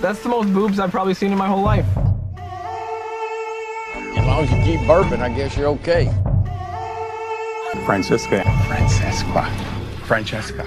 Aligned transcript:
That's 0.00 0.22
the 0.22 0.28
most 0.28 0.52
boobs 0.52 0.78
I've 0.78 0.90
probably 0.90 1.14
seen 1.14 1.32
in 1.32 1.38
my 1.38 1.46
whole 1.46 1.62
life. 1.62 1.86
As 3.94 4.26
long 4.26 4.44
as 4.44 4.50
you 4.50 4.62
keep 4.64 4.80
burping, 4.86 5.20
I 5.20 5.28
guess 5.30 5.56
you're 5.56 5.68
okay. 5.68 6.06
Francesca. 7.84 8.42
Francesca. 8.66 9.44
Francesca. 10.04 10.64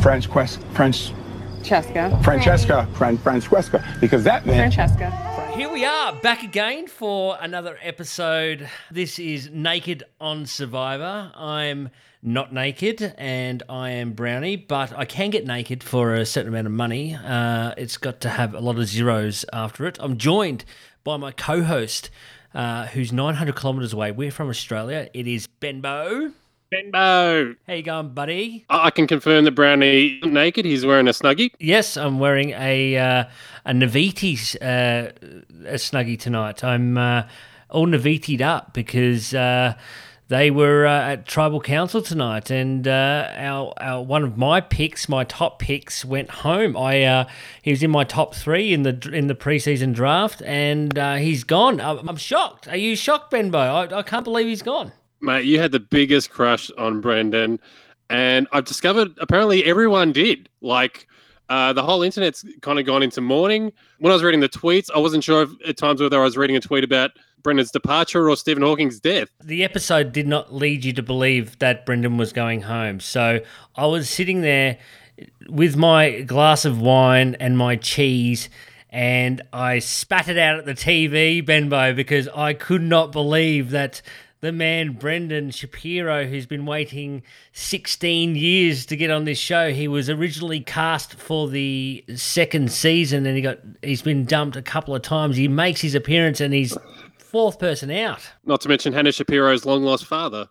French 0.00 0.30
quest. 0.30 0.60
French. 0.72 1.12
Francesca. 1.64 2.20
Francesca. 2.22 2.88
Fran- 2.94 3.18
Francesca. 3.18 3.84
Because 4.00 4.22
that 4.24 4.44
meant 4.46 4.74
Francesca. 4.74 5.10
Here 5.56 5.70
we 5.70 5.84
are, 5.84 6.12
back 6.12 6.42
again 6.42 6.88
for 6.88 7.38
another 7.40 7.78
episode. 7.80 8.68
This 8.90 9.20
is 9.20 9.50
Naked 9.50 10.02
on 10.20 10.46
Survivor. 10.46 11.30
I'm 11.32 11.90
not 12.22 12.52
naked 12.52 13.14
and 13.16 13.62
I 13.68 13.90
am 13.90 14.14
Browny, 14.14 14.56
but 14.56 14.92
I 14.98 15.04
can 15.04 15.30
get 15.30 15.46
naked 15.46 15.84
for 15.84 16.14
a 16.14 16.26
certain 16.26 16.48
amount 16.48 16.66
of 16.66 16.72
money. 16.72 17.14
Uh, 17.14 17.72
it's 17.76 17.96
got 17.98 18.20
to 18.22 18.30
have 18.30 18.52
a 18.54 18.60
lot 18.60 18.78
of 18.78 18.86
zeros 18.86 19.44
after 19.52 19.86
it. 19.86 19.96
I'm 20.00 20.18
joined 20.18 20.64
by 21.04 21.18
my 21.18 21.30
co 21.30 21.62
host, 21.62 22.10
uh, 22.52 22.86
who's 22.88 23.12
900 23.12 23.54
kilometres 23.54 23.92
away. 23.92 24.10
We're 24.10 24.32
from 24.32 24.48
Australia. 24.48 25.08
It 25.14 25.28
is 25.28 25.46
Benbow. 25.46 26.32
Benbow. 26.70 27.54
How 27.66 27.74
you 27.74 27.82
going, 27.82 28.14
buddy? 28.14 28.64
I 28.68 28.90
can 28.90 29.06
confirm 29.06 29.44
that 29.44 29.54
Browny 29.54 30.18
isn't 30.18 30.32
naked. 30.32 30.64
He's 30.64 30.84
wearing 30.84 31.06
a 31.06 31.12
snuggie. 31.12 31.52
Yes, 31.58 31.96
I'm 31.96 32.18
wearing 32.18 32.50
a 32.50 32.96
uh, 32.96 33.24
a 33.64 33.72
Naviti 33.72 34.56
uh, 34.60 35.12
a 35.68 35.74
snuggie 35.74 36.18
tonight. 36.18 36.64
I'm 36.64 36.98
uh, 36.98 37.28
all 37.70 37.86
Naviti'd 37.86 38.42
up 38.42 38.72
because 38.74 39.34
uh, 39.34 39.74
they 40.28 40.50
were 40.50 40.86
uh, 40.86 41.12
at 41.12 41.26
tribal 41.26 41.60
council 41.60 42.00
tonight, 42.00 42.50
and 42.50 42.88
uh, 42.88 43.30
our, 43.36 43.74
our 43.76 44.02
one 44.02 44.24
of 44.24 44.36
my 44.38 44.60
picks, 44.60 45.08
my 45.08 45.24
top 45.24 45.58
picks, 45.58 46.04
went 46.04 46.30
home. 46.30 46.76
I 46.76 47.04
uh, 47.04 47.28
he 47.62 47.70
was 47.70 47.82
in 47.82 47.90
my 47.90 48.04
top 48.04 48.34
three 48.34 48.72
in 48.72 48.82
the 48.82 49.10
in 49.12 49.26
the 49.26 49.34
preseason 49.34 49.94
draft, 49.94 50.42
and 50.44 50.98
uh, 50.98 51.16
he's 51.16 51.44
gone. 51.44 51.80
I'm, 51.80 52.08
I'm 52.08 52.16
shocked. 52.16 52.66
Are 52.68 52.76
you 52.76 52.96
shocked, 52.96 53.30
Benbow? 53.30 53.58
I, 53.58 53.98
I 53.98 54.02
can't 54.02 54.24
believe 54.24 54.46
he's 54.46 54.62
gone. 54.62 54.92
Mate, 55.24 55.44
you 55.44 55.58
had 55.58 55.72
the 55.72 55.80
biggest 55.80 56.30
crush 56.30 56.70
on 56.72 57.00
Brendan. 57.00 57.58
And 58.10 58.46
I've 58.52 58.64
discovered 58.64 59.12
apparently 59.18 59.64
everyone 59.64 60.12
did. 60.12 60.48
Like, 60.60 61.08
uh, 61.48 61.72
the 61.72 61.82
whole 61.82 62.02
internet's 62.02 62.44
kind 62.60 62.78
of 62.78 62.86
gone 62.86 63.02
into 63.02 63.20
mourning. 63.20 63.72
When 63.98 64.10
I 64.10 64.14
was 64.14 64.22
reading 64.22 64.40
the 64.40 64.48
tweets, 64.48 64.90
I 64.94 64.98
wasn't 64.98 65.24
sure 65.24 65.42
if, 65.42 65.50
at 65.66 65.76
times 65.76 66.00
whether 66.00 66.20
I 66.20 66.24
was 66.24 66.36
reading 66.36 66.56
a 66.56 66.60
tweet 66.60 66.84
about 66.84 67.12
Brendan's 67.42 67.70
departure 67.70 68.28
or 68.28 68.36
Stephen 68.36 68.62
Hawking's 68.62 68.98
death. 68.98 69.28
the 69.42 69.64
episode 69.64 70.12
did 70.12 70.26
not 70.26 70.54
lead 70.54 70.84
you 70.84 70.94
to 70.94 71.02
believe 71.02 71.58
that 71.58 71.84
Brendan 71.84 72.16
was 72.16 72.32
going 72.32 72.62
home. 72.62 73.00
So 73.00 73.40
I 73.76 73.86
was 73.86 74.08
sitting 74.08 74.40
there 74.40 74.78
with 75.48 75.76
my 75.76 76.22
glass 76.22 76.64
of 76.64 76.80
wine 76.80 77.36
and 77.38 77.58
my 77.58 77.76
cheese, 77.76 78.48
and 78.88 79.42
I 79.52 79.80
spat 79.80 80.28
it 80.28 80.38
out 80.38 80.58
at 80.58 80.64
the 80.64 80.74
TV, 80.74 81.44
Benbow, 81.44 81.92
because 81.92 82.28
I 82.28 82.54
could 82.54 82.82
not 82.82 83.12
believe 83.12 83.70
that 83.70 84.00
the 84.44 84.52
man 84.52 84.92
Brendan 84.92 85.50
Shapiro, 85.50 86.26
who's 86.26 86.44
been 86.44 86.66
waiting 86.66 87.22
16 87.54 88.36
years 88.36 88.84
to 88.86 88.94
get 88.94 89.10
on 89.10 89.24
this 89.24 89.38
show, 89.38 89.72
he 89.72 89.88
was 89.88 90.10
originally 90.10 90.60
cast 90.60 91.14
for 91.14 91.48
the 91.48 92.04
second 92.14 92.70
season, 92.70 93.24
and 93.24 93.36
he 93.36 93.42
got 93.42 93.58
he's 93.80 94.02
been 94.02 94.26
dumped 94.26 94.54
a 94.54 94.62
couple 94.62 94.94
of 94.94 95.00
times. 95.00 95.36
He 95.36 95.48
makes 95.48 95.80
his 95.80 95.94
appearance, 95.94 96.42
and 96.42 96.52
he's 96.52 96.76
fourth 97.16 97.58
person 97.58 97.90
out. 97.90 98.20
Not 98.44 98.60
to 98.60 98.68
mention 98.68 98.92
Hannah 98.92 99.12
Shapiro's 99.12 99.64
long 99.64 99.82
lost 99.82 100.04
father. 100.04 100.50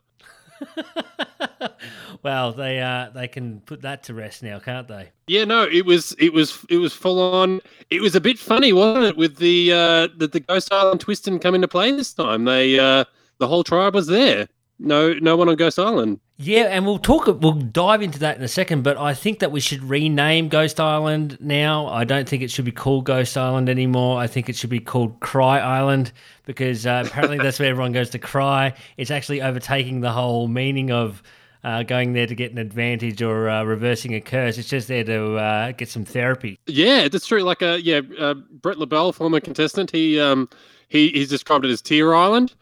well, 2.23 2.51
they 2.51 2.81
uh, 2.81 3.11
they 3.13 3.27
can 3.27 3.59
put 3.59 3.83
that 3.83 4.01
to 4.05 4.15
rest 4.15 4.41
now, 4.41 4.57
can't 4.57 4.87
they? 4.87 5.11
Yeah, 5.27 5.45
no, 5.45 5.67
it 5.71 5.85
was 5.85 6.15
it 6.17 6.33
was 6.33 6.65
it 6.67 6.77
was 6.77 6.93
full 6.93 7.19
on. 7.19 7.61
It 7.91 8.01
was 8.01 8.15
a 8.15 8.21
bit 8.21 8.39
funny, 8.39 8.73
wasn't 8.73 9.05
it, 9.05 9.17
with 9.17 9.37
the 9.37 9.71
uh 9.71 10.07
the, 10.17 10.27
the 10.27 10.39
Ghost 10.39 10.73
Island 10.73 10.99
twist 10.99 11.27
and 11.27 11.39
come 11.39 11.53
into 11.53 11.67
play 11.67 11.91
this 11.91 12.11
time. 12.11 12.45
They 12.45 12.79
uh 12.79 13.05
the 13.39 13.47
whole 13.47 13.63
tribe 13.63 13.95
was 13.95 14.07
there. 14.07 14.47
No 14.79 15.13
no 15.13 15.35
one 15.35 15.49
on 15.49 15.55
Ghost 15.55 15.79
Island. 15.79 16.19
Yeah, 16.37 16.63
and 16.63 16.85
we'll 16.85 16.99
talk. 16.99 17.27
We'll 17.27 17.53
dive 17.53 18.01
into 18.01 18.19
that 18.19 18.37
in 18.37 18.43
a 18.43 18.47
second. 18.47 18.81
But 18.81 18.97
I 18.97 19.13
think 19.13 19.39
that 19.39 19.51
we 19.51 19.59
should 19.59 19.83
rename 19.83 20.49
Ghost 20.49 20.79
Island 20.79 21.37
now. 21.39 21.87
I 21.87 22.03
don't 22.03 22.27
think 22.27 22.41
it 22.41 22.49
should 22.49 22.65
be 22.65 22.71
called 22.71 23.05
Ghost 23.05 23.37
Island 23.37 23.69
anymore. 23.69 24.19
I 24.19 24.27
think 24.27 24.49
it 24.49 24.55
should 24.55 24.71
be 24.71 24.79
called 24.79 25.19
Cry 25.19 25.59
Island 25.59 26.11
because 26.45 26.85
uh, 26.85 27.03
apparently 27.05 27.37
that's 27.37 27.59
where 27.59 27.69
everyone 27.69 27.91
goes 27.91 28.09
to 28.11 28.19
cry. 28.19 28.73
It's 28.97 29.11
actually 29.11 29.41
overtaking 29.41 30.01
the 30.01 30.11
whole 30.11 30.47
meaning 30.47 30.91
of. 30.91 31.23
Uh, 31.65 31.81
going 31.81 32.11
there 32.11 32.27
to 32.27 32.35
get 32.35 32.51
an 32.51 32.57
advantage 32.57 33.21
or 33.21 33.49
uh, 33.49 33.63
reversing 33.63 34.13
a 34.15 34.19
curse. 34.19 34.57
It's 34.57 34.67
just 34.67 34.89
there 34.89 35.05
to 35.05 35.37
uh, 35.37 35.71
get 35.71 35.87
some 35.87 36.03
therapy. 36.03 36.59
Yeah, 36.67 37.07
that's 37.07 37.25
true. 37.25 37.41
Like 37.41 37.61
uh 37.61 37.79
yeah, 37.81 38.01
uh, 38.19 38.33
Brett 38.33 38.77
LaBelle, 38.77 39.13
former 39.13 39.39
contestant, 39.39 39.89
he 39.89 40.19
um 40.19 40.49
he 40.89 41.07
he's 41.11 41.29
described 41.29 41.63
it 41.63 41.71
as 41.71 41.81
Tear 41.81 42.13
Island. 42.13 42.53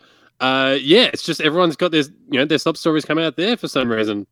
Uh 0.42 0.78
yeah, 0.82 1.10
it's 1.14 1.24
just 1.24 1.40
everyone's 1.40 1.76
got 1.76 1.92
their 1.92 2.04
you 2.30 2.40
know 2.40 2.46
their 2.46 2.58
sub 2.58 2.76
stories 2.76 3.06
come 3.06 3.20
out 3.20 3.38
there 3.38 3.56
for 3.56 3.68
some 3.68 3.90
reason. 3.90 4.28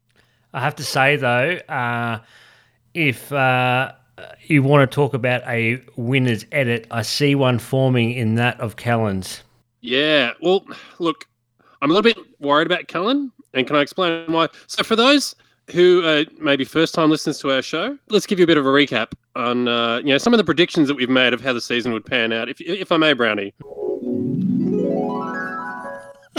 I 0.54 0.60
have 0.60 0.76
to 0.76 0.84
say 0.84 1.16
though, 1.16 1.60
uh, 1.70 2.20
if 2.96 3.32
uh, 3.32 3.92
you 4.48 4.64
want 4.64 4.90
to 4.90 4.94
talk 4.94 5.14
about 5.14 5.44
a 5.48 5.82
winner's 5.96 6.46
edit, 6.52 6.88
I 6.92 7.04
see 7.04 7.36
one 7.36 7.60
forming 7.60 8.12
in 8.12 8.36
that 8.36 8.60
of 8.60 8.76
Kellyn's. 8.76 9.44
Yeah. 9.82 10.32
Well, 10.42 10.66
look, 10.98 11.26
I'm 11.82 11.92
a 11.92 11.94
little 11.94 12.14
bit 12.14 12.18
worried 12.40 12.66
about 12.66 12.88
Kellyn, 12.88 13.32
and 13.54 13.68
can 13.68 13.76
I 13.76 13.82
explain 13.82 14.32
why? 14.32 14.48
So, 14.68 14.84
for 14.84 14.96
those 14.96 15.36
who 15.72 16.04
uh, 16.04 16.26
maybe 16.40 16.66
first 16.66 16.96
time 16.96 17.10
listeners 17.10 17.40
to 17.40 17.54
our 17.54 17.62
show, 17.62 17.98
let's 18.10 18.26
give 18.26 18.40
you 18.40 18.44
a 18.44 18.48
bit 18.48 18.58
of 18.58 18.66
a 18.66 18.70
recap 18.70 19.14
on 19.36 19.68
uh, 19.68 19.98
you 19.98 20.10
know 20.10 20.18
some 20.18 20.34
of 20.34 20.38
the 20.40 20.44
predictions 20.44 20.88
that 20.88 20.96
we've 20.96 21.10
made 21.10 21.34
of 21.34 21.42
how 21.42 21.54
the 21.54 21.62
season 21.62 21.94
would 21.94 22.06
pan 22.06 22.34
out. 22.34 22.50
If 22.50 22.60
if 22.62 22.92
I 22.92 22.98
may, 22.98 23.14
Browny. 23.14 23.54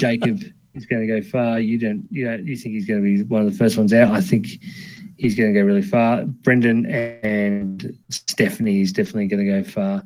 Jacob 0.01 0.43
is 0.75 0.87
going 0.87 1.07
to 1.07 1.07
go 1.07 1.23
far. 1.23 1.61
You 1.61 1.79
don't, 1.79 2.07
you 2.11 2.25
don't, 2.25 2.47
you 2.47 2.57
think 2.57 2.75
he's 2.75 2.87
going 2.87 3.01
to 3.01 3.05
be 3.05 3.23
one 3.25 3.43
of 3.43 3.53
the 3.53 3.57
first 3.57 3.77
ones 3.77 3.93
out. 3.93 4.13
I 4.13 4.21
think 4.21 4.47
he's 5.17 5.35
going 5.35 5.53
to 5.53 5.61
go 5.61 5.65
really 5.65 5.83
far. 5.83 6.25
Brendan 6.25 6.87
and 6.87 7.97
Stephanie 8.09 8.81
is 8.81 8.93
definitely 8.93 9.27
going 9.27 9.45
to 9.45 9.63
go 9.63 9.65
far. 9.65 10.03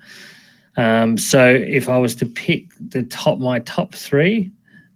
Um, 0.77 1.17
so 1.17 1.47
if 1.47 1.89
I 1.89 1.99
was 1.99 2.17
to 2.17 2.27
pick 2.27 2.73
the 2.81 3.05
top, 3.05 3.39
my 3.39 3.61
top 3.61 3.95
three, 3.95 4.51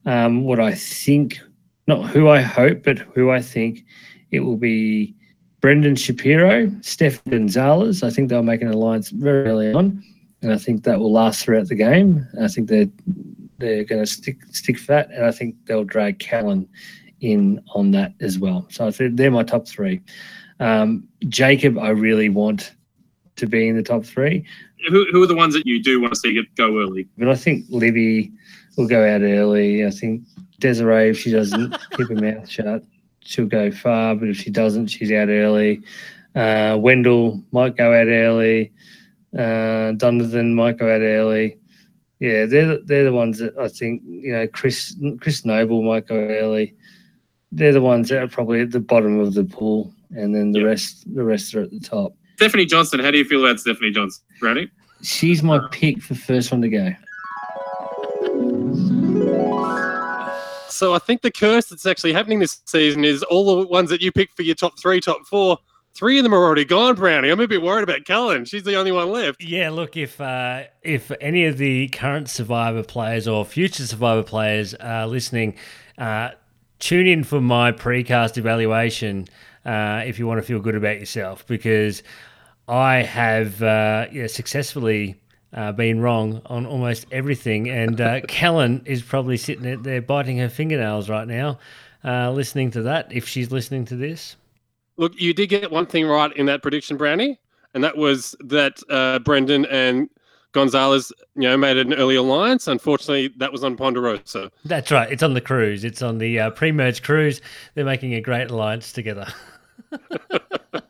um, 0.06 0.42
what 0.44 0.58
I 0.58 0.74
think, 0.74 1.38
not 1.86 2.10
who 2.10 2.28
I 2.28 2.40
hope, 2.40 2.82
but 2.82 2.98
who 2.98 3.30
I 3.30 3.40
think, 3.40 3.84
it 4.30 4.40
will 4.40 4.56
be 4.56 5.14
Brendan 5.60 5.96
Shapiro, 5.96 6.70
Steph 6.80 7.22
Gonzalez. 7.24 8.02
I 8.02 8.10
think 8.10 8.28
they'll 8.28 8.42
make 8.42 8.62
an 8.62 8.68
alliance 8.68 9.10
very 9.10 9.48
early 9.48 9.72
on, 9.72 10.02
and 10.42 10.52
I 10.52 10.58
think 10.58 10.84
that 10.84 10.98
will 10.98 11.12
last 11.12 11.44
throughout 11.44 11.68
the 11.68 11.74
game. 11.74 12.26
I 12.40 12.48
think 12.48 12.68
they're 12.68 12.88
they're 13.58 13.84
going 13.84 14.02
to 14.02 14.06
stick 14.06 14.38
stick 14.50 14.78
for 14.78 14.92
that, 14.92 15.10
and 15.10 15.24
I 15.24 15.32
think 15.32 15.56
they'll 15.66 15.84
drag 15.84 16.18
Kellyn 16.18 16.68
in 17.20 17.62
on 17.74 17.90
that 17.92 18.14
as 18.20 18.38
well. 18.38 18.66
So 18.70 18.86
I 18.86 18.90
think 18.90 19.16
they're 19.16 19.30
my 19.30 19.42
top 19.42 19.66
three. 19.66 20.00
Um, 20.60 21.06
Jacob, 21.28 21.78
I 21.78 21.90
really 21.90 22.28
want 22.28 22.72
to 23.36 23.46
be 23.46 23.68
in 23.68 23.76
the 23.76 23.82
top 23.82 24.04
three, 24.04 24.44
Who, 24.88 25.06
who 25.12 25.22
are 25.22 25.26
the 25.26 25.34
ones 25.34 25.54
that 25.54 25.66
you 25.66 25.82
do 25.82 26.00
want 26.00 26.14
to 26.14 26.20
see 26.20 26.40
go 26.56 26.78
early? 26.80 27.08
but 27.16 27.28
I 27.28 27.36
think 27.36 27.64
Libby 27.68 28.32
will 28.76 28.88
go 28.88 29.02
out 29.02 29.22
early. 29.22 29.86
I 29.86 29.90
think 29.90 30.22
Desiree, 30.58 31.10
if 31.10 31.18
she 31.18 31.30
doesn't 31.30 31.76
keep 31.96 32.08
her 32.08 32.14
mouth 32.14 32.48
shut, 32.48 32.82
she'll 33.20 33.46
go 33.46 33.70
far. 33.70 34.14
But 34.16 34.28
if 34.28 34.36
she 34.36 34.50
doesn't, 34.50 34.88
she's 34.88 35.12
out 35.12 35.28
early. 35.28 35.82
Uh, 36.34 36.76
Wendell 36.80 37.42
might 37.52 37.76
go 37.76 37.92
out 37.92 38.08
early. 38.08 38.72
Uh, 39.36 39.92
might 39.92 40.78
go 40.78 40.94
out 40.94 41.00
early. 41.00 41.57
Yeah, 42.20 42.46
they're 42.46 42.66
the- 42.66 42.82
they're 42.84 43.04
the 43.04 43.12
ones 43.12 43.38
that 43.38 43.56
I 43.58 43.68
think 43.68 44.02
you 44.06 44.32
know. 44.32 44.46
Chris 44.48 44.96
Chris 45.20 45.44
Noble 45.44 45.82
might 45.82 46.06
go 46.08 46.16
early. 46.16 46.74
They're 47.52 47.72
the 47.72 47.80
ones 47.80 48.08
that 48.08 48.22
are 48.22 48.28
probably 48.28 48.60
at 48.60 48.72
the 48.72 48.80
bottom 48.80 49.20
of 49.20 49.34
the 49.34 49.44
pool, 49.44 49.92
and 50.10 50.34
then 50.34 50.52
the 50.52 50.64
rest 50.64 51.04
the 51.14 51.22
rest 51.24 51.54
are 51.54 51.62
at 51.62 51.70
the 51.70 51.80
top. 51.80 52.14
Stephanie 52.36 52.66
Johnson. 52.66 53.00
How 53.00 53.10
do 53.10 53.18
you 53.18 53.24
feel 53.24 53.44
about 53.44 53.60
Stephanie 53.60 53.90
Johnson, 53.92 54.22
Ready? 54.42 54.70
She's 55.02 55.42
my 55.44 55.60
pick 55.70 56.02
for 56.02 56.14
first 56.16 56.50
one 56.50 56.60
to 56.62 56.68
go. 56.68 56.92
So 60.68 60.94
I 60.94 60.98
think 60.98 61.22
the 61.22 61.30
curse 61.32 61.66
that's 61.66 61.86
actually 61.86 62.12
happening 62.12 62.38
this 62.38 62.60
season 62.66 63.04
is 63.04 63.22
all 63.24 63.60
the 63.62 63.66
ones 63.66 63.90
that 63.90 64.00
you 64.00 64.12
picked 64.12 64.36
for 64.36 64.42
your 64.42 64.54
top 64.54 64.78
three, 64.78 65.00
top 65.00 65.26
four. 65.26 65.58
Three 65.98 66.16
of 66.16 66.22
them 66.22 66.32
are 66.32 66.44
already 66.44 66.64
gone, 66.64 66.94
Browny. 66.94 67.28
I'm 67.28 67.40
a 67.40 67.48
bit 67.48 67.60
worried 67.60 67.82
about 67.82 68.04
Kellyn. 68.04 68.44
She's 68.44 68.62
the 68.62 68.76
only 68.76 68.92
one 68.92 69.10
left. 69.10 69.42
Yeah, 69.42 69.70
look, 69.70 69.96
if 69.96 70.20
uh, 70.20 70.62
if 70.84 71.10
any 71.20 71.44
of 71.44 71.58
the 71.58 71.88
current 71.88 72.30
Survivor 72.30 72.84
players 72.84 73.26
or 73.26 73.44
future 73.44 73.84
Survivor 73.84 74.22
players 74.22 74.74
are 74.74 75.08
listening, 75.08 75.56
uh, 75.98 76.30
tune 76.78 77.08
in 77.08 77.24
for 77.24 77.40
my 77.40 77.72
precast 77.72 78.38
evaluation 78.38 79.26
uh, 79.64 80.04
if 80.06 80.20
you 80.20 80.28
want 80.28 80.38
to 80.38 80.46
feel 80.46 80.60
good 80.60 80.76
about 80.76 81.00
yourself, 81.00 81.44
because 81.48 82.04
I 82.68 82.98
have 82.98 83.60
uh, 83.60 84.06
yeah, 84.12 84.28
successfully 84.28 85.20
uh, 85.52 85.72
been 85.72 85.98
wrong 86.00 86.42
on 86.46 86.64
almost 86.64 87.06
everything, 87.10 87.68
and 87.68 88.00
uh, 88.00 88.20
Kellyn 88.28 88.82
is 88.84 89.02
probably 89.02 89.36
sitting 89.36 89.82
there 89.82 90.00
biting 90.00 90.38
her 90.38 90.48
fingernails 90.48 91.08
right 91.08 91.26
now, 91.26 91.58
uh, 92.04 92.30
listening 92.30 92.70
to 92.70 92.82
that. 92.82 93.12
If 93.12 93.26
she's 93.26 93.50
listening 93.50 93.84
to 93.86 93.96
this. 93.96 94.36
Look, 94.98 95.18
you 95.18 95.32
did 95.32 95.46
get 95.46 95.70
one 95.70 95.86
thing 95.86 96.06
right 96.06 96.32
in 96.36 96.46
that 96.46 96.60
prediction, 96.60 96.96
Browny. 96.96 97.38
and 97.72 97.82
that 97.84 97.96
was 97.96 98.34
that 98.40 98.80
uh, 98.90 99.20
Brendan 99.20 99.64
and 99.66 100.10
Gonzalez, 100.52 101.12
you 101.36 101.42
know, 101.42 101.56
made 101.56 101.76
an 101.76 101.94
early 101.94 102.16
alliance. 102.16 102.66
Unfortunately, 102.66 103.28
that 103.36 103.52
was 103.52 103.62
on 103.62 103.76
Ponderosa. 103.76 104.50
That's 104.64 104.90
right. 104.90 105.10
It's 105.10 105.22
on 105.22 105.34
the 105.34 105.40
cruise. 105.40 105.84
It's 105.84 106.02
on 106.02 106.18
the 106.18 106.40
uh, 106.40 106.50
pre-merge 106.50 107.02
cruise. 107.02 107.40
They're 107.74 107.84
making 107.84 108.14
a 108.14 108.20
great 108.20 108.50
alliance 108.50 108.92
together. 108.92 109.26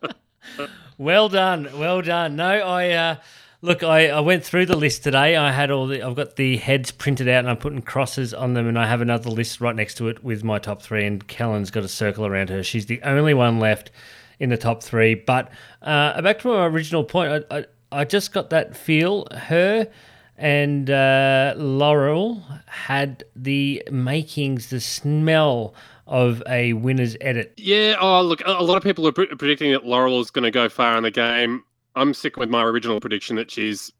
well 0.98 1.28
done. 1.28 1.68
Well 1.78 2.02
done. 2.02 2.36
No, 2.36 2.48
I 2.48 2.90
uh, 2.90 3.16
look. 3.62 3.82
I, 3.82 4.08
I 4.08 4.20
went 4.20 4.44
through 4.44 4.66
the 4.66 4.76
list 4.76 5.04
today. 5.04 5.36
I 5.36 5.52
had 5.52 5.70
all 5.70 5.86
the. 5.86 6.02
I've 6.02 6.16
got 6.16 6.36
the 6.36 6.56
heads 6.56 6.90
printed 6.90 7.28
out, 7.28 7.40
and 7.40 7.50
I'm 7.50 7.56
putting 7.56 7.82
crosses 7.82 8.32
on 8.34 8.54
them, 8.54 8.66
and 8.66 8.78
I 8.78 8.86
have 8.86 9.00
another 9.00 9.30
list 9.30 9.60
right 9.60 9.74
next 9.74 9.96
to 9.96 10.08
it 10.08 10.22
with 10.24 10.44
my 10.44 10.58
top 10.58 10.82
three. 10.82 11.04
And 11.04 11.26
Kellyn's 11.26 11.70
got 11.70 11.84
a 11.84 11.88
circle 11.88 12.26
around 12.26 12.50
her. 12.50 12.62
She's 12.62 12.86
the 12.86 13.02
only 13.02 13.34
one 13.34 13.58
left 13.58 13.90
in 14.38 14.50
the 14.50 14.56
top 14.56 14.82
three. 14.82 15.14
But 15.14 15.50
uh, 15.82 16.20
back 16.22 16.40
to 16.40 16.48
my 16.48 16.66
original 16.66 17.04
point. 17.04 17.44
I, 17.50 17.58
I, 17.58 17.64
I 17.92 18.04
just 18.04 18.32
got 18.32 18.50
that 18.50 18.76
feel. 18.76 19.26
Her 19.32 19.88
and 20.36 20.88
uh, 20.88 21.54
Laurel 21.56 22.42
had 22.66 23.24
the 23.34 23.82
makings, 23.90 24.70
the 24.70 24.80
smell 24.80 25.74
of 26.06 26.42
a 26.48 26.72
winner's 26.72 27.16
edit. 27.20 27.52
Yeah. 27.56 27.96
Oh, 28.00 28.22
look, 28.22 28.40
a 28.46 28.62
lot 28.62 28.76
of 28.76 28.82
people 28.82 29.06
are 29.06 29.12
pre- 29.12 29.26
predicting 29.26 29.72
that 29.72 29.84
Laurel 29.84 30.20
is 30.20 30.30
going 30.30 30.44
to 30.44 30.50
go 30.50 30.68
far 30.68 30.96
in 30.96 31.02
the 31.02 31.10
game. 31.10 31.64
I'm 31.98 32.14
sticking 32.14 32.40
with 32.40 32.50
my 32.50 32.62
original 32.62 33.00
prediction 33.00 33.36
that 33.36 33.50
she's 33.50 33.92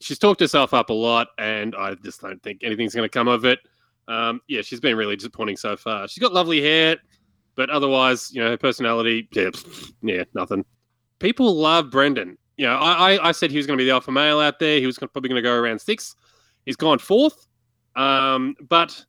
she's 0.00 0.18
talked 0.18 0.40
herself 0.40 0.74
up 0.74 0.90
a 0.90 0.94
lot, 0.94 1.28
and 1.38 1.74
I 1.76 1.94
just 1.94 2.20
don't 2.20 2.42
think 2.42 2.62
anything's 2.64 2.94
going 2.94 3.04
to 3.08 3.12
come 3.12 3.28
of 3.28 3.44
it. 3.44 3.58
Um, 4.08 4.40
yeah, 4.48 4.62
she's 4.62 4.80
been 4.80 4.96
really 4.96 5.16
disappointing 5.16 5.56
so 5.56 5.76
far. 5.76 6.08
She's 6.08 6.20
got 6.20 6.32
lovely 6.32 6.60
hair, 6.60 6.96
but 7.54 7.70
otherwise, 7.70 8.30
you 8.34 8.42
know, 8.42 8.50
her 8.50 8.56
personality, 8.56 9.28
yeah, 9.32 9.50
yeah, 10.02 10.24
nothing. 10.34 10.64
People 11.18 11.54
love 11.54 11.90
Brendan. 11.90 12.36
You 12.56 12.66
know, 12.66 12.74
I, 12.76 13.14
I, 13.14 13.28
I 13.28 13.32
said 13.32 13.50
he 13.50 13.56
was 13.56 13.66
going 13.66 13.78
to 13.78 13.80
be 13.80 13.86
the 13.86 13.92
alpha 13.94 14.10
male 14.12 14.40
out 14.40 14.58
there. 14.58 14.78
He 14.80 14.86
was 14.86 14.98
gonna- 14.98 15.08
probably 15.08 15.28
going 15.28 15.42
to 15.42 15.48
go 15.48 15.54
around 15.54 15.80
six. 15.80 16.14
He's 16.66 16.76
gone 16.76 16.98
fourth. 16.98 17.46
Um, 17.96 18.54
but 18.68 19.04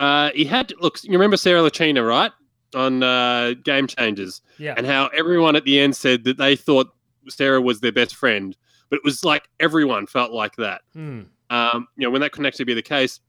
uh, 0.00 0.30
he 0.34 0.44
had 0.44 0.72
look. 0.80 1.02
You 1.02 1.12
remember 1.12 1.36
Sarah 1.36 1.60
Lacina, 1.60 2.06
right? 2.06 2.32
On 2.74 3.02
uh, 3.02 3.54
Game 3.64 3.86
Changers, 3.86 4.42
Yeah. 4.58 4.74
and 4.76 4.86
how 4.86 5.06
everyone 5.16 5.56
at 5.56 5.64
the 5.64 5.78
end 5.80 5.96
said 5.96 6.24
that 6.24 6.36
they 6.36 6.56
thought 6.56 6.88
Sarah 7.28 7.60
was 7.60 7.80
their 7.80 7.92
best 7.92 8.14
friend, 8.16 8.56
but 8.90 8.96
it 8.96 9.04
was 9.04 9.24
like 9.24 9.48
everyone 9.60 10.06
felt 10.06 10.32
like 10.32 10.56
that. 10.56 10.82
Hmm. 10.92 11.22
Um, 11.50 11.88
you 11.96 12.06
know, 12.06 12.10
when 12.10 12.20
that 12.20 12.32
can 12.32 12.46
actually 12.46 12.64
be 12.64 12.74
the 12.74 12.82
case. 12.82 13.20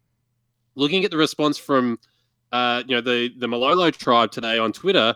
Looking 0.76 1.04
at 1.06 1.12
the 1.12 1.18
response 1.18 1.58
from, 1.58 1.98
uh, 2.52 2.84
you 2.88 2.96
know, 2.96 3.02
the 3.02 3.32
the 3.38 3.48
Malolo 3.48 3.90
tribe 3.92 4.32
today 4.32 4.60
on 4.60 4.72
Twitter, 4.72 5.16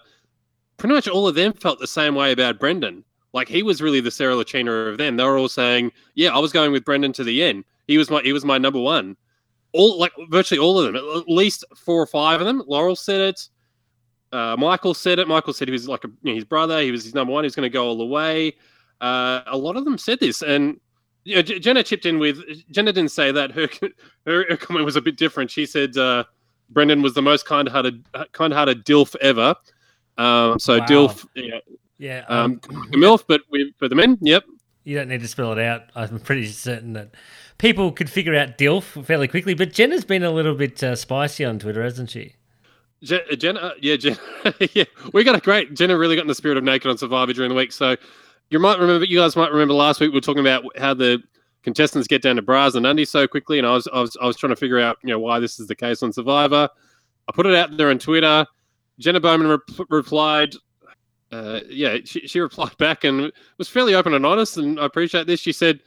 pretty 0.77 0.95
much 0.95 1.07
all 1.07 1.27
of 1.27 1.35
them 1.35 1.53
felt 1.53 1.79
the 1.79 1.87
same 1.87 2.15
way 2.15 2.31
about 2.31 2.59
Brendan. 2.59 3.03
Like 3.33 3.47
he 3.47 3.63
was 3.63 3.81
really 3.81 4.01
the 4.01 4.11
Sarah 4.11 4.33
Lacina 4.33 4.89
of 4.89 4.97
them. 4.97 5.17
They 5.17 5.23
were 5.23 5.37
all 5.37 5.47
saying, 5.49 5.91
"Yeah, 6.15 6.35
I 6.35 6.39
was 6.39 6.51
going 6.51 6.71
with 6.71 6.83
Brendan 6.83 7.13
to 7.13 7.23
the 7.23 7.43
end. 7.43 7.63
He 7.87 7.97
was 7.97 8.09
my 8.09 8.21
he 8.21 8.33
was 8.33 8.43
my 8.43 8.57
number 8.57 8.79
one." 8.79 9.15
All 9.73 9.97
like 9.97 10.11
virtually 10.29 10.59
all 10.59 10.79
of 10.79 10.85
them, 10.85 10.95
at 10.95 11.29
least 11.29 11.63
four 11.77 12.01
or 12.01 12.07
five 12.07 12.41
of 12.41 12.47
them. 12.47 12.61
Laurel 12.67 12.95
said 12.95 13.21
it. 13.21 13.47
Uh, 14.31 14.55
Michael 14.57 14.93
said 14.93 15.19
it. 15.19 15.27
Michael 15.27 15.53
said 15.53 15.67
he 15.67 15.71
was 15.73 15.87
like 15.87 16.03
a, 16.03 16.07
you 16.23 16.31
know, 16.31 16.35
his 16.35 16.45
brother. 16.45 16.81
He 16.81 16.91
was 16.91 17.03
his 17.03 17.13
number 17.13 17.33
one. 17.33 17.43
He 17.43 17.47
was 17.47 17.55
going 17.55 17.69
to 17.69 17.73
go 17.73 17.85
all 17.85 17.97
the 17.97 18.05
way. 18.05 18.53
Uh, 19.01 19.41
a 19.47 19.57
lot 19.57 19.75
of 19.75 19.83
them 19.85 19.97
said 19.97 20.19
this, 20.19 20.41
and 20.41 20.79
you 21.23 21.35
know, 21.35 21.41
J- 21.41 21.59
Jenna 21.59 21.83
chipped 21.83 22.05
in 22.05 22.17
with. 22.19 22.37
Jenna 22.71 22.93
didn't 22.93 23.11
say 23.11 23.31
that. 23.31 23.51
Her 23.51 23.67
her, 24.25 24.45
her 24.49 24.57
comment 24.57 24.85
was 24.85 24.95
a 24.95 25.01
bit 25.01 25.17
different. 25.17 25.51
She 25.51 25.65
said 25.65 25.97
uh, 25.97 26.23
Brendan 26.69 27.01
was 27.01 27.13
the 27.13 27.21
most 27.21 27.45
kind-hearted 27.45 28.05
kind-hearted 28.31 28.85
dilf 28.85 29.15
ever. 29.21 29.55
Um, 30.17 30.59
so 30.59 30.77
Wow. 30.79 30.85
dilf, 30.85 31.25
yeah, 31.35 31.59
Yeah. 31.97 32.25
um, 32.29 32.61
Um, 32.69 32.91
milf, 32.91 33.23
but 33.27 33.41
we, 33.49 33.73
for 33.79 33.87
the 33.89 33.95
men, 33.95 34.17
yep. 34.21 34.43
you 34.83 34.95
don't 34.95 35.07
need 35.09 35.21
to 35.21 35.27
spell 35.27 35.51
it 35.51 35.59
out. 35.59 35.83
I'm 35.95 36.19
pretty 36.19 36.45
certain 36.47 36.93
that 36.93 37.11
people 37.57 37.91
could 37.91 38.09
figure 38.09 38.35
out 38.35 38.57
DILF 38.57 39.03
fairly 39.05 39.27
quickly. 39.27 39.53
But 39.55 39.73
Jenna's 39.73 40.05
been 40.05 40.23
a 40.23 40.31
little 40.31 40.53
bit 40.55 40.81
uh, 40.83 40.95
spicy 40.95 41.43
on 41.43 41.59
Twitter, 41.59 41.83
hasn't 41.83 42.09
she? 42.11 42.35
Je- 43.03 43.35
Jenna, 43.37 43.73
yeah, 43.81 43.95
Jenna, 43.95 44.17
yeah, 44.73 44.83
we 45.13 45.23
got 45.23 45.35
a 45.35 45.39
great. 45.39 45.73
Jenna 45.73 45.97
really 45.97 46.15
got 46.15 46.21
in 46.21 46.27
the 46.27 46.35
spirit 46.35 46.57
of 46.57 46.63
Naked 46.63 46.89
on 46.89 46.97
Survivor 46.97 47.33
during 47.33 47.49
the 47.49 47.55
week. 47.55 47.71
So 47.71 47.95
you 48.49 48.59
might 48.59 48.79
remember, 48.79 49.05
you 49.05 49.19
guys 49.19 49.35
might 49.35 49.51
remember 49.51 49.73
last 49.73 49.99
week 49.99 50.11
we 50.11 50.17
were 50.17 50.21
talking 50.21 50.41
about 50.41 50.63
how 50.77 50.93
the 50.93 51.21
contestants 51.63 52.07
get 52.07 52.21
down 52.21 52.35
to 52.35 52.41
bras 52.41 52.75
and 52.75 52.85
undies 52.85 53.09
so 53.09 53.27
quickly, 53.27 53.57
and 53.57 53.67
I 53.67 53.73
was, 53.73 53.87
I 53.93 54.01
was, 54.01 54.17
I 54.21 54.25
was 54.25 54.37
trying 54.37 54.51
to 54.51 54.55
figure 54.55 54.79
out, 54.79 54.97
you 55.03 55.09
know, 55.09 55.19
why 55.19 55.39
this 55.39 55.59
is 55.59 55.67
the 55.67 55.75
case 55.75 56.03
on 56.03 56.13
Survivor. 56.13 56.69
I 57.27 57.31
put 57.33 57.45
it 57.45 57.55
out 57.55 57.75
there 57.77 57.89
on 57.89 57.99
Twitter. 57.99 58.45
Jenna 58.99 59.19
Bowman 59.19 59.47
re- 59.47 59.85
replied, 59.89 60.53
uh, 61.31 61.61
yeah, 61.69 61.97
she, 62.03 62.27
she 62.27 62.39
replied 62.39 62.77
back 62.77 63.03
and 63.03 63.31
was 63.57 63.69
fairly 63.69 63.95
open 63.95 64.13
and 64.13 64.25
honest, 64.25 64.57
and 64.57 64.79
I 64.79 64.85
appreciate 64.85 65.27
this. 65.27 65.39
She 65.39 65.53
said, 65.53 65.79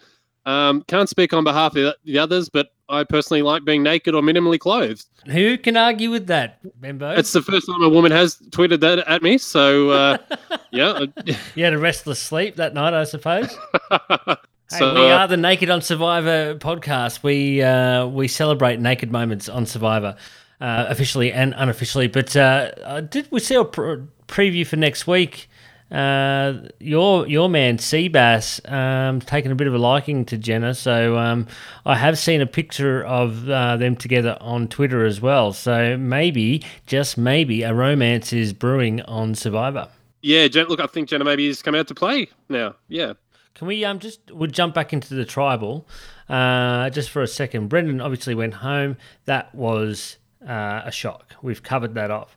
um, 0.47 0.83
"Can't 0.89 1.09
speak 1.09 1.33
on 1.33 1.45
behalf 1.45 1.77
of 1.77 1.95
the 2.05 2.19
others, 2.19 2.49
but 2.49 2.69
I 2.89 3.05
personally 3.05 3.43
like 3.43 3.65
being 3.65 3.83
naked 3.83 4.15
or 4.15 4.23
minimally 4.23 4.59
clothed." 4.59 5.07
Who 5.27 5.57
can 5.59 5.77
argue 5.77 6.11
with 6.11 6.27
that, 6.27 6.59
Benbow? 6.81 7.11
It's 7.13 7.33
the 7.33 7.43
first 7.43 7.67
time 7.67 7.83
a 7.83 7.89
woman 7.89 8.13
has 8.13 8.37
tweeted 8.51 8.81
that 8.81 8.99
at 9.01 9.23
me. 9.23 9.39
So, 9.39 9.91
uh, 9.91 10.19
yeah. 10.71 11.07
you 11.55 11.65
had 11.65 11.73
a 11.73 11.79
restless 11.79 12.19
sleep 12.19 12.57
that 12.57 12.75
night, 12.75 12.95
I 12.95 13.05
suppose. 13.05 13.57
Hey, 14.71 14.79
so, 14.79 14.95
we 14.95 15.11
uh, 15.11 15.19
are 15.19 15.29
the 15.29 15.37
Naked 15.37 15.69
on 15.69 15.83
Survivor 15.83 16.55
podcast. 16.55 17.23
We 17.23 17.61
uh, 17.61 18.07
we 18.07 18.29
celebrate 18.29 18.81
naked 18.81 19.13
moments 19.13 19.47
on 19.47 19.67
Survivor, 19.67 20.17
uh, 20.59 20.87
officially 20.89 21.31
and 21.31 21.55
unofficially. 21.57 22.09
But 22.09 22.35
uh, 22.35 22.73
uh, 22.83 23.01
did 23.03 23.29
we 23.31 23.41
see 23.41 23.57
a 23.57 23.65
pr- 23.65 24.05
preview 24.27 24.67
for 24.67 24.77
next 24.77 25.07
week? 25.07 25.51
Uh, 25.95 26.69
your 26.81 27.25
your 27.29 27.49
man 27.49 27.79
Seabass 27.79 28.61
um, 28.71 29.21
taking 29.21 29.53
a 29.53 29.55
bit 29.55 29.69
of 29.69 29.75
a 29.75 29.79
liking 29.79 30.25
to 30.25 30.37
Jenna, 30.37 30.75
so 30.75 31.17
um, 31.17 31.47
I 31.87 31.95
have 31.95 32.19
seen 32.19 32.41
a 32.41 32.47
picture 32.47 33.05
of 33.05 33.49
uh, 33.49 33.77
them 33.77 33.95
together 33.95 34.37
on 34.41 34.67
Twitter 34.67 35.05
as 35.05 35.21
well. 35.21 35.53
So 35.53 35.97
maybe, 35.97 36.65
just 36.87 37.17
maybe, 37.17 37.63
a 37.63 37.73
romance 37.73 38.33
is 38.33 38.53
brewing 38.53 39.03
on 39.03 39.37
Survivor. 39.37 39.89
yeah, 40.21 40.49
Jen, 40.49 40.67
look, 40.67 40.81
I 40.81 40.89
think 40.89 41.09
Jenna 41.09 41.25
maybe 41.25 41.47
has 41.47 41.63
come 41.63 41.77
out 41.77 41.87
to 41.87 41.95
play 41.95 42.29
now. 42.49 42.75
Yeah. 42.89 43.13
Can 43.55 43.69
we 43.69 43.85
um 43.85 44.01
just 44.01 44.33
we'll 44.33 44.51
jump 44.51 44.75
back 44.75 44.93
into 44.93 45.15
the 45.15 45.25
tribal 45.25 45.87
uh, 46.29 46.91
just 46.91 47.09
for 47.09 47.23
a 47.23 47.29
second? 47.29 47.69
Brendan 47.69 48.01
obviously 48.01 48.35
went 48.35 48.55
home. 48.55 48.97
That 49.27 49.55
was 49.55 50.17
uh, 50.45 50.83
a 50.85 50.91
shock. 50.91 51.35
We've 51.41 51.63
covered 51.63 51.95
that 51.95 52.11
off. 52.11 52.37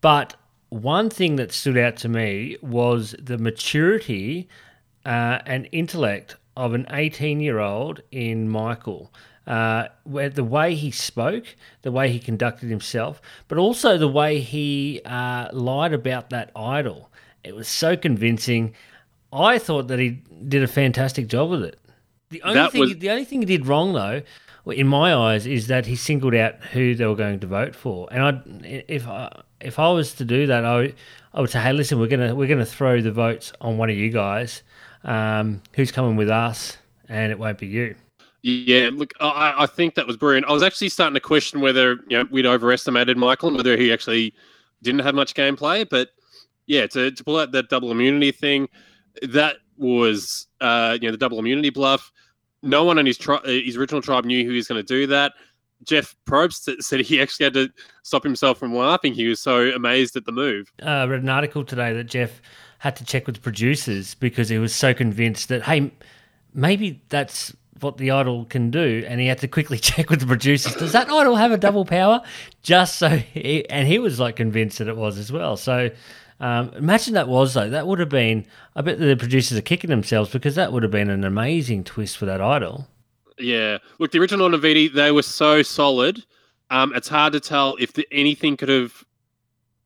But 0.00 0.36
one 0.68 1.10
thing 1.10 1.36
that 1.36 1.52
stood 1.52 1.76
out 1.78 1.96
to 1.98 2.08
me 2.08 2.56
was 2.60 3.14
the 3.22 3.38
maturity 3.38 4.48
uh, 5.04 5.38
and 5.46 5.68
intellect 5.72 6.36
of 6.56 6.74
an 6.74 6.86
18 6.90 7.40
year 7.40 7.58
old 7.60 8.02
in 8.10 8.48
Michael. 8.48 9.12
Uh, 9.46 9.86
where 10.02 10.28
the 10.28 10.42
way 10.42 10.74
he 10.74 10.90
spoke, 10.90 11.44
the 11.82 11.92
way 11.92 12.08
he 12.10 12.18
conducted 12.18 12.68
himself, 12.68 13.22
but 13.46 13.56
also 13.58 13.96
the 13.96 14.08
way 14.08 14.40
he 14.40 15.00
uh, 15.04 15.46
lied 15.52 15.92
about 15.92 16.30
that 16.30 16.50
idol. 16.56 17.12
It 17.44 17.54
was 17.54 17.68
so 17.68 17.96
convincing. 17.96 18.74
I 19.32 19.58
thought 19.60 19.86
that 19.86 20.00
he 20.00 20.20
did 20.48 20.64
a 20.64 20.66
fantastic 20.66 21.28
job 21.28 21.50
with 21.50 21.62
it. 21.62 21.78
The 22.30 22.42
only 22.42 22.54
That 22.54 22.72
thing, 22.72 22.80
was- 22.80 22.96
the 22.98 23.08
only 23.10 23.24
thing 23.24 23.38
he 23.40 23.46
did 23.46 23.66
wrong 23.68 23.92
though, 23.92 24.22
in 24.66 24.86
my 24.88 25.14
eyes, 25.14 25.46
is 25.46 25.68
that 25.68 25.86
he 25.86 25.96
singled 25.96 26.34
out 26.34 26.56
who 26.72 26.94
they 26.94 27.06
were 27.06 27.14
going 27.16 27.40
to 27.40 27.46
vote 27.46 27.74
for. 27.74 28.08
And 28.10 28.22
I, 28.22 28.82
if 28.88 29.06
I, 29.06 29.42
if 29.60 29.78
I 29.78 29.90
was 29.90 30.14
to 30.14 30.24
do 30.24 30.46
that, 30.46 30.64
I, 30.64 30.76
would- 30.76 30.94
I 31.34 31.40
would 31.40 31.50
say, 31.50 31.60
hey, 31.60 31.72
listen, 31.74 32.00
we're 32.00 32.06
gonna 32.08 32.34
we're 32.34 32.48
gonna 32.48 32.64
throw 32.64 33.02
the 33.02 33.12
votes 33.12 33.52
on 33.60 33.76
one 33.76 33.90
of 33.90 33.96
you 33.96 34.08
guys. 34.10 34.62
Um, 35.04 35.62
who's 35.74 35.92
coming 35.92 36.16
with 36.16 36.30
us? 36.30 36.78
And 37.08 37.30
it 37.30 37.38
won't 37.38 37.58
be 37.58 37.66
you. 37.66 37.94
Yeah, 38.42 38.90
look, 38.92 39.12
I, 39.20 39.54
I 39.58 39.66
think 39.66 39.94
that 39.96 40.06
was 40.06 40.16
brilliant. 40.16 40.46
I 40.46 40.52
was 40.52 40.62
actually 40.62 40.88
starting 40.88 41.14
to 41.14 41.20
question 41.20 41.60
whether 41.60 41.96
you 42.08 42.16
know 42.18 42.24
we'd 42.30 42.46
overestimated 42.46 43.16
Michael 43.16 43.48
and 43.48 43.56
whether 43.56 43.76
he 43.76 43.92
actually 43.92 44.34
didn't 44.82 45.00
have 45.00 45.14
much 45.14 45.34
gameplay. 45.34 45.86
But 45.88 46.10
yeah, 46.66 46.86
to, 46.88 47.10
to 47.10 47.24
pull 47.24 47.38
out 47.38 47.52
that 47.52 47.68
double 47.68 47.90
immunity 47.90 48.32
thing, 48.32 48.68
that 49.22 49.56
was 49.76 50.46
uh, 50.60 50.96
you 51.00 51.08
know 51.08 51.12
the 51.12 51.18
double 51.18 51.38
immunity 51.38 51.70
bluff. 51.70 52.12
No 52.66 52.84
one 52.84 52.98
in 52.98 53.06
his 53.06 53.16
tri- 53.18 53.36
uh, 53.36 53.48
his 53.48 53.76
original 53.76 54.02
tribe 54.02 54.24
knew 54.24 54.48
he 54.48 54.54
was 54.56 54.68
going 54.68 54.84
to 54.84 54.86
do 54.86 55.06
that. 55.06 55.32
Jeff 55.84 56.16
Probst 56.26 56.82
said 56.82 57.00
he 57.00 57.20
actually 57.20 57.44
had 57.44 57.54
to 57.54 57.68
stop 58.02 58.22
himself 58.22 58.58
from 58.58 58.74
laughing. 58.74 59.12
He 59.14 59.28
was 59.28 59.40
so 59.40 59.70
amazed 59.70 60.16
at 60.16 60.24
the 60.24 60.32
move. 60.32 60.72
uh, 60.82 60.88
I 60.88 61.04
read 61.04 61.22
an 61.22 61.28
article 61.28 61.64
today 61.64 61.92
that 61.92 62.04
Jeff 62.04 62.40
had 62.78 62.96
to 62.96 63.04
check 63.04 63.26
with 63.26 63.36
the 63.36 63.40
producers 63.42 64.14
because 64.14 64.48
he 64.48 64.58
was 64.58 64.74
so 64.74 64.94
convinced 64.94 65.48
that 65.48 65.62
hey, 65.62 65.92
maybe 66.54 67.02
that's 67.08 67.54
what 67.80 67.98
the 67.98 68.10
idol 68.10 68.46
can 68.46 68.70
do, 68.70 69.04
and 69.06 69.20
he 69.20 69.26
had 69.26 69.38
to 69.40 69.48
quickly 69.48 69.78
check 69.90 70.08
with 70.08 70.20
the 70.20 70.26
producers. 70.26 70.74
Does 70.76 70.92
that 70.92 71.10
idol 71.10 71.36
have 71.36 71.52
a 71.52 71.58
double 71.58 71.84
power? 71.84 72.22
Just 72.62 72.98
so, 72.98 73.10
he, 73.10 73.68
and 73.68 73.86
he 73.86 73.98
was 73.98 74.18
like 74.18 74.36
convinced 74.36 74.78
that 74.78 74.88
it 74.88 74.96
was 74.96 75.18
as 75.18 75.30
well. 75.30 75.56
So. 75.56 75.90
Um, 76.38 76.70
imagine 76.74 77.14
that 77.14 77.28
was 77.28 77.54
though. 77.54 77.70
That 77.70 77.86
would 77.86 77.98
have 77.98 78.08
been. 78.08 78.46
I 78.74 78.82
bet 78.82 78.98
the 78.98 79.16
producers 79.16 79.56
are 79.56 79.62
kicking 79.62 79.90
themselves 79.90 80.30
because 80.30 80.54
that 80.54 80.72
would 80.72 80.82
have 80.82 80.92
been 80.92 81.10
an 81.10 81.24
amazing 81.24 81.84
twist 81.84 82.18
for 82.18 82.26
that 82.26 82.40
idol. 82.40 82.86
Yeah. 83.38 83.78
Look, 83.98 84.12
the 84.12 84.18
original 84.18 84.48
Naviti, 84.48 84.92
they 84.92 85.12
were 85.12 85.22
so 85.22 85.62
solid. 85.62 86.24
Um, 86.70 86.92
it's 86.94 87.08
hard 87.08 87.32
to 87.32 87.40
tell 87.40 87.76
if 87.78 87.92
the, 87.92 88.06
anything 88.10 88.56
could 88.56 88.68
have, 88.68 89.04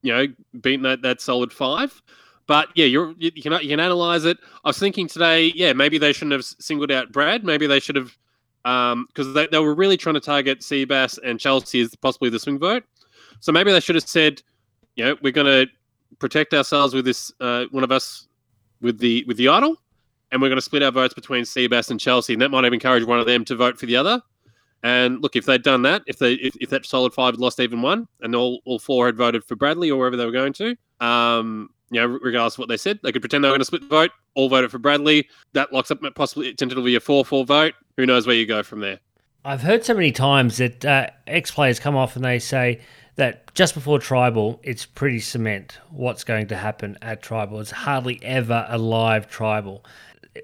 you 0.01 0.11
know, 0.11 0.27
beaten 0.61 0.83
that, 0.83 1.01
that 1.03 1.21
solid 1.21 1.53
five. 1.53 2.01
But 2.47 2.69
yeah, 2.75 2.85
you 2.85 3.15
you 3.17 3.31
can 3.41 3.53
you 3.61 3.69
can 3.69 3.79
analyze 3.79 4.25
it. 4.25 4.37
I 4.65 4.69
was 4.69 4.79
thinking 4.79 5.07
today, 5.07 5.53
yeah, 5.55 5.71
maybe 5.73 5.97
they 5.97 6.11
shouldn't 6.11 6.33
have 6.33 6.43
singled 6.43 6.91
out 6.91 7.11
Brad. 7.11 7.45
Maybe 7.45 7.65
they 7.67 7.79
should 7.79 7.95
have, 7.95 8.17
because 8.63 9.33
they, 9.33 9.47
they 9.47 9.59
were 9.59 9.75
really 9.75 9.95
trying 9.95 10.15
to 10.15 10.19
target 10.19 10.59
Seabass 10.59 11.17
and 11.23 11.39
Chelsea 11.39 11.79
as 11.79 11.95
possibly 11.95 12.29
the 12.29 12.39
swing 12.39 12.59
vote. 12.59 12.83
So 13.39 13.51
maybe 13.51 13.71
they 13.71 13.79
should 13.79 13.95
have 13.95 14.07
said, 14.07 14.41
you 14.95 15.05
know, 15.05 15.15
we're 15.21 15.31
going 15.31 15.47
to 15.47 15.71
protect 16.21 16.53
ourselves 16.53 16.93
with 16.93 17.03
this 17.03 17.33
uh, 17.41 17.65
one 17.71 17.83
of 17.83 17.91
us 17.91 18.27
with 18.79 18.99
the 18.99 19.25
with 19.27 19.35
the 19.35 19.49
idol, 19.49 19.75
and 20.31 20.41
we're 20.41 20.47
going 20.47 20.57
to 20.57 20.61
split 20.61 20.83
our 20.83 20.91
votes 20.91 21.13
between 21.13 21.43
Seabass 21.43 21.91
and 21.91 21.99
Chelsea, 21.99 22.33
and 22.33 22.41
that 22.41 22.49
might 22.49 22.63
have 22.63 22.73
encouraged 22.73 23.07
one 23.07 23.19
of 23.19 23.25
them 23.25 23.43
to 23.45 23.55
vote 23.55 23.77
for 23.77 23.87
the 23.87 23.97
other. 23.97 24.21
And 24.83 25.21
look, 25.21 25.35
if 25.35 25.45
they'd 25.45 25.61
done 25.61 25.81
that, 25.83 26.03
if 26.07 26.17
they 26.17 26.33
if, 26.33 26.55
if 26.61 26.69
that 26.69 26.85
solid 26.85 27.13
five 27.13 27.33
had 27.33 27.39
lost 27.39 27.59
even 27.59 27.81
one, 27.81 28.07
and 28.21 28.35
all, 28.35 28.61
all 28.65 28.79
four 28.79 29.07
had 29.07 29.17
voted 29.17 29.43
for 29.43 29.55
Bradley 29.55 29.91
or 29.91 29.97
wherever 29.99 30.15
they 30.15 30.25
were 30.25 30.31
going 30.31 30.53
to, 30.53 30.75
um, 30.99 31.69
you 31.91 31.99
know, 31.99 32.07
regardless 32.07 32.55
of 32.55 32.59
what 32.59 32.69
they 32.69 32.77
said, 32.77 32.99
they 33.03 33.11
could 33.11 33.21
pretend 33.21 33.43
they 33.43 33.49
were 33.49 33.53
going 33.53 33.61
to 33.61 33.65
split 33.65 33.81
the 33.81 33.87
vote. 33.87 34.11
All 34.35 34.47
voted 34.47 34.71
for 34.71 34.79
Bradley. 34.79 35.27
That 35.53 35.73
locks 35.73 35.91
up 35.91 35.99
possibly 36.15 36.53
tentatively 36.53 36.95
a 36.95 36.99
four-four 36.99 37.45
vote. 37.45 37.73
Who 37.97 38.05
knows 38.05 38.25
where 38.25 38.35
you 38.35 38.45
go 38.45 38.63
from 38.63 38.79
there? 38.79 38.99
I've 39.43 39.61
heard 39.61 39.83
so 39.83 39.95
many 39.95 40.11
times 40.11 40.57
that 40.57 40.85
uh, 40.85 41.07
ex 41.27 41.51
players 41.51 41.79
come 41.79 41.95
off 41.95 42.15
and 42.15 42.23
they 42.23 42.39
say 42.39 42.79
that 43.15 43.53
just 43.53 43.73
before 43.73 43.99
tribal, 43.99 44.59
it's 44.63 44.85
pretty 44.85 45.19
cement 45.19 45.77
what's 45.89 46.23
going 46.23 46.47
to 46.47 46.57
happen 46.57 46.97
at 47.01 47.21
tribal. 47.21 47.59
It's 47.59 47.71
hardly 47.71 48.19
ever 48.23 48.65
a 48.69 48.77
live 48.77 49.29
tribal. 49.29 49.83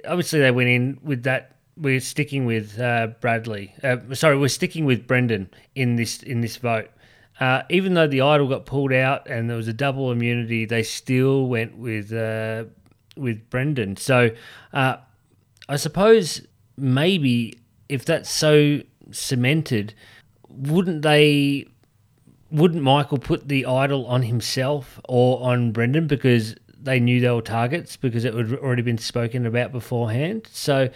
Obviously, 0.06 0.40
they 0.40 0.52
went 0.52 0.70
in 0.70 1.00
with 1.02 1.24
that. 1.24 1.56
We're 1.78 2.00
sticking 2.00 2.46
with 2.46 2.80
uh, 2.80 3.08
Bradley. 3.22 3.74
Uh, 3.84 3.98
sorry, 4.14 4.38
we're 4.38 4.48
sticking 4.48 4.86
with 4.86 5.08
Brendan 5.08 5.50
in 5.76 5.96
this 5.96 6.24
in 6.24 6.42
this 6.42 6.58
vote. 6.58 6.90
Uh, 7.40 7.62
even 7.70 7.94
though 7.94 8.08
the 8.08 8.22
idol 8.22 8.48
got 8.48 8.66
pulled 8.66 8.92
out 8.92 9.30
and 9.30 9.48
there 9.50 9.58
was 9.58 9.68
a 9.68 9.74
double 9.74 10.12
immunity, 10.12 10.66
they 10.66 10.82
still 10.82 11.48
went 11.48 11.78
with 11.78 12.12
uh, 12.12 12.66
with 13.16 13.50
Brendan. 13.50 13.96
So 13.98 14.32
uh, 14.74 14.98
I 15.70 15.76
suppose 15.76 16.42
maybe 16.78 17.60
if 17.90 18.06
that's 18.06 18.30
so 18.30 18.82
cemented, 19.12 19.94
wouldn't 20.50 21.02
they? 21.02 21.68
Wouldn't 22.50 22.82
Michael 22.82 23.18
put 23.18 23.48
the 23.48 23.66
idol 23.66 24.06
on 24.06 24.24
himself 24.24 25.00
or 25.08 25.42
on 25.42 25.72
Brendan 25.72 26.08
because 26.08 26.56
they 26.80 27.00
knew 27.00 27.20
they 27.20 27.30
were 27.30 27.42
targets 27.42 27.98
because 27.98 28.24
it 28.24 28.34
had 28.34 28.54
already 28.54 28.82
been 28.82 28.98
spoken 28.98 29.46
about 29.46 29.72
beforehand? 29.72 30.48
So, 30.52 30.90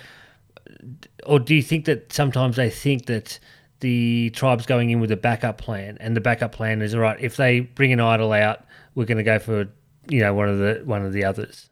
or 1.25 1.39
do 1.39 1.53
you 1.53 1.61
think 1.61 1.85
that 1.85 2.13
sometimes 2.13 2.55
they 2.55 2.69
think 2.69 3.07
that 3.07 3.39
the 3.81 4.29
tribe's 4.29 4.65
going 4.65 4.91
in 4.91 4.99
with 4.99 5.11
a 5.11 5.17
backup 5.17 5.57
plan, 5.57 5.97
and 5.99 6.15
the 6.15 6.21
backup 6.21 6.53
plan 6.53 6.81
is 6.81 6.95
all 6.95 7.01
right. 7.01 7.19
If 7.19 7.35
they 7.35 7.59
bring 7.59 7.91
an 7.91 7.99
idol 7.99 8.31
out, 8.31 8.63
we're 8.95 9.05
going 9.05 9.17
to 9.17 9.23
go 9.23 9.39
for 9.39 9.67
you 10.07 10.21
know 10.21 10.33
one 10.33 10.47
of 10.47 10.59
the 10.59 10.81
one 10.85 11.05
of 11.05 11.13
the 11.13 11.25
others. 11.25 11.69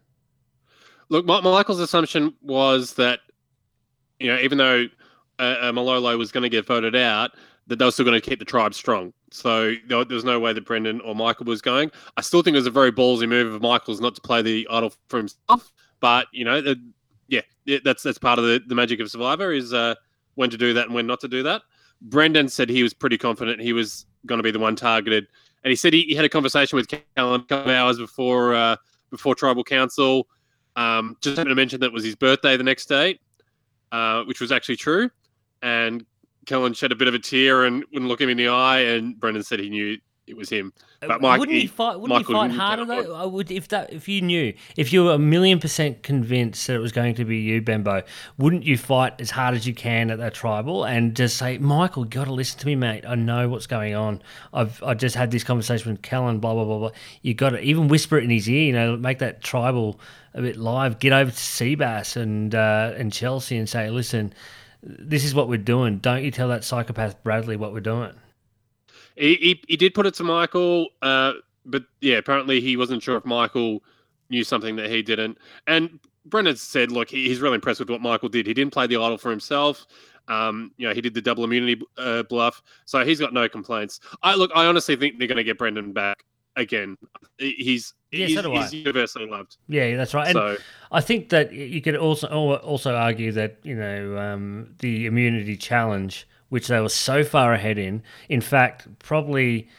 Look, 1.08 1.26
Michael's 1.26 1.80
assumption 1.80 2.34
was 2.42 2.96
that 2.96 3.20
you 4.20 4.28
know 4.28 4.40
even 4.40 4.58
though 4.58 4.86
uh, 5.38 5.56
uh, 5.62 5.72
Malolo 5.72 6.18
was 6.18 6.32
going 6.32 6.44
to 6.44 6.50
get 6.50 6.66
voted 6.66 6.96
out, 6.96 7.32
that 7.70 7.78
they 7.78 7.86
were 7.86 7.92
still 7.92 8.06
going 8.06 8.20
to 8.20 8.30
keep 8.30 8.40
the 8.40 8.46
tribe 8.46 8.74
strong. 8.74 9.14
So 9.32 9.76
there 9.88 10.04
was 10.06 10.26
no 10.26 10.40
way 10.40 10.54
that 10.54 10.66
Brendan 10.66 11.02
or 11.02 11.16
Michael 11.16 11.46
was 11.46 11.62
going. 11.62 11.92
I 12.18 12.22
still 12.22 12.42
think 12.42 12.56
it 12.56 12.58
was 12.58 12.68
a 12.68 12.72
very 12.72 12.92
ballsy 12.92 13.30
move 13.30 13.54
of 13.54 13.62
Michael's 13.62 14.02
not 14.02 14.16
to 14.16 14.22
play 14.22 14.42
the 14.42 14.68
idol 14.72 14.92
for 15.08 15.18
himself. 15.18 15.72
But 16.00 16.28
you 16.32 16.46
know, 16.46 16.76
yeah, 17.28 17.42
that's 17.84 18.04
that's 18.04 18.18
part 18.18 18.40
of 18.40 18.46
the, 18.46 18.62
the 18.68 18.76
magic 18.76 19.00
of 19.00 19.10
Survivor 19.10 19.54
is 19.54 19.72
uh, 19.72 19.96
when 20.36 20.50
to 20.50 20.58
do 20.58 20.74
that 20.74 20.88
and 20.88 20.96
when 20.96 21.06
not 21.06 21.20
to 21.22 21.28
do 21.28 21.44
that. 21.44 21.62
Brendan 22.02 22.48
said 22.50 22.70
he 22.70 22.82
was 22.82 22.94
pretty 22.94 23.18
confident 23.18 23.62
he 23.62 23.74
was 23.74 24.06
going 24.26 24.40
to 24.40 24.44
be 24.44 24.52
the 24.52 24.60
one 24.60 24.76
targeted, 24.76 25.28
and 25.64 25.70
he 25.70 25.76
said 25.76 25.94
he, 25.94 26.04
he 26.04 26.16
had 26.16 26.26
a 26.26 26.30
conversation 26.30 26.76
with 26.76 26.88
Kellyn 26.88 27.42
a 27.42 27.44
couple 27.44 27.72
hours 27.72 28.00
before 28.00 28.56
uh, 28.56 28.78
before 29.12 29.36
Tribal 29.36 29.64
Council. 29.64 30.28
Um, 30.76 31.18
just 31.22 31.38
happened 31.38 31.52
to 31.52 31.56
mention 31.56 31.82
that 31.82 31.92
was 31.92 32.04
his 32.04 32.16
birthday 32.16 32.58
the 32.58 32.64
next 32.64 32.88
day, 32.88 33.20
uh, 33.92 34.24
which 34.24 34.40
was 34.42 34.52
actually 34.52 34.78
true. 34.78 35.12
And 35.62 36.06
Kellyn 36.46 36.74
shed 36.74 36.92
a 36.92 36.96
bit 36.96 37.08
of 37.08 37.14
a 37.14 37.20
tear 37.20 37.66
and 37.66 37.84
wouldn't 37.92 38.10
look 38.10 38.22
him 38.22 38.30
in 38.30 38.38
the 38.38 38.48
eye. 38.48 38.80
And 38.80 39.20
Brendan 39.20 39.44
said 39.44 39.60
he 39.60 39.70
knew 39.70 39.98
it 40.30 40.38
was 40.38 40.50
him. 40.50 40.72
But 41.02 41.22
Mike, 41.22 41.40
wouldn't 41.40 41.58
he 41.58 41.66
fight? 41.66 42.00
Wouldn't 42.00 42.20
Michael 42.20 42.44
he 42.44 42.50
fight 42.50 42.58
harder 42.60 42.86
though? 42.86 43.16
I 43.16 43.26
would 43.26 43.50
if 43.52 43.70
that 43.70 43.92
if 43.92 44.08
you 44.08 44.22
knew 44.22 44.54
if 44.76 44.94
you 44.94 45.06
were 45.06 45.14
a 45.14 45.20
million 45.20 45.60
percent 45.60 46.04
convinced 46.04 46.68
that 46.68 46.76
it 46.76 46.80
was 46.80 46.92
going 46.92 47.16
to 47.16 47.26
be 47.26 47.38
you, 47.38 47.62
Benbow. 47.62 48.04
Wouldn't 48.38 48.64
you 48.64 48.78
fight 48.78 49.20
as 49.20 49.32
hard 49.32 49.56
as 49.56 49.66
you 49.66 49.74
can 49.74 50.12
at 50.12 50.20
that 50.20 50.34
tribal 50.34 50.84
and 50.86 51.16
just 51.16 51.38
say, 51.38 51.58
Michael, 51.58 52.04
you 52.04 52.10
got 52.10 52.26
to 52.26 52.34
listen 52.34 52.60
to 52.60 52.66
me, 52.66 52.76
mate. 52.76 53.06
I 53.08 53.16
know 53.16 53.50
what's 53.50 53.66
going 53.66 53.96
on. 53.96 54.22
I've 54.54 54.82
I 54.84 54.94
just 54.94 55.16
had 55.16 55.32
this 55.32 55.44
conversation 55.44 55.92
with 55.92 56.02
Kellyn. 56.02 56.40
Blah 56.40 56.54
blah 56.54 56.66
blah 56.66 56.80
blah. 56.80 56.92
You 57.22 57.34
got 57.34 57.52
to 57.52 57.62
even 57.62 57.88
whisper 57.88 58.18
it 58.18 58.24
in 58.24 58.30
his 58.30 58.48
ear. 58.50 58.64
You 58.64 58.74
know, 58.74 58.98
make 58.98 59.20
that 59.20 59.42
tribal 59.42 60.00
a 60.34 60.42
bit 60.42 60.58
live. 60.58 61.00
Get 61.00 61.14
over 61.14 61.32
to 61.32 61.38
Seabass 61.38 62.18
and 62.18 62.54
uh, 62.54 62.94
and 62.98 63.12
Chelsea 63.12 63.58
and 63.58 63.68
say, 63.68 63.90
listen. 63.90 64.34
This 64.82 65.24
is 65.24 65.34
what 65.36 65.50
we're 65.50 65.58
doing. 65.58 65.98
Don't 65.98 66.24
you 66.24 66.32
tell 66.32 66.48
that 66.50 66.64
psychopath 66.64 67.22
Bradley 67.24 67.58
what 67.58 67.74
we're 67.74 67.82
doing. 67.82 68.14
He, 69.16 69.36
he, 69.36 69.64
he 69.68 69.78
did 69.78 69.94
put 69.94 70.06
it 70.06 70.14
to 70.16 70.24
Michael, 70.24 70.88
uh, 71.02 71.34
but 71.66 71.84
yeah, 72.00 72.18
apparently 72.18 72.62
he 72.62 72.78
wasn't 72.78 73.04
sure 73.04 73.18
if 73.18 73.26
Michael 73.26 73.84
knew 74.30 74.44
something 74.44 74.76
that 74.78 74.90
he 74.90 75.02
didn't. 75.02 75.38
And 75.68 76.00
Brendan 76.26 76.56
said, 76.56 76.92
look, 76.92 77.10
he, 77.10 77.28
he's 77.28 77.42
really 77.42 77.56
impressed 77.56 77.80
with 77.80 77.90
what 77.90 78.02
Michael 78.02 78.30
did. 78.30 78.48
He 78.48 78.54
didn't 78.54 78.72
play 78.72 78.88
the 78.88 78.96
idol 78.96 79.18
for 79.18 79.30
himself. 79.30 79.86
Um, 80.30 80.72
you 80.78 80.88
know, 80.88 80.94
he 80.94 81.02
did 81.02 81.14
the 81.14 81.22
double 81.22 81.44
immunity 81.44 81.82
uh, 81.98 82.24
bluff, 82.24 82.62
so 82.86 83.04
he's 83.04 83.20
got 83.20 83.34
no 83.34 83.50
complaints. 83.50 84.00
I 84.22 84.36
look, 84.36 84.52
I 84.56 84.68
honestly 84.68 84.96
think 84.96 85.18
they're 85.18 85.28
going 85.28 85.38
to 85.38 85.44
get 85.44 85.58
Brendan 85.58 85.92
back 85.92 86.24
again. 86.56 86.98
He's 87.40 87.96
Yeah, 88.12 88.26
he's, 88.26 88.36
so 88.36 88.42
do 88.42 88.54
I. 88.54 88.62
he's 88.64 88.74
universally 88.74 89.28
loved. 89.28 89.58
Yeah, 89.68 89.96
that's 89.96 90.14
right. 90.14 90.28
And 90.28 90.34
So 90.34 90.58
I 90.92 91.02
think 91.02 91.30
that 91.30 91.52
you 91.52 91.82
could 91.82 91.96
also 91.96 92.28
also 92.58 92.96
argue 92.96 93.32
that 93.34 93.58
you 93.64 93.76
know 93.76 94.18
um, 94.18 94.76
the 94.80 95.06
immunity 95.06 95.56
challenge, 95.56 96.28
which 96.50 96.68
they 96.68 96.80
were 96.80 96.90
so 96.90 97.24
far 97.24 97.54
ahead 97.54 97.78
in, 97.78 98.02
in 98.28 98.42
fact, 98.42 98.88
probably 99.00 99.70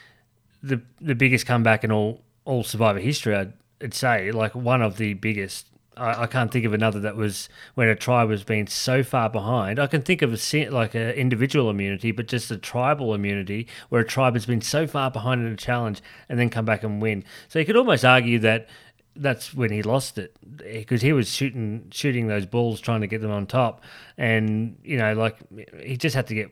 the 0.63 0.81
the 1.01 1.15
biggest 1.15 1.47
comeback 1.47 1.83
in 1.85 1.91
all 1.91 2.23
all 2.45 2.63
Survivor 2.63 3.01
history. 3.01 3.35
I'd, 3.35 3.53
I'd 3.83 3.95
say, 3.95 4.31
like 4.33 4.55
one 4.55 4.83
of 4.83 4.97
the 4.97 5.15
biggest. 5.15 5.67
I, 6.01 6.23
I 6.23 6.27
can't 6.27 6.51
think 6.51 6.65
of 6.65 6.73
another 6.73 6.99
that 7.01 7.17
was 7.17 7.49
when 7.75 7.89
a 7.89 7.95
tribe 7.95 8.29
was 8.29 8.43
being 8.43 8.67
so 8.67 9.03
far 9.03 9.29
behind. 9.29 9.79
I 9.79 9.87
can 9.87 10.03
think 10.03 10.23
of 10.23 10.33
a 10.33 10.71
like 10.71 10.95
an 10.95 11.11
individual 11.11 11.71
immunity, 11.71 12.11
but 12.11 12.27
just 12.27 12.51
a 12.51 12.57
tribal 12.57 13.15
immunity 13.15 13.69
where 13.91 14.01
a 14.01 14.07
tribe 14.07 14.35
has 14.35 14.47
been 14.47 14.61
so 14.61 14.87
far 14.87 15.11
behind 15.11 15.47
in 15.47 15.53
a 15.53 15.57
challenge 15.57 16.01
and 16.29 16.39
then 16.39 16.49
come 16.51 16.65
back 16.65 16.83
and 16.83 17.03
win. 17.03 17.25
So 17.49 17.59
you 17.59 17.65
could 17.65 17.77
almost 17.77 18.05
argue 18.05 18.39
that 18.41 18.69
that's 19.17 19.53
when 19.53 19.71
he 19.71 19.83
lost 19.83 20.19
it 20.19 20.37
because 20.57 21.03
he 21.03 21.13
was 21.13 21.29
shooting 21.29 21.87
shooting 21.91 22.29
those 22.29 22.47
balls 22.47 22.81
trying 22.81 23.01
to 23.01 23.07
get 23.07 23.21
them 23.21 23.31
on 23.31 23.45
top 23.45 23.83
and 24.17 24.79
you 24.85 24.97
know 24.97 25.15
like 25.15 25.37
he 25.83 25.97
just 25.97 26.15
had 26.15 26.29
to 26.29 26.35
get 26.35 26.51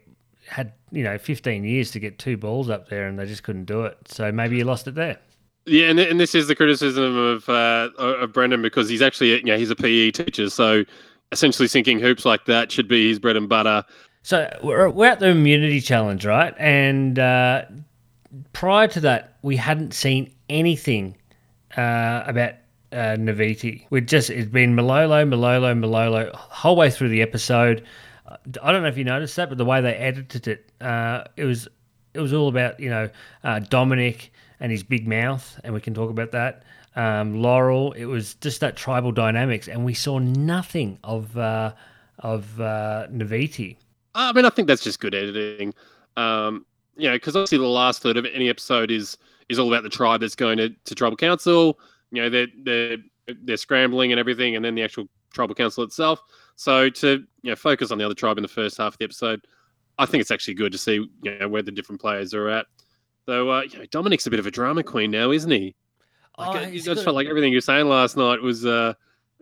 had 0.49 0.73
you 0.91 1.05
know 1.05 1.17
15 1.17 1.63
years 1.63 1.93
to 1.93 2.01
get 2.01 2.19
two 2.19 2.37
balls 2.37 2.69
up 2.69 2.89
there 2.89 3.07
and 3.07 3.19
they 3.19 3.27
just 3.27 3.45
couldn't 3.45 3.67
do 3.67 3.83
it 3.83 3.97
so 4.07 4.33
maybe 4.33 4.57
he 4.57 4.65
lost 4.65 4.89
it 4.89 4.97
there 4.97 5.19
Yeah, 5.69 5.91
and, 5.91 6.01
and 6.01 6.19
this 6.19 6.35
is 6.35 6.49
the 6.49 6.55
criticism 6.55 7.17
of 7.17 7.49
uh, 7.49 7.91
of 7.99 8.33
Brendan 8.33 8.63
because 8.63 8.89
he's 8.89 9.03
actually 9.03 9.37
you 9.37 9.45
know 9.45 9.59
he's 9.59 9.71
a 9.71 9.77
PE 9.77 10.11
teacher, 10.13 10.51
so 10.51 10.85
essentially 11.33 11.69
sinking 11.69 12.01
hoops 12.01 12.25
like 12.25 12.47
that 12.47 12.73
should 12.73 12.89
be 12.89 13.09
his 13.09 13.19
bread 13.19 13.37
and 13.37 13.49
butter. 13.49 13.85
So 14.23 14.51
we're, 14.63 14.89
we're 14.89 15.07
at 15.07 15.21
the 15.21 15.29
immunity 15.29 15.81
challenge, 15.81 16.27
right? 16.27 16.55
And 16.59 17.19
uh, 17.19 17.65
prior 18.53 18.89
to 18.89 19.01
that, 19.01 19.39
we 19.43 19.57
hadn't 19.57 19.95
seen 19.95 20.35
anything 20.49 21.17
uh, 21.77 22.25
about 22.27 22.55
uh, 22.93 23.17
Naviti. 23.17 23.87
We'd 23.91 24.09
just 24.09 24.31
it'd 24.31 24.53
been 24.53 24.75
Malolo, 24.75 25.25
Malolo, 25.25 25.75
Malolo 25.75 26.31
whole 26.35 26.77
way 26.77 26.91
through 26.91 27.11
the 27.11 27.23
episode. 27.23 27.85
I 28.63 28.73
don't 28.73 28.83
know 28.83 28.89
if 28.89 28.99
you 28.99 29.05
noticed 29.05 29.37
that, 29.37 29.49
but 29.49 29.59
the 29.59 29.65
way 29.65 29.81
they 29.81 29.95
edited 29.95 30.49
it, 30.49 30.73
uh, 30.81 31.25
it 31.37 31.45
was 31.45 31.69
it 32.15 32.21
was 32.21 32.33
all 32.33 32.49
about 32.49 32.81
you 32.81 32.91
know 32.91 33.09
uh, 33.45 33.61
Domenick 33.61 34.31
and 34.61 34.73
his 34.73 34.83
big 34.83 35.07
mouth, 35.07 35.61
and 35.65 35.75
we 35.75 35.81
can 35.81 35.95
talk 35.95 36.11
about 36.11 36.33
that. 36.33 36.65
Um, 36.97 37.41
Laurel, 37.41 37.93
it 37.93 38.07
was 38.07 38.35
just 38.35 38.61
that 38.61 38.77
tribal 38.77 39.13
dynamics, 39.13 39.69
and 39.69 39.85
we 39.85 39.95
saw 39.95 40.19
nothing 40.19 40.99
of 41.05 41.37
uh, 41.39 41.73
of 42.19 42.61
uh, 42.61 43.07
Naviti. 43.11 43.77
I 44.15 44.33
mean, 44.33 44.45
I 44.45 44.51
think 44.51 44.67
that's 44.67 44.83
just 44.83 45.01
good 45.01 45.15
editing. 45.15 45.75
Um, 46.17 46.67
you 46.97 47.09
know, 47.09 47.15
because 47.15 47.37
obviously 47.37 47.59
the 47.59 47.67
last 47.67 48.03
third 48.03 48.17
of 48.17 48.27
any 48.27 48.49
episode 48.49 48.91
is 48.91 49.17
is 49.49 49.59
all 49.59 49.73
about 49.73 49.85
the 49.85 49.89
tribe 49.89 50.21
that's 50.21 50.35
going 50.35 50.59
to, 50.59 50.71
to 50.71 50.95
tribal 50.95 51.17
council. 51.17 51.79
You 52.11 52.23
know, 52.23 52.31
they're 52.31 52.49
they're 52.65 52.97
they're 53.45 53.57
scrambling 53.57 54.13
and 54.13 54.19
everything, 54.19 54.57
and 54.57 54.65
then 54.65 54.75
the 54.75 54.83
actual 54.83 55.09
tribal 55.33 55.55
council 55.55 55.85
itself. 55.85 56.21
So 56.57 56.91
to 56.91 57.25
you 57.43 57.51
know 57.51 57.57
focus 57.57 57.91
on 57.91 57.99
the 57.99 58.05
other 58.05 58.15
tribe 58.15 58.39
in 58.39 58.43
the 58.43 58.49
first 58.49 58.79
half 58.79 58.95
of 58.95 58.99
the 58.99 59.05
episode, 59.05 59.47
I 59.99 60.07
think 60.07 60.21
it's 60.21 60.31
actually 60.31 60.55
good 60.55 60.73
to 60.73 60.79
see 60.79 61.09
you 61.23 61.39
know 61.39 61.49
where 61.49 61.63
the 61.63 61.71
different 61.71 62.01
players 62.01 62.35
are 62.35 62.49
at. 62.49 62.67
Though 63.29 63.51
uh, 63.51 63.61
you 63.61 63.79
know, 63.79 63.85
Domenick's 63.85 64.27
a 64.27 64.31
bit 64.31 64.41
of 64.41 64.47
a 64.47 64.51
drama 64.51 64.83
queen 64.83 65.11
now, 65.11 65.31
isn't 65.31 65.51
he? 65.51 65.75
Like, 66.39 66.57
Oh, 66.57 66.59
I 66.61 66.79
just 66.79 67.05
felt 67.05 67.15
like 67.15 67.27
everything 67.27 67.53
you 67.53 67.59
were 67.59 67.61
saying 67.61 67.87
last 67.87 68.17
night 68.17 68.41
was 68.41 68.65
uh, 68.65 68.95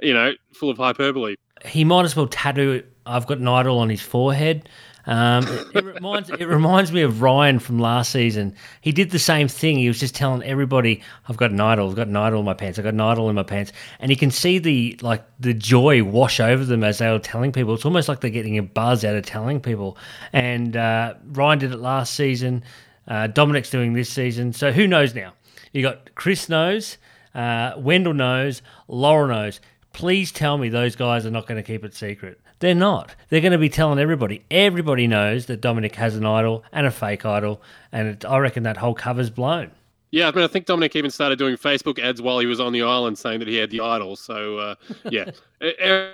you 0.02 0.12
know 0.12 0.32
full 0.52 0.70
of 0.70 0.76
hyperbole. 0.76 1.36
he 1.64 1.84
might 1.84 2.04
as 2.04 2.16
well 2.16 2.26
tattoo 2.26 2.82
I've 3.06 3.28
got 3.28 3.38
an 3.38 3.46
idol 3.46 3.78
on 3.78 3.88
his 3.88 4.02
forehead. 4.02 4.68
Um, 5.08 5.46
it, 5.46 5.66
it 5.76 5.84
reminds 5.84 6.30
it 6.30 6.44
reminds 6.46 6.90
me 6.90 7.02
of 7.02 7.22
Ryan 7.22 7.60
from 7.60 7.78
last 7.78 8.10
season. 8.10 8.56
He 8.80 8.90
did 8.90 9.10
the 9.10 9.20
same 9.20 9.46
thing. 9.46 9.78
He 9.78 9.86
was 9.86 10.00
just 10.00 10.16
telling 10.16 10.42
everybody, 10.42 11.00
"I've 11.28 11.36
got 11.36 11.52
an 11.52 11.60
idol. 11.60 11.88
I've 11.88 11.94
got 11.94 12.08
an 12.08 12.16
idol 12.16 12.40
in 12.40 12.44
my 12.44 12.54
pants. 12.54 12.80
I've 12.80 12.84
got 12.84 12.94
an 12.94 13.00
idol 13.00 13.28
in 13.28 13.36
my 13.36 13.44
pants," 13.44 13.70
and 14.00 14.10
you 14.10 14.16
can 14.16 14.32
see 14.32 14.58
the 14.58 14.98
like 15.02 15.24
the 15.38 15.54
joy 15.54 16.02
wash 16.02 16.40
over 16.40 16.64
them 16.64 16.82
as 16.82 16.98
they 16.98 17.08
were 17.08 17.20
telling 17.20 17.52
people. 17.52 17.74
It's 17.74 17.84
almost 17.84 18.08
like 18.08 18.20
they're 18.20 18.30
getting 18.30 18.58
a 18.58 18.64
buzz 18.64 19.04
out 19.04 19.14
of 19.14 19.24
telling 19.24 19.60
people. 19.60 19.96
And 20.32 20.76
uh, 20.76 21.14
Ryan 21.24 21.60
did 21.60 21.72
it 21.72 21.78
last 21.78 22.14
season. 22.14 22.64
Uh, 23.08 23.28
Domenick's 23.28 23.70
doing 23.70 23.92
this 23.92 24.10
season. 24.10 24.52
So 24.52 24.72
who 24.72 24.86
knows 24.86 25.14
now? 25.14 25.32
You 25.72 25.82
got 25.82 26.14
Chris 26.14 26.48
knows, 26.48 26.98
uh, 27.34 27.74
Wendell 27.76 28.14
knows, 28.14 28.62
Laurel 28.88 29.28
knows. 29.28 29.60
Please 29.92 30.32
tell 30.32 30.58
me 30.58 30.68
those 30.68 30.96
guys 30.96 31.24
are 31.24 31.30
not 31.30 31.46
going 31.46 31.62
to 31.62 31.66
keep 31.66 31.84
it 31.84 31.94
secret. 31.94 32.40
They're 32.58 32.74
not. 32.74 33.14
They're 33.28 33.40
going 33.40 33.52
to 33.52 33.58
be 33.58 33.68
telling 33.68 33.98
everybody. 33.98 34.42
Everybody 34.50 35.06
knows 35.06 35.46
that 35.46 35.60
Domenick 35.60 35.94
has 35.96 36.16
an 36.16 36.24
idol 36.24 36.64
and 36.72 36.86
a 36.86 36.90
fake 36.90 37.26
idol, 37.26 37.60
and 37.92 38.08
it, 38.08 38.24
I 38.24 38.38
reckon 38.38 38.62
that 38.62 38.78
whole 38.78 38.94
cover's 38.94 39.30
blown. 39.30 39.70
Yeah, 40.10 40.28
I 40.28 40.32
mean, 40.32 40.44
I 40.44 40.46
think 40.46 40.66
Domenick 40.66 40.96
even 40.96 41.10
started 41.10 41.38
doing 41.38 41.56
Facebook 41.56 41.98
ads 41.98 42.22
while 42.22 42.38
he 42.38 42.46
was 42.46 42.60
on 42.60 42.72
the 42.72 42.82
island, 42.82 43.18
saying 43.18 43.40
that 43.40 43.48
he 43.48 43.56
had 43.56 43.70
the 43.70 43.80
idol. 43.80 44.16
So, 44.16 44.58
uh, 44.58 44.74
yeah, 45.10 45.30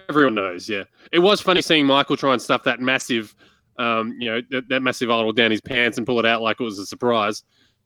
everyone 0.09 0.35
knows. 0.35 0.69
Yeah, 0.69 0.85
it 1.13 1.21
was 1.21 1.41
funny 1.41 1.63
seeing 1.63 1.87
Michael 1.87 2.17
try 2.17 2.33
and 2.33 2.43
stuff 2.43 2.65
that 2.65 2.81
massive, 2.81 3.37
um, 3.79 4.17
you 4.21 4.31
know, 4.31 4.41
that, 4.51 4.69
that 4.69 4.81
massive 4.81 5.11
idol 5.11 5.33
down 5.33 5.51
his 5.51 5.61
pants 5.61 5.99
and 5.99 6.07
pull 6.07 6.19
it 6.19 6.27
out 6.27 6.43
like 6.43 6.61
it 6.61 6.65
was 6.65 6.79
a 6.79 6.87
surprise. 6.87 7.43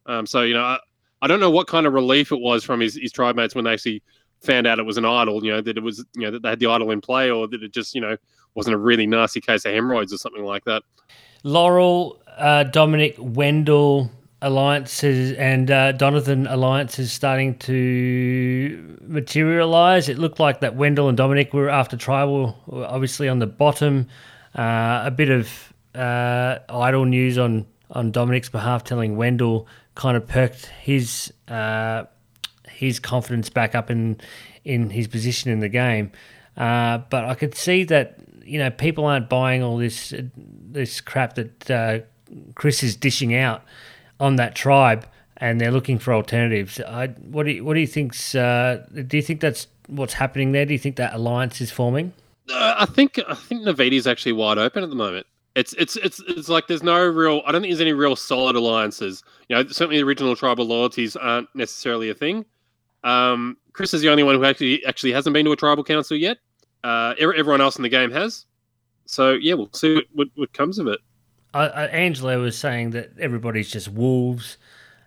Um, 0.07 0.27
so, 0.27 0.43
you 0.43 0.55
know, 0.55 0.63
I, 0.63 0.79
I 1.23 1.27
don't 1.27 1.41
know 1.41 1.51
what 1.51 1.67
kind 1.67 1.87
of 1.87 1.93
relief 1.93 2.33
it 2.33 2.41
was 2.41 2.65
from 2.65 2.81
his, 2.81 2.97
his 2.97 3.13
tribe 3.13 3.37
mates 3.37 3.55
when 3.55 3.65
they 3.65 3.73
actually 3.73 4.03
found 4.41 4.67
out 4.67 4.79
it 4.79 4.85
was 4.85 4.99
an 4.99 5.05
idol. 5.05 5.45
You 5.45 5.53
know, 5.53 5.61
that 5.61 5.77
it 5.77 5.83
was, 5.83 6.05
you 6.15 6.23
know, 6.23 6.31
that 6.31 6.43
they 6.43 6.51
had 6.51 6.61
the 6.61 6.67
idol 6.67 6.91
in 6.91 7.01
play, 7.01 7.31
or 7.31 7.49
that 7.49 7.63
it 7.63 7.73
just, 7.73 7.95
you 7.95 8.01
know, 8.01 8.17
wasn't 8.55 8.75
a 8.75 8.79
really 8.79 9.07
nasty 9.07 9.41
case 9.41 9.65
of 9.65 9.73
hemorrhoids 9.73 10.13
or 10.13 10.19
something 10.19 10.45
like 10.45 10.65
that. 10.65 10.83
Laurel, 11.43 12.21
uh, 12.37 12.65
Domenick, 12.71 13.19
Wendell 13.19 14.11
alliances 14.43 15.33
and 15.39 15.71
uh, 15.71 15.93
Donathan 15.95 16.51
alliances 16.51 17.11
starting 17.11 17.57
to 17.59 18.99
materialize. 19.07 20.09
It 20.09 20.19
looked 20.19 20.39
like 20.39 20.61
that 20.61 20.77
Wendell 20.77 21.09
and 21.09 21.17
Domenick 21.17 21.55
were 21.55 21.71
after 21.71 21.97
tribal, 21.97 22.57
obviously 22.71 23.29
on 23.29 23.39
the 23.39 23.47
bottom. 23.47 24.07
Uh, 24.55 25.03
a 25.05 25.11
bit 25.11 25.31
of 25.31 25.66
uh, 25.97 26.59
idol 26.69 27.05
news 27.05 27.39
on 27.39 27.67
on 27.91 28.13
Domenick's 28.13 28.49
behalf, 28.49 28.85
telling 28.85 29.17
Wendell 29.17 29.67
kind 29.95 30.17
of 30.17 30.27
perked 30.27 30.67
his 30.67 31.33
uh, 31.49 32.05
his 32.69 33.01
confidence 33.01 33.51
back 33.51 33.75
up 33.75 33.91
in 33.91 34.19
in 34.65 34.91
his 34.91 35.09
position 35.09 35.51
in 35.51 35.61
the 35.61 35.69
game. 35.69 36.13
Uh, 36.57 36.99
but 37.11 37.25
I 37.25 37.35
could 37.35 37.55
see 37.55 37.85
that 37.85 38.19
you 38.45 38.59
know 38.59 38.71
people 38.71 39.05
aren't 39.05 39.29
buying 39.29 39.63
all 39.63 39.77
this 39.77 40.15
this 40.37 41.01
crap 41.01 41.35
that 41.35 41.71
uh, 41.71 41.99
Chris 42.55 42.83
is 42.83 42.97
dishing 42.97 43.35
out 43.35 43.63
on 44.21 44.37
that 44.37 44.55
tribe, 44.55 45.07
and 45.37 45.61
they're 45.61 45.71
looking 45.71 45.99
for 45.99 46.15
alternatives. 46.15 46.81
I, 46.81 47.09
what 47.09 47.45
do 47.45 47.53
you, 47.53 47.65
what 47.65 47.75
do 47.75 47.81
you 47.81 47.87
think's? 47.87 48.35
Uh, 48.35 48.87
do 49.07 49.17
you 49.17 49.23
think 49.23 49.41
that's 49.41 49.67
what's 49.89 50.15
happening 50.15 50.53
there? 50.53 50.67
Do 50.67 50.73
you 50.73 50.79
think 50.79 50.97
that 50.97 51.15
alliance 51.15 51.61
is 51.61 51.71
forming? 51.71 52.13
Uh, 52.51 52.75
I 52.79 52.87
think 52.87 53.19
I 53.29 53.35
think 53.35 53.63
Naviti's 53.63 54.07
actually 54.07 54.33
wide 54.33 54.59
open 54.59 54.83
at 54.83 54.91
the 54.91 54.97
moment. 54.97 55.27
It's 55.57 55.73
it's 55.73 55.97
it's 55.97 56.21
it's 56.29 56.51
like 56.51 56.67
there's 56.67 56.83
no 56.83 57.03
real. 57.05 57.41
I 57.47 57.51
don't 57.51 57.63
think 57.63 57.73
there's 57.73 57.81
any 57.81 57.95
real 57.95 58.15
solid 58.15 58.57
alliances. 58.57 59.25
You 59.49 59.57
know, 59.57 59.67
certainly 59.69 59.97
the 59.97 60.05
original 60.05 60.37
tribal 60.37 60.67
loyalties 60.67 61.17
aren't 61.17 61.49
necessarily 61.55 62.11
a 62.11 62.15
thing. 62.15 62.45
Um, 63.05 63.57
Chris 63.73 63.95
is 63.95 64.03
the 64.03 64.11
only 64.11 64.23
one 64.23 64.35
who 64.35 64.45
actually 64.45 64.85
actually 64.85 65.13
hasn't 65.13 65.33
been 65.33 65.47
to 65.47 65.53
a 65.53 65.57
tribal 65.57 65.83
council 65.83 66.15
yet. 66.15 66.37
Uh, 66.85 67.15
everyone 67.19 67.63
else 67.63 67.77
in 67.77 67.83
the 67.83 67.89
game 67.89 68.11
has. 68.11 68.45
So 69.07 69.33
yeah, 69.33 69.55
we'll 69.55 69.73
see 69.73 69.95
what, 69.95 70.05
what, 70.13 70.29
what 70.35 70.53
comes 70.53 70.79
of 70.79 70.89
it. 70.89 71.01
Uh, 71.55 71.89
Angela 71.91 72.37
was 72.39 72.59
saying 72.59 72.91
that 72.91 73.13
everybody's 73.19 73.71
just 73.71 73.89
wolves. 73.89 74.59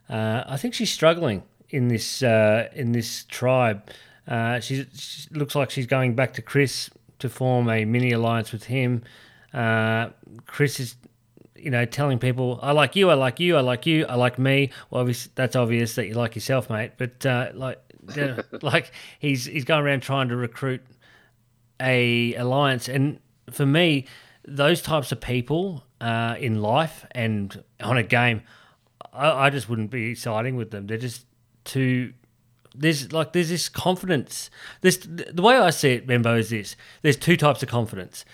Uh, 0.10 0.44
I 0.48 0.58
think 0.58 0.74
she's 0.74 0.91
struggling 0.91 1.44
in 1.70 1.89
this 1.89 2.24
uh, 2.24 2.70
in 2.74 2.91
this 2.91 3.24
tribe. 3.25 3.88
Uh, 4.27 4.60
she 4.60 4.88
looks 5.29 5.53
like 5.53 5.70
she's 5.70 5.86
going 5.86 6.15
back 6.15 6.34
to 6.34 6.41
Chris 6.41 6.89
to 7.20 7.29
form 7.29 7.70
a 7.70 7.86
mini 7.86 8.12
alliance 8.12 8.51
with 8.51 8.63
him. 8.63 9.03
Uh, 9.53 10.10
Chris 10.46 10.79
is, 10.79 10.96
you 11.56 11.71
know, 11.71 11.86
telling 11.86 12.19
people, 12.19 12.60
"I 12.62 12.71
like 12.71 12.95
you, 12.95 13.10
I 13.10 13.15
like 13.15 13.39
you, 13.39 13.58
I 13.58 13.62
like 13.62 13.86
you, 13.86 14.06
I 14.06 14.15
like 14.15 14.39
me." 14.39 14.71
Well, 14.89 15.02
obviously, 15.02 15.32
that's 15.36 15.56
obvious 15.56 15.95
that 15.95 16.08
you 16.08 16.13
like 16.13 16.36
yourself, 16.36 16.69
mate. 16.69 16.91
But 16.97 17.26
uh, 17.26 17.52
like, 17.54 17.80
like 18.62 18.91
he's 19.19 19.45
he's 19.45 19.65
going 19.65 19.84
around 19.84 20.02
trying 20.02 20.30
to 20.30 20.36
recruit 20.36 20.82
a 21.80 22.36
alliance, 22.36 22.88
and 22.88 23.19
for 23.52 23.65
me, 23.65 24.06
those 24.45 24.82
types 24.82 25.12
of 25.12 25.21
people 25.21 25.84
uh, 26.02 26.36
in 26.39 26.62
life 26.62 27.06
and 27.12 27.63
on 27.82 27.97
a 27.97 28.04
game, 28.04 28.41
I, 29.13 29.47
I, 29.47 29.50
just 29.50 29.69
wouldn't 29.69 29.91
be 29.91 30.15
siding 30.15 30.56
with 30.56 30.71
them. 30.71 30.88
They're 30.88 30.97
just 30.97 31.26
too. 31.65 32.13
There's 32.76 33.12
like 33.12 33.34
there's 33.34 33.50
this 33.50 33.67
confidence. 33.67 34.50
This 34.82 34.97
the 34.97 35.41
way 35.41 35.56
I 35.56 35.71
see 35.71 35.91
it, 35.93 36.08
Benbow, 36.08 36.36
is 36.36 36.50
this: 36.50 36.76
there's 37.02 37.17
two 37.17 37.36
types 37.36 37.63
of 37.63 37.69
confidence. 37.69 38.26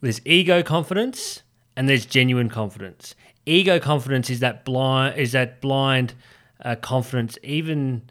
There's 0.00 0.20
ego 0.24 0.62
confidence 0.62 1.42
and 1.76 1.88
there's 1.88 2.06
genuine 2.06 2.48
confidence. 2.48 3.14
Ego 3.46 3.78
confidence 3.78 4.30
is 4.30 4.40
that 4.40 4.64
blind 4.64 5.18
is 5.18 5.32
that 5.32 5.60
blind 5.60 6.14
uh, 6.64 6.76
confidence. 6.76 7.38
Even 7.42 8.02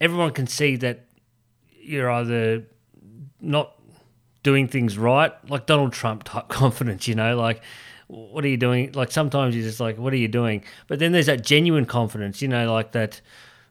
everyone 0.00 0.32
can 0.32 0.46
see 0.46 0.76
that 0.76 1.04
you're 1.80 2.10
either 2.10 2.64
not 3.40 3.74
doing 4.42 4.68
things 4.68 4.96
right, 4.96 5.32
like 5.50 5.66
Donald 5.66 5.92
Trump 5.92 6.24
type 6.24 6.48
confidence, 6.48 7.08
you 7.08 7.14
know, 7.14 7.36
like 7.36 7.62
what 8.08 8.44
are 8.44 8.48
you 8.48 8.56
doing? 8.56 8.92
Like 8.92 9.10
sometimes 9.10 9.54
you're 9.54 9.64
just 9.64 9.80
like, 9.80 9.98
what 9.98 10.12
are 10.12 10.16
you 10.16 10.28
doing? 10.28 10.64
But 10.86 10.98
then 10.98 11.12
there's 11.12 11.26
that 11.26 11.44
genuine 11.44 11.84
confidence, 11.84 12.40
you 12.40 12.48
know, 12.48 12.72
like 12.72 12.92
that 12.92 13.20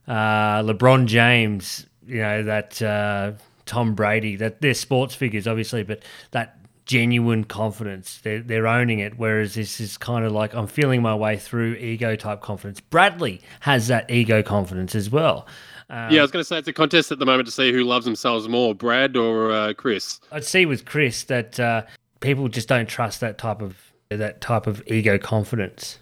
uh, 0.07 0.61
LeBron 0.61 1.07
James, 1.07 1.87
you 2.05 2.21
know, 2.21 2.43
that 2.43 2.81
uh, 2.81 3.31
Tom 3.65 3.95
Brady, 3.95 4.35
that 4.35 4.61
they're 4.61 4.75
sports 4.75 5.15
figures, 5.15 5.47
obviously, 5.47 5.83
but 5.83 6.03
that 6.31 6.56
genuine 6.87 7.43
confidence, 7.43 8.19
they're, 8.23 8.41
they're 8.41 8.67
owning 8.67 8.99
it. 8.99 9.17
Whereas 9.17 9.53
this 9.53 9.79
is 9.79 9.97
kind 9.97 10.25
of 10.25 10.31
like 10.31 10.53
I'm 10.55 10.67
feeling 10.67 11.01
my 11.01 11.13
way 11.13 11.37
through 11.37 11.75
ego 11.75 12.15
type 12.15 12.41
confidence. 12.41 12.79
Bradley 12.79 13.41
has 13.59 13.87
that 13.87 14.09
ego 14.09 14.41
confidence 14.41 14.95
as 14.95 15.09
well. 15.09 15.45
Um, 15.89 16.11
yeah, 16.11 16.19
I 16.19 16.23
was 16.23 16.31
going 16.31 16.41
to 16.41 16.47
say 16.47 16.57
it's 16.57 16.67
a 16.67 16.73
contest 16.73 17.11
at 17.11 17.19
the 17.19 17.25
moment 17.25 17.45
to 17.47 17.51
see 17.51 17.71
who 17.71 17.83
loves 17.83 18.05
themselves 18.05 18.47
more, 18.49 18.73
Brad 18.73 19.15
or 19.15 19.51
uh, 19.51 19.73
Chris. 19.73 20.19
I'd 20.31 20.43
see 20.43 20.65
with 20.65 20.85
Chris 20.85 21.23
that 21.25 21.59
uh, 21.59 21.83
people 22.19 22.47
just 22.49 22.67
don't 22.67 22.89
trust 22.89 23.21
that 23.21 23.37
type 23.37 23.61
of 23.61 23.77
that 24.09 24.41
type 24.41 24.67
of 24.67 24.81
ego 24.87 25.17
confidence. 25.17 25.99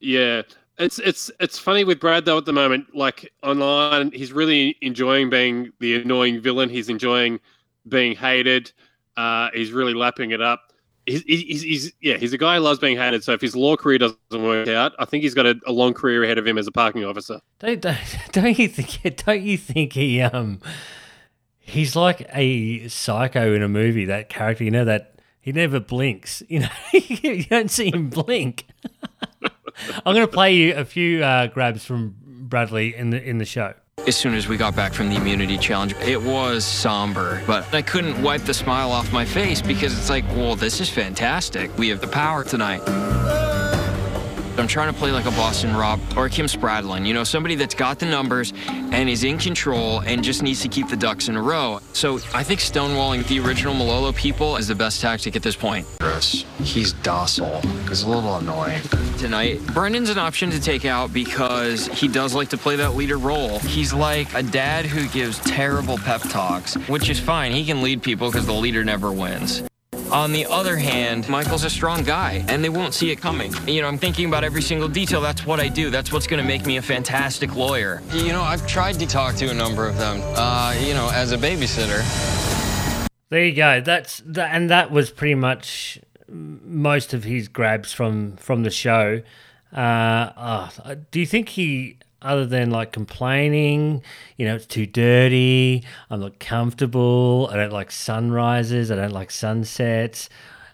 Yeah, 0.00 0.42
it's 0.78 0.98
it's 1.00 1.30
it's 1.40 1.58
funny 1.58 1.84
with 1.84 2.00
Brad 2.00 2.24
though 2.24 2.38
at 2.38 2.46
the 2.46 2.52
moment. 2.52 2.94
Like 2.94 3.32
online, 3.42 4.10
he's 4.12 4.32
really 4.32 4.76
enjoying 4.80 5.30
being 5.30 5.72
the 5.80 6.00
annoying 6.00 6.40
villain. 6.40 6.68
He's 6.68 6.88
enjoying 6.88 7.38
being 7.88 8.16
hated. 8.16 8.72
Uh, 9.18 9.50
he's 9.52 9.72
really 9.72 9.94
lapping 9.94 10.30
it 10.30 10.40
up 10.40 10.68
he's, 11.08 11.22
he's, 11.22 11.62
he's, 11.62 11.92
yeah, 12.00 12.16
he's 12.16 12.32
a 12.32 12.38
guy 12.38 12.56
who 12.56 12.60
loves 12.60 12.78
being 12.78 12.96
hated. 12.96 13.24
So 13.24 13.32
if 13.32 13.40
his 13.40 13.56
law 13.56 13.76
career 13.76 13.98
doesn't 13.98 14.18
work 14.32 14.68
out, 14.68 14.92
I 14.98 15.04
think 15.04 15.22
he's 15.22 15.34
got 15.34 15.46
a, 15.46 15.58
a 15.66 15.72
long 15.72 15.94
career 15.94 16.24
ahead 16.24 16.38
of 16.38 16.46
him 16.46 16.58
as 16.58 16.66
a 16.66 16.72
parking 16.72 17.04
officer. 17.04 17.40
Don't, 17.58 17.80
don't, 17.80 17.98
don't 18.32 18.58
you 18.58 18.68
think? 18.68 19.16
Don't 19.24 19.42
you 19.42 19.58
think 19.58 19.92
he 19.92 20.20
um 20.20 20.60
he's 21.58 21.96
like 21.96 22.28
a 22.32 22.88
psycho 22.88 23.54
in 23.54 23.62
a 23.62 23.68
movie? 23.68 24.04
That 24.04 24.28
character, 24.28 24.64
you 24.64 24.70
know 24.70 24.84
that 24.84 25.20
he 25.40 25.52
never 25.52 25.80
blinks. 25.80 26.42
You 26.48 26.60
know, 26.60 26.68
you 26.92 27.44
don't 27.44 27.70
see 27.70 27.90
him 27.92 28.10
blink. 28.10 28.66
I'm 30.04 30.14
going 30.14 30.26
to 30.26 30.32
play 30.32 30.54
you 30.54 30.74
a 30.74 30.84
few 30.84 31.22
uh, 31.22 31.46
grabs 31.46 31.84
from 31.84 32.16
Bradley 32.20 32.96
in 32.96 33.10
the 33.10 33.22
in 33.22 33.38
the 33.38 33.44
show. 33.44 33.74
As 34.08 34.16
soon 34.16 34.32
as 34.32 34.48
we 34.48 34.56
got 34.56 34.74
back 34.74 34.94
from 34.94 35.10
the 35.10 35.16
immunity 35.16 35.58
challenge, 35.58 35.94
it 35.96 36.22
was 36.22 36.64
somber, 36.64 37.42
but 37.46 37.74
I 37.74 37.82
couldn't 37.82 38.22
wipe 38.22 38.40
the 38.40 38.54
smile 38.54 38.90
off 38.90 39.12
my 39.12 39.26
face 39.26 39.60
because 39.60 39.92
it's 39.98 40.08
like, 40.08 40.26
well, 40.28 40.56
this 40.56 40.80
is 40.80 40.88
fantastic. 40.88 41.76
We 41.76 41.90
have 41.90 42.00
the 42.00 42.08
power 42.08 42.42
tonight. 42.42 42.80
I'm 44.58 44.66
trying 44.66 44.92
to 44.92 44.98
play 44.98 45.12
like 45.12 45.26
a 45.26 45.30
Boston 45.32 45.76
Rob 45.76 46.00
or 46.16 46.26
a 46.26 46.30
Kim 46.30 46.46
Spradlin, 46.46 47.06
you 47.06 47.14
know, 47.14 47.24
somebody 47.24 47.54
that's 47.54 47.74
got 47.74 47.98
the 47.98 48.06
numbers 48.06 48.52
and 48.66 49.08
is 49.08 49.24
in 49.24 49.38
control 49.38 50.00
and 50.00 50.22
just 50.22 50.42
needs 50.42 50.60
to 50.62 50.68
keep 50.68 50.88
the 50.88 50.96
ducks 50.96 51.28
in 51.28 51.36
a 51.36 51.42
row. 51.42 51.80
So 51.92 52.16
I 52.34 52.42
think 52.42 52.60
stonewalling 52.60 53.26
the 53.28 53.40
original 53.40 53.74
Malolo 53.74 54.12
people 54.12 54.56
is 54.56 54.68
the 54.68 54.74
best 54.74 55.00
tactic 55.00 55.36
at 55.36 55.42
this 55.42 55.54
point. 55.54 55.86
Chris, 56.00 56.44
he's 56.62 56.92
docile. 56.92 57.60
He's 57.88 58.02
a 58.02 58.08
little 58.08 58.36
annoying. 58.36 58.82
Tonight, 59.18 59.64
Brendan's 59.68 60.10
an 60.10 60.18
option 60.18 60.50
to 60.50 60.60
take 60.60 60.84
out 60.84 61.12
because 61.12 61.86
he 61.88 62.08
does 62.08 62.34
like 62.34 62.48
to 62.48 62.56
play 62.56 62.76
that 62.76 62.94
leader 62.94 63.18
role. 63.18 63.58
He's 63.60 63.92
like 63.92 64.32
a 64.34 64.42
dad 64.42 64.86
who 64.86 65.08
gives 65.08 65.38
terrible 65.40 65.98
pep 65.98 66.22
talks, 66.22 66.74
which 66.88 67.10
is 67.10 67.20
fine. 67.20 67.52
He 67.52 67.64
can 67.64 67.82
lead 67.82 68.02
people 68.02 68.30
because 68.30 68.46
the 68.46 68.52
leader 68.52 68.84
never 68.84 69.12
wins. 69.12 69.67
On 70.10 70.32
the 70.32 70.46
other 70.46 70.76
hand, 70.76 71.28
Michael's 71.28 71.64
a 71.64 71.70
strong 71.70 72.02
guy, 72.02 72.42
and 72.48 72.64
they 72.64 72.70
won't 72.70 72.94
see 72.94 73.10
it 73.10 73.16
coming. 73.16 73.52
You 73.66 73.82
know, 73.82 73.88
I'm 73.88 73.98
thinking 73.98 74.26
about 74.26 74.42
every 74.42 74.62
single 74.62 74.88
detail. 74.88 75.20
That's 75.20 75.44
what 75.44 75.60
I 75.60 75.68
do. 75.68 75.90
That's 75.90 76.10
what's 76.12 76.26
going 76.26 76.42
to 76.42 76.46
make 76.46 76.64
me 76.64 76.78
a 76.78 76.82
fantastic 76.82 77.54
lawyer. 77.54 78.02
You 78.12 78.28
know, 78.28 78.42
I've 78.42 78.66
tried 78.66 78.98
to 79.00 79.06
talk 79.06 79.34
to 79.36 79.50
a 79.50 79.54
number 79.54 79.86
of 79.86 79.98
them, 79.98 80.22
uh, 80.34 80.74
you 80.80 80.94
know, 80.94 81.10
as 81.12 81.32
a 81.32 81.36
babysitter. 81.36 82.02
There 83.28 83.44
you 83.44 83.54
go. 83.54 83.82
That's 83.82 84.22
that, 84.24 84.54
and 84.54 84.70
that 84.70 84.90
was 84.90 85.10
pretty 85.10 85.34
much 85.34 85.98
most 86.28 87.12
of 87.12 87.24
his 87.24 87.48
grabs 87.48 87.92
from 87.92 88.36
from 88.36 88.62
the 88.62 88.70
show. 88.70 89.20
Uh, 89.72 90.32
oh, 90.38 90.94
do 91.10 91.20
you 91.20 91.26
think 91.26 91.50
he, 91.50 91.97
other 92.22 92.46
than 92.46 92.70
like 92.70 92.92
complaining, 92.92 94.02
you 94.36 94.46
know, 94.46 94.56
it's 94.56 94.66
too 94.66 94.86
dirty, 94.86 95.84
I'm 96.10 96.20
not 96.20 96.40
comfortable, 96.40 97.48
I 97.52 97.56
don't 97.56 97.72
like 97.72 97.90
sunrises, 97.90 98.90
I 98.90 98.96
don't 98.96 99.12
like 99.12 99.30
sunsets, 99.30 100.28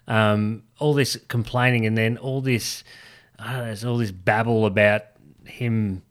um, 0.07 0.63
all 0.79 0.93
this 0.93 1.17
complaining, 1.27 1.85
and 1.85 1.97
then 1.97 2.17
all 2.17 2.41
this, 2.41 2.83
I 3.37 3.51
don't 3.51 3.59
know, 3.59 3.65
there's 3.65 3.85
all 3.85 3.97
this 3.97 4.11
babble 4.11 4.65
about 4.65 5.03
him, 5.45 6.01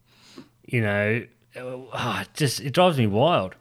you 0.64 0.80
know, 0.80 1.24
oh, 1.56 2.18
it 2.22 2.28
just 2.34 2.60
it 2.60 2.72
drives 2.72 2.98
me 2.98 3.06
wild. 3.06 3.54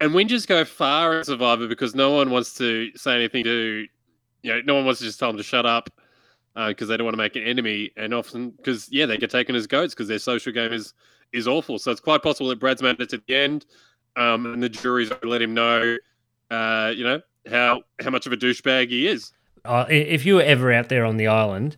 And 0.00 0.12
whinges 0.12 0.46
go 0.46 0.64
far 0.64 1.18
in 1.18 1.24
Survivor 1.24 1.68
because 1.68 1.94
no 1.94 2.10
one 2.10 2.30
wants 2.30 2.54
to 2.54 2.90
say 2.96 3.14
anything 3.14 3.44
to, 3.44 3.86
you 4.42 4.52
know, 4.52 4.60
no 4.64 4.74
one 4.74 4.86
wants 4.86 5.00
to 5.00 5.06
just 5.06 5.18
tell 5.18 5.28
them 5.28 5.36
to 5.36 5.42
shut 5.42 5.66
up 5.66 5.90
because 6.54 6.88
uh, 6.88 6.92
they 6.92 6.96
don't 6.96 7.04
want 7.04 7.14
to 7.14 7.22
make 7.22 7.36
an 7.36 7.42
enemy. 7.42 7.90
And 7.96 8.14
often, 8.14 8.50
because 8.50 8.88
yeah, 8.90 9.06
they 9.06 9.16
get 9.18 9.30
taken 9.30 9.54
as 9.54 9.66
goats 9.66 9.94
because 9.94 10.08
their 10.08 10.18
social 10.18 10.52
game 10.52 10.72
is 10.72 10.94
is 11.32 11.46
awful. 11.46 11.78
So 11.78 11.90
it's 11.90 12.00
quite 12.00 12.22
possible 12.22 12.48
that 12.50 12.60
Brad's 12.60 12.82
made 12.82 13.00
it 13.00 13.08
to 13.10 13.22
the 13.26 13.34
end, 13.34 13.66
um, 14.16 14.46
and 14.46 14.62
the 14.62 14.68
jury's 14.68 15.10
let 15.22 15.42
him 15.42 15.54
know, 15.54 15.96
uh, 16.50 16.92
you 16.94 17.04
know, 17.04 17.20
how 17.50 17.82
how 18.00 18.10
much 18.10 18.26
of 18.26 18.32
a 18.32 18.36
douchebag 18.36 18.88
he 18.88 19.06
is. 19.06 19.32
Uh, 19.64 19.84
if 19.88 20.24
you 20.24 20.36
were 20.36 20.42
ever 20.42 20.72
out 20.72 20.88
there 20.88 21.04
on 21.04 21.16
the 21.16 21.26
island. 21.26 21.76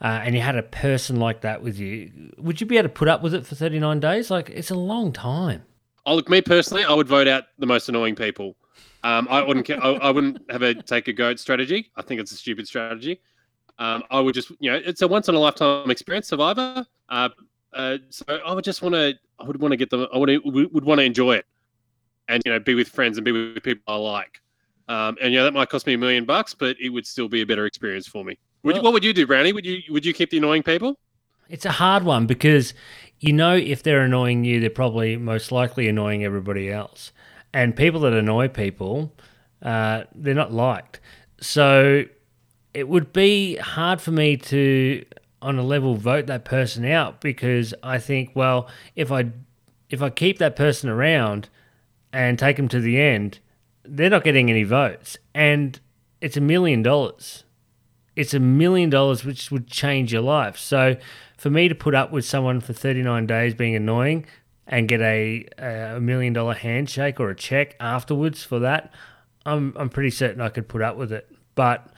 Uh, 0.00 0.20
and 0.24 0.34
you 0.34 0.40
had 0.40 0.56
a 0.56 0.64
person 0.64 1.20
like 1.20 1.42
that 1.42 1.62
with 1.62 1.78
you, 1.78 2.10
would 2.36 2.60
you 2.60 2.66
be 2.66 2.76
able 2.76 2.88
to 2.88 2.92
put 2.92 3.06
up 3.06 3.22
with 3.22 3.32
it 3.32 3.46
for 3.46 3.54
39 3.54 4.00
days? 4.00 4.32
Like, 4.32 4.50
it's 4.50 4.72
a 4.72 4.74
long 4.74 5.12
time. 5.12 5.62
Oh, 6.04 6.16
look, 6.16 6.28
me 6.28 6.42
personally, 6.42 6.84
I 6.84 6.92
would 6.92 7.06
vote 7.06 7.28
out 7.28 7.44
the 7.58 7.66
most 7.66 7.88
annoying 7.88 8.16
people. 8.16 8.56
Um, 9.04 9.28
I 9.30 9.42
wouldn't. 9.42 9.68
I, 9.70 9.74
I, 9.76 10.10
wouldn't 10.10 10.50
have 10.50 10.62
a 10.62 10.74
take 10.74 11.08
a 11.08 11.12
goat 11.12 11.40
strategy. 11.40 11.90
I 11.96 12.02
think 12.02 12.20
it's 12.20 12.32
a 12.32 12.36
stupid 12.36 12.66
strategy. 12.68 13.20
Um, 13.78 14.02
I 14.10 14.20
would 14.20 14.34
just, 14.34 14.50
you 14.60 14.70
know, 14.70 14.80
it's 14.84 15.02
a 15.02 15.08
once 15.08 15.28
in 15.28 15.34
a 15.34 15.38
lifetime 15.38 15.90
experience, 15.90 16.28
Survivor. 16.28 16.86
Uh, 17.08 17.28
uh, 17.72 17.98
so 18.10 18.24
I 18.28 18.52
would 18.52 18.64
just 18.64 18.82
want 18.82 18.94
to. 18.94 19.14
I 19.38 19.44
would 19.44 19.60
want 19.60 19.72
to 19.72 19.76
get 19.76 19.90
them. 19.90 20.06
I 20.12 20.18
would 20.18 20.30
would 20.44 20.84
want 20.84 20.98
to 20.98 21.04
enjoy 21.04 21.36
it, 21.36 21.46
and 22.28 22.42
you 22.44 22.52
know, 22.52 22.60
be 22.60 22.74
with 22.74 22.88
friends 22.88 23.18
and 23.18 23.24
be 23.24 23.32
with 23.32 23.62
people 23.62 23.82
I 23.86 23.96
like. 23.96 24.40
Um, 24.88 25.16
and 25.22 25.32
you 25.32 25.38
know, 25.38 25.44
that 25.44 25.54
might 25.54 25.68
cost 25.68 25.86
me 25.86 25.94
a 25.94 25.98
million 25.98 26.24
bucks, 26.24 26.54
but 26.54 26.76
it 26.80 26.90
would 26.90 27.06
still 27.06 27.28
be 27.28 27.40
a 27.40 27.46
better 27.46 27.66
experience 27.66 28.06
for 28.06 28.24
me. 28.24 28.38
Would, 28.62 28.74
well, 28.74 28.84
what 28.84 28.92
would 28.92 29.04
you 29.04 29.12
do, 29.12 29.26
Browny? 29.26 29.52
Would 29.52 29.64
you 29.64 29.80
would 29.90 30.04
you 30.04 30.12
keep 30.12 30.30
the 30.30 30.38
annoying 30.38 30.62
people? 30.62 30.98
It's 31.48 31.64
a 31.64 31.72
hard 31.72 32.04
one 32.04 32.26
because 32.26 32.74
you 33.20 33.32
know 33.32 33.56
if 33.56 33.82
they're 33.82 34.02
annoying 34.02 34.44
you, 34.44 34.60
they're 34.60 34.70
probably 34.70 35.16
most 35.16 35.50
likely 35.50 35.88
annoying 35.88 36.24
everybody 36.24 36.70
else. 36.70 37.12
And 37.54 37.76
people 37.76 38.00
that 38.00 38.12
annoy 38.12 38.48
people, 38.48 39.14
uh, 39.62 40.04
they're 40.14 40.34
not 40.34 40.52
liked. 40.52 41.00
So 41.40 42.04
it 42.74 42.88
would 42.88 43.12
be 43.12 43.56
hard 43.56 44.00
for 44.00 44.10
me 44.10 44.36
to, 44.36 45.04
on 45.40 45.58
a 45.58 45.62
level, 45.62 45.94
vote 45.94 46.26
that 46.26 46.44
person 46.44 46.84
out 46.84 47.20
because 47.20 47.74
I 47.82 47.98
think, 47.98 48.32
well, 48.34 48.68
if 48.96 49.12
I 49.12 49.30
if 49.90 50.00
I 50.00 50.08
keep 50.08 50.38
that 50.38 50.56
person 50.56 50.88
around 50.88 51.50
and 52.12 52.38
take 52.38 52.56
them 52.56 52.68
to 52.68 52.80
the 52.80 52.98
end, 52.98 53.40
they're 53.84 54.08
not 54.08 54.24
getting 54.24 54.50
any 54.50 54.64
votes, 54.64 55.18
and 55.34 55.78
it's 56.20 56.36
a 56.36 56.40
million 56.40 56.82
dollars. 56.82 57.44
It's 58.14 58.34
a 58.34 58.40
million 58.40 58.90
dollars, 58.90 59.24
which 59.24 59.50
would 59.50 59.66
change 59.68 60.12
your 60.12 60.22
life. 60.22 60.56
So 60.58 60.96
for 61.36 61.50
me 61.50 61.68
to 61.68 61.74
put 61.74 61.94
up 61.94 62.12
with 62.12 62.24
someone 62.24 62.60
for 62.60 62.72
39 62.72 63.26
days 63.26 63.54
being 63.54 63.74
annoying 63.74 64.26
and 64.66 64.86
get 64.86 65.00
a, 65.00 65.46
a 65.58 65.98
million 66.00 66.32
dollar 66.32 66.54
handshake 66.54 67.18
or 67.18 67.30
a 67.30 67.34
check 67.34 67.74
afterwards 67.80 68.44
for 68.44 68.58
that, 68.60 68.92
I'm, 69.46 69.74
I'm 69.76 69.88
pretty 69.88 70.10
certain 70.10 70.40
I 70.40 70.50
could 70.50 70.68
put 70.68 70.82
up 70.82 70.96
with 70.96 71.10
it. 71.10 71.28
But 71.54 71.88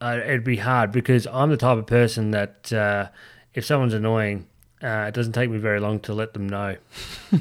uh, 0.00 0.20
it'd 0.22 0.44
be 0.44 0.56
hard 0.56 0.92
because 0.92 1.26
I'm 1.26 1.50
the 1.50 1.56
type 1.56 1.78
of 1.78 1.86
person 1.86 2.30
that 2.32 2.72
uh, 2.72 3.08
if 3.54 3.64
someone's 3.64 3.94
annoying, 3.94 4.46
uh, 4.82 5.06
it 5.08 5.14
doesn't 5.14 5.32
take 5.32 5.50
me 5.50 5.58
very 5.58 5.80
long 5.80 6.00
to 6.00 6.12
let 6.12 6.34
them 6.34 6.48
know. 6.48 6.76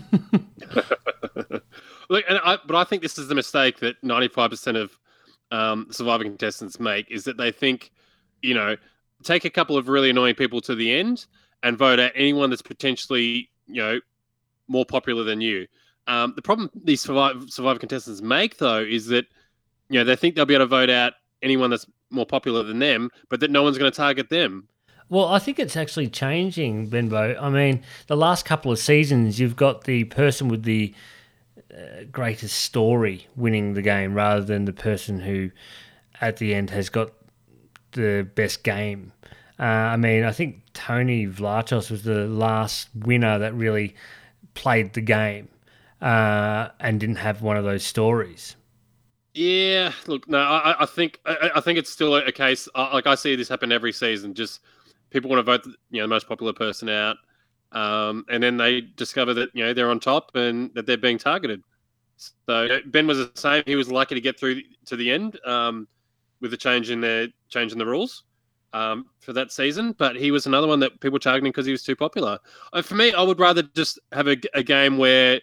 Look, 2.10 2.24
and 2.30 2.40
I, 2.44 2.58
but 2.66 2.76
I 2.76 2.84
think 2.84 3.02
this 3.02 3.18
is 3.18 3.28
the 3.28 3.36
mistake 3.36 3.80
that 3.80 4.02
95% 4.02 4.82
of 4.82 4.98
um, 5.52 5.88
surviving 5.92 6.28
contestants 6.28 6.80
make 6.80 7.10
is 7.12 7.24
that 7.26 7.38
they 7.38 7.52
think, 7.52 7.92
you 8.42 8.54
know, 8.54 8.78
take 9.24 9.44
a 9.46 9.50
couple 9.50 9.78
of 9.78 9.90
really 9.90 10.12
annoying 10.12 10.36
people 10.36 10.62
to 10.62 10.76
the 10.76 10.94
end 10.94 11.26
and 11.64 11.78
vote 11.78 12.00
out 12.00 12.12
anyone 12.16 12.50
that's 12.50 12.62
potentially, 12.62 13.50
you 13.68 13.82
know, 13.82 14.00
more 14.68 14.86
popular 14.86 15.24
than 15.24 15.42
you. 15.42 15.68
Um, 16.08 16.34
the 16.36 16.42
problem 16.42 16.70
these 16.84 17.02
survivor, 17.02 17.42
survivor 17.48 17.80
contestants 17.80 18.22
make, 18.22 18.58
though, 18.58 18.80
is 18.80 19.08
that, 19.08 19.26
you 19.90 20.00
know, 20.00 20.04
they 20.04 20.16
think 20.16 20.36
they'll 20.36 20.46
be 20.46 20.54
able 20.54 20.66
to 20.66 20.70
vote 20.70 20.90
out 20.90 21.14
anyone 21.46 21.70
that's 21.70 21.86
more 22.10 22.26
popular 22.26 22.64
than 22.64 22.80
them, 22.80 23.10
but 23.30 23.40
that 23.40 23.52
no 23.52 23.64
one's 23.64 23.78
going 23.78 23.90
to 23.90 23.96
target 23.96 24.30
them. 24.30 24.68
Well, 25.08 25.28
I 25.28 25.40
think 25.40 25.60
it's 25.60 25.78
actually 25.78 26.08
changing, 26.08 26.88
Benbow. 26.90 27.38
I 27.40 27.50
mean, 27.50 27.84
the 28.08 28.18
last 28.18 28.44
couple 28.44 28.72
of 28.72 28.80
seasons, 28.80 29.40
you've 29.40 29.56
got 29.56 29.84
the 29.84 30.06
person 30.06 30.48
with 30.48 30.64
the 30.64 30.96
uh, 31.72 32.06
greatest 32.12 32.58
story 32.58 33.28
winning 33.36 33.76
the 33.76 33.84
game 33.84 34.16
rather 34.16 34.44
than 34.44 34.66
the 34.66 34.74
person 34.74 35.20
who, 35.20 35.52
at 36.22 36.38
the 36.38 36.56
end, 36.56 36.72
has 36.72 36.90
got 36.90 37.12
the 37.92 38.28
best 38.34 38.64
game. 38.64 39.14
Uh, 39.60 39.64
I 39.64 39.98
mean, 39.98 40.24
I 40.24 40.32
think 40.32 40.64
Tony 40.74 41.28
Vlachos 41.28 41.92
was 41.92 42.04
the 42.04 42.28
last 42.28 42.90
winner 42.96 43.38
that 43.38 43.54
really 43.54 43.96
played 44.56 44.94
the 44.94 45.02
game 45.02 45.50
uh, 46.02 46.70
and 46.80 47.00
didn't 47.00 47.18
have 47.18 47.44
one 47.44 47.58
of 47.58 47.64
those 47.64 47.84
stories. 47.84 48.56
Yeah, 49.36 49.92
look, 50.08 50.28
no, 50.30 50.40
I, 50.40 50.84
I 50.84 50.86
think 50.86 51.20
I, 51.26 51.52
I, 51.56 51.62
think 51.62 51.78
it's 51.78 51.90
still 51.90 52.16
a 52.16 52.32
case. 52.32 52.70
like 52.74 53.06
I 53.06 53.16
see 53.16 53.36
this 53.36 53.50
happen 53.50 53.72
every 53.72 53.92
season. 53.92 54.34
Just 54.34 54.62
people 55.10 55.30
want 55.30 55.40
to 55.40 55.44
vote, 55.44 55.66
you 55.92 56.00
know, 56.00 56.06
the 56.06 56.08
most 56.08 56.28
popular 56.28 56.54
person 56.54 56.88
out, 56.90 57.18
um, 57.74 58.26
and 58.30 58.42
then 58.42 58.56
they 58.56 58.82
discover 58.82 59.34
that 59.34 59.50
you 59.54 59.64
know 59.64 59.74
they're 59.74 59.92
on 59.92 60.00
top 60.00 60.32
and 60.36 60.74
that 60.74 60.86
they're 60.86 60.98
being 60.98 61.18
targeted. 61.18 61.62
So 62.48 62.80
Ben 62.86 63.08
was 63.08 63.18
the 63.18 63.32
same. 63.36 63.64
He 63.66 63.76
was 63.76 63.92
lucky 63.92 64.16
to 64.16 64.22
get 64.22 64.40
through 64.40 64.62
to 64.86 64.96
the 64.96 65.12
end. 65.12 65.38
Um, 65.46 65.90
with 66.42 66.52
the 66.52 66.58
change 66.58 66.92
in 66.92 67.02
their 67.02 67.28
change 67.50 67.72
in 67.72 67.78
the 67.78 67.86
rules 67.86 68.24
um, 68.74 69.08
for 69.20 69.34
that 69.34 69.52
season. 69.52 69.94
But 69.98 70.16
he 70.16 70.32
was 70.32 70.46
another 70.46 70.68
one 70.68 70.80
that 70.82 71.00
people 71.00 71.20
targeting 71.20 71.52
because 71.52 71.66
he 71.66 71.72
was 71.72 71.84
too 71.84 71.96
popular. 71.96 72.40
Uh, 72.74 72.82
for 72.82 72.96
me, 72.96 73.14
I 73.14 73.22
would 73.22 73.40
rather 73.40 73.64
just 73.64 74.00
have 74.12 74.28
a, 74.28 74.38
a 74.54 74.64
game 74.64 74.98
where 74.98 75.42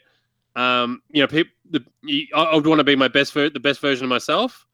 um, 0.57 1.03
you 1.11 1.23
know 1.23 1.27
people. 1.27 1.53
The, 1.71 2.29
I 2.35 2.55
would 2.55 2.67
want 2.67 2.81
to 2.81 2.85
be 2.85 2.97
my 2.97 3.09
best 3.09 3.33
ver- 3.33 3.49
the 3.49 3.61
best 3.61 3.81
version 3.81 4.05
of 4.05 4.11
myself, 4.11 4.67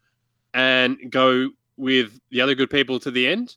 and 0.55 0.97
go 1.11 1.51
with 1.77 2.19
the 2.31 2.41
other 2.41 2.55
good 2.55 2.71
people 2.71 2.99
to 3.01 3.11
the 3.11 3.27
end, 3.27 3.57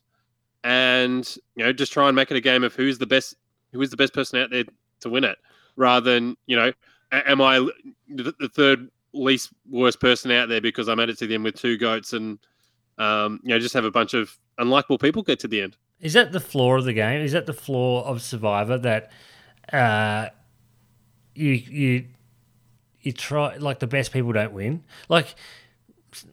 and 0.62 1.36
you 1.56 1.64
know 1.64 1.72
just 1.72 1.92
try 1.92 2.06
and 2.08 2.14
make 2.14 2.30
it 2.30 2.36
a 2.36 2.40
game 2.40 2.62
of 2.62 2.74
who's 2.74 2.98
the 2.98 3.06
best 3.06 3.34
who 3.72 3.80
is 3.80 3.90
the 3.90 3.96
best 3.96 4.14
person 4.14 4.38
out 4.38 4.50
there 4.50 4.64
to 5.00 5.08
win 5.08 5.24
it, 5.24 5.38
rather 5.76 6.12
than 6.12 6.36
you 6.46 6.56
know 6.56 6.72
am 7.10 7.40
I 7.40 7.58
the, 8.08 8.50
third 8.54 8.90
least 9.12 9.50
worst 9.68 10.00
person 10.00 10.30
out 10.30 10.48
there 10.48 10.60
because 10.60 10.88
I 10.88 10.94
made 10.94 11.10
it 11.10 11.18
to 11.18 11.26
the 11.26 11.34
end 11.34 11.44
with 11.44 11.56
two 11.56 11.76
goats 11.76 12.12
and 12.12 12.38
um, 12.98 13.40
you 13.42 13.50
know, 13.50 13.58
just 13.58 13.74
have 13.74 13.84
a 13.84 13.90
bunch 13.90 14.14
of 14.14 14.38
unlikable 14.58 15.00
people 15.00 15.22
get 15.22 15.40
to 15.40 15.48
the 15.48 15.62
end. 15.62 15.76
Is 16.00 16.12
that 16.14 16.32
the 16.32 16.40
flaw 16.40 16.76
of 16.76 16.84
the 16.84 16.92
game? 16.92 17.20
Is 17.20 17.32
that 17.32 17.46
the 17.46 17.52
flaw 17.52 18.04
of 18.04 18.22
Survivor 18.22 18.78
that 18.78 19.10
uh, 19.72 20.28
you 21.34 21.52
you 21.52 22.04
you 23.00 23.12
try 23.12 23.56
like 23.56 23.80
the 23.80 23.86
best 23.86 24.12
people 24.12 24.32
don't 24.32 24.52
win? 24.52 24.84
Like 25.08 25.34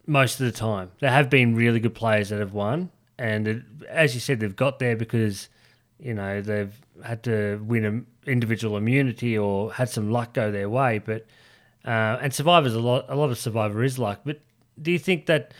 most 0.05 0.39
of 0.39 0.45
the 0.45 0.51
time, 0.51 0.91
there 0.99 1.11
have 1.11 1.29
been 1.29 1.55
really 1.55 1.79
good 1.79 1.95
players 1.95 2.29
that 2.29 2.39
have 2.39 2.53
won, 2.53 2.91
and 3.17 3.47
it, 3.47 3.63
as 3.87 4.13
you 4.13 4.19
said, 4.19 4.39
they've 4.39 4.55
got 4.55 4.79
there 4.79 4.95
because 4.95 5.49
you 5.99 6.13
know 6.13 6.41
they've 6.41 6.73
had 7.03 7.23
to 7.23 7.63
win 7.65 7.85
an 7.85 8.05
individual 8.25 8.77
immunity 8.77 9.37
or 9.37 9.73
had 9.73 9.89
some 9.89 10.11
luck 10.11 10.33
go 10.33 10.51
their 10.51 10.69
way. 10.69 10.99
But 10.99 11.25
uh, 11.85 12.17
and 12.21 12.33
Survivor's 12.33 12.75
a 12.75 12.81
lot. 12.81 13.05
A 13.09 13.15
lot 13.15 13.29
of 13.29 13.37
Survivor 13.37 13.83
is 13.83 13.97
luck. 13.97 14.21
But 14.25 14.41
do 14.81 14.91
you 14.91 14.99
think 14.99 15.25
that 15.27 15.53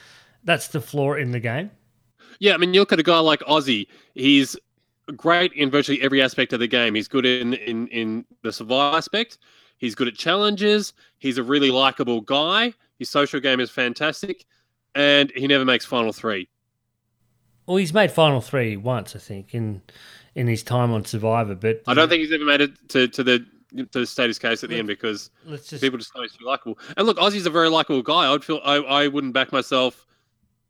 that's 0.43 0.69
the 0.69 0.82
flaw 0.82 1.13
in 1.13 1.32
the 1.32 1.39
game. 1.39 1.71
Yeah, 2.39 2.54
I 2.54 2.58
mean, 2.58 2.73
you 2.73 2.80
look 2.80 2.93
at 2.93 2.99
a 2.99 3.04
guy 3.04 3.19
like 3.19 3.41
Ozzy. 3.41 3.88
He's 4.13 4.56
great 5.15 5.54
in 5.54 5.69
virtually 5.69 6.02
every 6.02 6.22
aspect 6.22 6.54
of 6.54 6.60
the 6.60 6.67
game. 6.67 6.95
He's 6.95 7.08
good 7.08 7.26
in 7.26 7.54
in 7.54 7.88
in 7.88 8.26
the 8.43 8.52
survival 8.52 8.95
aspect. 8.98 9.38
He's 9.78 9.95
good 9.95 10.08
at 10.08 10.15
challenges. 10.15 10.93
He's 11.19 11.38
a 11.38 11.43
really 11.43 11.72
likable 11.72 12.22
guy. 12.22 12.74
His 12.98 13.10
social 13.10 13.39
game 13.39 13.60
is 13.60 13.69
fantastic, 13.69 14.45
and 14.95 15.32
he 15.36 15.48
never 15.48 15.65
makes 15.65 15.86
final 15.86 16.12
three. 16.12 16.50
Well, 17.65 17.78
he's 17.78 17.93
made 17.93 18.12
final 18.12 18.41
three 18.41 18.78
once, 18.78 19.15
I 19.15 19.19
think, 19.19 19.54
in 19.54 19.82
in 20.36 20.48
his 20.48 20.63
time 20.63 20.91
on 20.91 21.06
Survivor. 21.06 21.56
But 21.56 21.82
I 21.88 21.93
don't 21.93 22.10
think 22.10 22.22
he's 22.22 22.32
ever 22.32 22.45
made 22.45 22.62
it 22.62 22.72
to, 22.89 23.08
to 23.08 23.24
the 23.24 23.45
to 23.76 24.00
the 24.00 24.06
status 24.06 24.39
case 24.39 24.63
at 24.63 24.69
the 24.69 24.78
end 24.78 24.88
because 24.88 25.30
just... 25.48 25.82
people 25.82 26.00
just 26.00 26.13
know 26.15 26.24
he's 26.24 26.36
too 26.36 26.45
likable. 26.45 26.80
And 26.98 27.06
look, 27.06 27.17
Ozzy's 27.17 27.45
a 27.45 27.52
very 27.52 27.69
likable 27.69 28.02
guy. 28.02 28.34
I'd 28.34 28.43
feel 28.43 28.60
I, 28.65 28.78
I 28.78 29.08
wouldn't 29.08 29.34
back 29.34 29.52
myself 29.52 30.08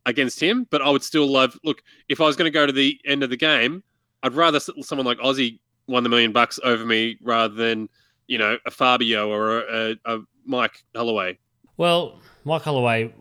against 0.06 0.42
him, 0.42 0.68
but 0.70 0.82
I 0.82 0.90
would 0.90 1.04
still 1.04 1.28
love. 1.28 1.58
Look, 1.64 1.84
if 2.10 2.20
I 2.20 2.26
was 2.26 2.36
going 2.36 2.52
to 2.52 2.54
go 2.54 2.66
to 2.66 2.74
the 2.74 3.00
end 3.06 3.24
of 3.24 3.30
the 3.30 3.38
game, 3.38 3.84
I'd 4.24 4.34
rather 4.34 4.60
someone 4.60 5.06
like 5.06 5.18
Ozzy 5.20 5.60
won 5.88 6.04
the 6.04 6.10
million 6.10 6.32
bucks 6.32 6.60
over 6.64 6.86
me 6.86 7.18
rather 7.22 7.54
than 7.54 7.90
you 8.28 8.38
know 8.38 8.58
a 8.66 8.72
Fabio 8.72 9.30
or 9.30 9.60
a, 9.60 9.92
a, 10.06 10.16
a 10.16 10.20
Mike 10.46 10.84
Holloway. 10.96 11.38
Well, 11.78 12.20
Mike 12.44 12.64
Holloway 12.64 13.14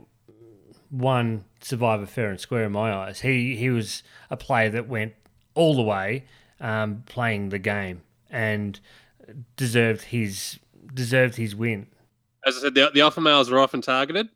won 0.91 1.45
Survivor 1.61 2.07
fair 2.07 2.31
and 2.31 2.41
square 2.41 2.65
in 2.65 2.73
my 2.73 2.93
eyes. 2.93 3.21
He 3.21 3.57
he 3.57 3.71
was 3.71 4.03
a 4.31 4.37
player 4.37 4.71
that 4.71 4.89
went 4.89 5.15
all 5.55 5.75
the 5.75 5.83
way, 5.83 6.25
um, 6.61 7.03
playing 7.07 7.49
the 7.49 7.59
game 7.59 8.03
and 8.31 8.79
deserved 9.57 10.03
his 10.03 10.59
deserved 10.95 11.37
his 11.37 11.55
win. 11.55 11.87
As 12.47 12.57
I 12.57 12.61
said, 12.61 12.75
the, 12.75 12.91
the 12.95 13.01
alpha 13.01 13.21
males 13.21 13.51
are 13.51 13.59
often 13.59 13.83
targeted 13.83 14.29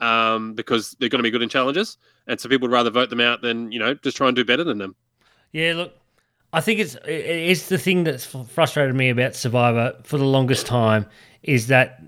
um, 0.00 0.54
because 0.54 0.96
they're 1.00 1.08
going 1.08 1.20
to 1.20 1.22
be 1.22 1.30
good 1.30 1.42
in 1.42 1.48
challenges, 1.48 1.96
and 2.26 2.38
so 2.38 2.48
people 2.48 2.68
would 2.68 2.74
rather 2.74 2.90
vote 2.90 3.10
them 3.10 3.20
out 3.20 3.42
than 3.42 3.72
you 3.72 3.78
know 3.78 3.94
just 3.94 4.16
try 4.16 4.28
and 4.28 4.36
do 4.36 4.44
better 4.44 4.64
than 4.64 4.78
them. 4.78 4.94
Yeah, 5.52 5.74
look, 5.74 5.94
I 6.52 6.60
think 6.60 6.80
it's 6.80 6.96
it's 7.04 7.68
the 7.68 7.78
thing 7.78 8.04
that's 8.04 8.24
frustrated 8.24 8.94
me 8.94 9.10
about 9.10 9.34
Survivor 9.34 9.96
for 10.04 10.18
the 10.18 10.24
longest 10.24 10.66
time 10.66 11.06
is 11.42 11.68
that 11.68 12.02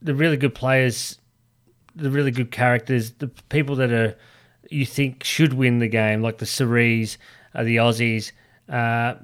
the 0.00 0.14
really 0.14 0.36
good 0.36 0.54
players, 0.54 1.18
the 1.94 2.10
really 2.10 2.30
good 2.30 2.50
characters, 2.50 3.12
the 3.12 3.28
people 3.48 3.76
that 3.76 3.92
are 3.92 4.16
you 4.70 4.86
think 4.86 5.24
should 5.24 5.54
win 5.54 5.78
the 5.78 5.88
game, 5.88 6.22
like 6.22 6.38
the 6.38 6.46
Ciries, 6.46 7.16
uh, 7.54 7.62
the 7.64 7.76
Ozzys, 7.76 8.32
uh, 8.68 9.14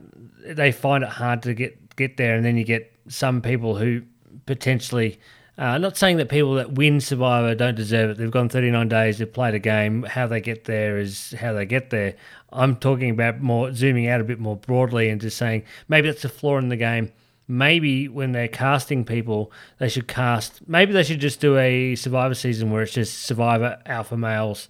they 0.44 0.72
find 0.72 1.02
it 1.04 1.10
hard 1.10 1.42
to 1.42 1.54
get 1.54 1.96
get 1.96 2.16
there, 2.16 2.36
and 2.36 2.44
then 2.44 2.56
you 2.56 2.64
get 2.64 2.92
some 3.08 3.40
people 3.42 3.76
who 3.76 4.02
potentially. 4.46 5.18
Uh, 5.58 5.76
not 5.76 5.96
saying 5.96 6.18
that 6.18 6.28
people 6.28 6.54
that 6.54 6.72
win 6.74 7.00
Survivor 7.00 7.52
don't 7.52 7.74
deserve 7.74 8.10
it. 8.10 8.16
They've 8.16 8.30
gone 8.30 8.48
39 8.48 8.88
days, 8.88 9.18
they've 9.18 9.32
played 9.32 9.54
a 9.54 9.58
game. 9.58 10.04
How 10.04 10.28
they 10.28 10.40
get 10.40 10.66
there 10.66 10.98
is 10.98 11.34
how 11.40 11.52
they 11.52 11.66
get 11.66 11.90
there. 11.90 12.14
I'm 12.52 12.76
talking 12.76 13.10
about 13.10 13.40
more 13.40 13.72
zooming 13.74 14.06
out 14.06 14.20
a 14.20 14.24
bit 14.24 14.38
more 14.38 14.56
broadly 14.56 15.08
and 15.08 15.20
just 15.20 15.36
saying 15.36 15.64
maybe 15.88 16.08
that's 16.08 16.24
a 16.24 16.28
flaw 16.28 16.58
in 16.58 16.68
the 16.68 16.76
game. 16.76 17.10
Maybe 17.48 18.06
when 18.06 18.32
they're 18.32 18.46
casting 18.46 19.04
people, 19.04 19.50
they 19.78 19.88
should 19.88 20.06
cast. 20.06 20.68
Maybe 20.68 20.92
they 20.92 21.02
should 21.02 21.18
just 21.20 21.40
do 21.40 21.56
a 21.58 21.96
Survivor 21.96 22.34
season 22.34 22.70
where 22.70 22.82
it's 22.82 22.92
just 22.92 23.24
Survivor 23.24 23.78
alpha 23.86 24.16
males, 24.16 24.68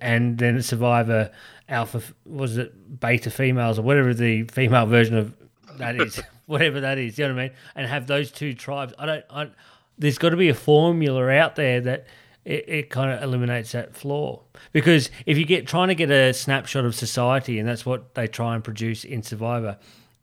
and 0.00 0.36
then 0.36 0.60
Survivor 0.60 1.30
alpha 1.68 2.02
was 2.26 2.58
it 2.58 3.00
beta 3.00 3.30
females 3.30 3.78
or 3.78 3.82
whatever 3.82 4.12
the 4.12 4.42
female 4.44 4.84
version 4.84 5.16
of 5.16 5.32
that 5.78 5.94
is, 6.00 6.20
whatever 6.46 6.80
that 6.80 6.98
is. 6.98 7.18
You 7.18 7.28
know 7.28 7.34
what 7.34 7.40
I 7.40 7.44
mean? 7.44 7.56
And 7.76 7.86
have 7.86 8.08
those 8.08 8.32
two 8.32 8.52
tribes. 8.52 8.92
I 8.98 9.06
don't. 9.06 9.24
I, 9.30 9.50
there's 9.98 10.18
got 10.18 10.30
to 10.30 10.36
be 10.36 10.48
a 10.48 10.54
formula 10.54 11.28
out 11.30 11.56
there 11.56 11.80
that 11.80 12.06
it, 12.44 12.64
it 12.68 12.90
kind 12.90 13.10
of 13.12 13.22
eliminates 13.22 13.72
that 13.72 13.94
flaw. 13.94 14.40
Because 14.72 15.10
if 15.26 15.36
you 15.36 15.44
get 15.44 15.66
trying 15.66 15.88
to 15.88 15.94
get 15.94 16.10
a 16.10 16.32
snapshot 16.32 16.84
of 16.84 16.94
society, 16.94 17.58
and 17.58 17.68
that's 17.68 17.84
what 17.84 18.14
they 18.14 18.26
try 18.26 18.54
and 18.54 18.64
produce 18.64 19.04
in 19.04 19.22
Survivor, 19.22 19.78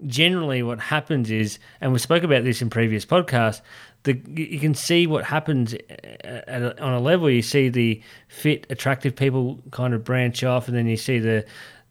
generally 0.08 0.64
what 0.64 0.80
happens 0.80 1.32
is, 1.32 1.60
and 1.80 1.94
we 1.94 2.00
spoke 2.00 2.24
about 2.24 2.44
this 2.44 2.62
in 2.62 2.70
previous 2.70 3.06
podcasts, 3.06 3.62
the 4.04 4.22
you 4.28 4.60
can 4.60 4.76
see 4.76 5.08
what 5.08 5.26
happens 5.26 5.74
uh, 5.74 5.78
at 6.24 6.62
a, 6.62 6.82
on 6.82 6.94
a 6.94 7.00
level. 7.00 7.30
You 7.30 7.42
see 7.42 7.70
the 7.70 8.02
fit, 8.28 8.68
attractive 8.70 9.16
people 9.16 9.62
kind 9.72 9.94
of 9.94 10.04
branch 10.04 10.44
off, 10.44 10.68
and 10.68 10.78
then 10.78 10.88
you 10.88 10.98
see 10.98 11.20
the 11.20 11.46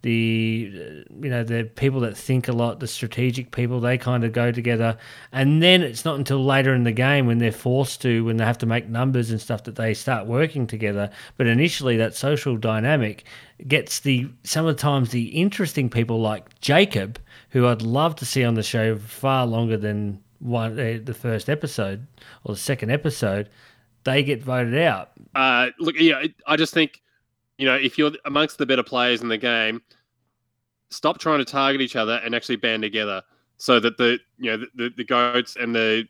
the 0.04 0.70
you 1.22 1.30
know 1.30 1.42
the 1.42 1.64
people 1.64 2.00
that 2.00 2.14
think 2.14 2.46
a 2.46 2.52
lot, 2.52 2.78
the 2.78 2.86
strategic 2.86 3.52
people, 3.52 3.80
they 3.80 3.96
kind 3.96 4.22
of 4.22 4.32
go 4.32 4.52
together, 4.52 4.98
and 5.32 5.62
then 5.62 5.82
it's 5.82 6.04
not 6.04 6.16
until 6.16 6.44
later 6.44 6.74
in 6.74 6.84
the 6.84 6.92
game 6.92 7.26
when 7.26 7.38
they're 7.38 7.50
forced 7.50 8.02
to, 8.02 8.22
when 8.22 8.36
they 8.36 8.44
have 8.44 8.58
to 8.58 8.66
make 8.66 8.86
numbers 8.86 9.30
and 9.30 9.40
stuff, 9.40 9.64
that 9.64 9.76
they 9.76 9.94
start 9.94 10.26
working 10.26 10.66
together. 10.66 11.08
But 11.38 11.46
initially, 11.46 11.96
that 11.96 12.14
social 12.14 12.58
dynamic 12.58 13.24
gets 13.66 14.00
the 14.00 14.28
sometimes 14.42 15.10
the 15.10 15.28
interesting 15.28 15.88
people 15.88 16.20
like 16.20 16.60
Jacob, 16.60 17.18
who 17.48 17.66
I'd 17.66 17.80
love 17.80 18.14
to 18.16 18.26
see 18.26 18.44
on 18.44 18.54
the 18.54 18.62
show 18.62 18.98
far 18.98 19.46
longer 19.46 19.78
than 19.78 20.22
one 20.38 20.78
uh, 20.78 20.98
the 21.02 21.14
first 21.14 21.48
episode 21.48 22.06
or 22.44 22.54
the 22.54 22.60
second 22.60 22.90
episode. 22.90 23.48
They 24.04 24.22
get 24.22 24.42
voted 24.42 24.76
out. 24.76 25.12
Uh, 25.34 25.70
look, 25.78 25.94
yeah, 25.98 26.26
I 26.46 26.56
just 26.56 26.74
think 26.74 27.00
you 27.58 27.66
know, 27.66 27.74
if 27.74 27.98
you're 27.98 28.12
amongst 28.24 28.58
the 28.58 28.66
better 28.66 28.82
players 28.82 29.22
in 29.22 29.28
the 29.28 29.38
game, 29.38 29.82
stop 30.90 31.18
trying 31.18 31.38
to 31.38 31.44
target 31.44 31.80
each 31.80 31.96
other 31.96 32.20
and 32.24 32.34
actually 32.34 32.56
band 32.56 32.82
together 32.82 33.22
so 33.56 33.80
that 33.80 33.96
the 33.96 34.18
you 34.38 34.50
know 34.50 34.56
the, 34.58 34.66
the, 34.74 34.90
the 34.96 35.04
goats 35.04 35.56
and 35.56 35.74
the 35.74 36.06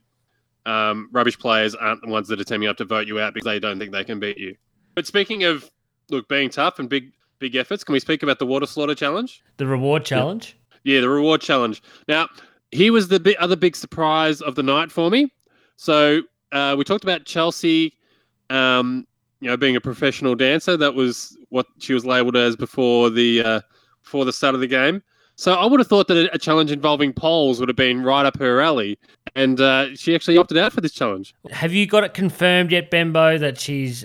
um, 0.67 1.09
rubbish 1.13 1.39
players 1.39 1.75
aren't 1.75 2.01
the 2.01 2.09
ones 2.09 2.29
that 2.29 2.41
are 2.41 2.45
teaming 2.45 2.69
up 2.69 2.77
to 2.79 2.85
vote 2.85 3.07
you 3.07 3.21
out 3.21 3.35
because 3.35 3.45
they 3.45 3.61
don't 3.61 3.79
think 3.79 3.93
they 3.93 4.05
can 4.05 4.19
beat 4.19 4.39
you. 4.39 4.57
But 4.95 5.07
speaking 5.07 5.45
of 5.45 5.71
look 6.11 6.29
being 6.29 6.51
tough 6.51 6.79
and 6.79 6.89
big 6.89 7.13
big 7.39 7.57
efforts, 7.57 7.85
can 7.85 7.93
we 7.93 8.01
speak 8.01 8.23
about 8.23 8.39
the 8.39 8.47
water 8.47 8.67
slaughter 8.67 8.95
challenge? 8.95 9.43
The 9.59 9.67
reward 9.67 10.05
challenge. 10.05 10.57
Yeah, 10.85 10.95
yeah 10.95 11.01
the 11.03 11.09
reward 11.09 11.41
challenge. 11.41 11.83
Now, 12.09 12.29
here 12.71 12.93
was 12.93 13.09
the 13.09 13.37
other 13.39 13.57
big 13.57 13.77
surprise 13.77 14.41
of 14.41 14.55
the 14.55 14.63
night 14.63 14.91
for 14.91 15.11
me. 15.11 15.33
So 15.77 16.23
uh, 16.53 16.75
we 16.79 16.85
talked 16.85 17.05
about 17.05 17.25
Chelsea 17.25 17.97
um, 18.51 19.07
you 19.41 19.49
know, 19.49 19.57
being 19.57 19.77
a 19.77 19.81
professional 19.81 20.35
dancer. 20.35 20.77
That 20.77 20.95
was 20.95 21.37
what 21.51 21.67
she 21.79 21.95
was 21.95 22.05
labelled 22.05 22.37
as 22.37 22.57
before 22.57 23.11
the 23.11 23.43
uh, 23.43 23.61
before 24.03 24.25
the 24.25 24.33
start 24.33 24.55
of 24.55 24.61
the 24.61 24.67
game. 24.67 25.03
So 25.37 25.55
I 25.55 25.67
would 25.67 25.81
have 25.81 25.89
thought 25.89 26.07
that 26.09 26.31
a, 26.33 26.39
challenge 26.39 26.71
involving 26.71 27.13
poles 27.13 27.59
would 27.59 27.69
have 27.69 27.77
been 27.77 28.05
right 28.05 28.25
up 28.25 28.39
her 28.39 28.61
alley, 28.61 28.99
and 29.35 29.61
uh, 29.61 29.95
she 29.97 30.15
actually 30.15 30.39
opted 30.39 30.57
out 30.59 30.73
for 30.73 30.81
this 30.81 30.93
challenge. 30.93 31.35
Have 31.51 31.73
you 31.73 31.87
got 31.87 32.05
it 32.05 32.15
confirmed 32.15 32.71
yet, 32.71 32.91
Benbow, 32.91 33.37
that 33.39 33.59
she's 33.59 34.05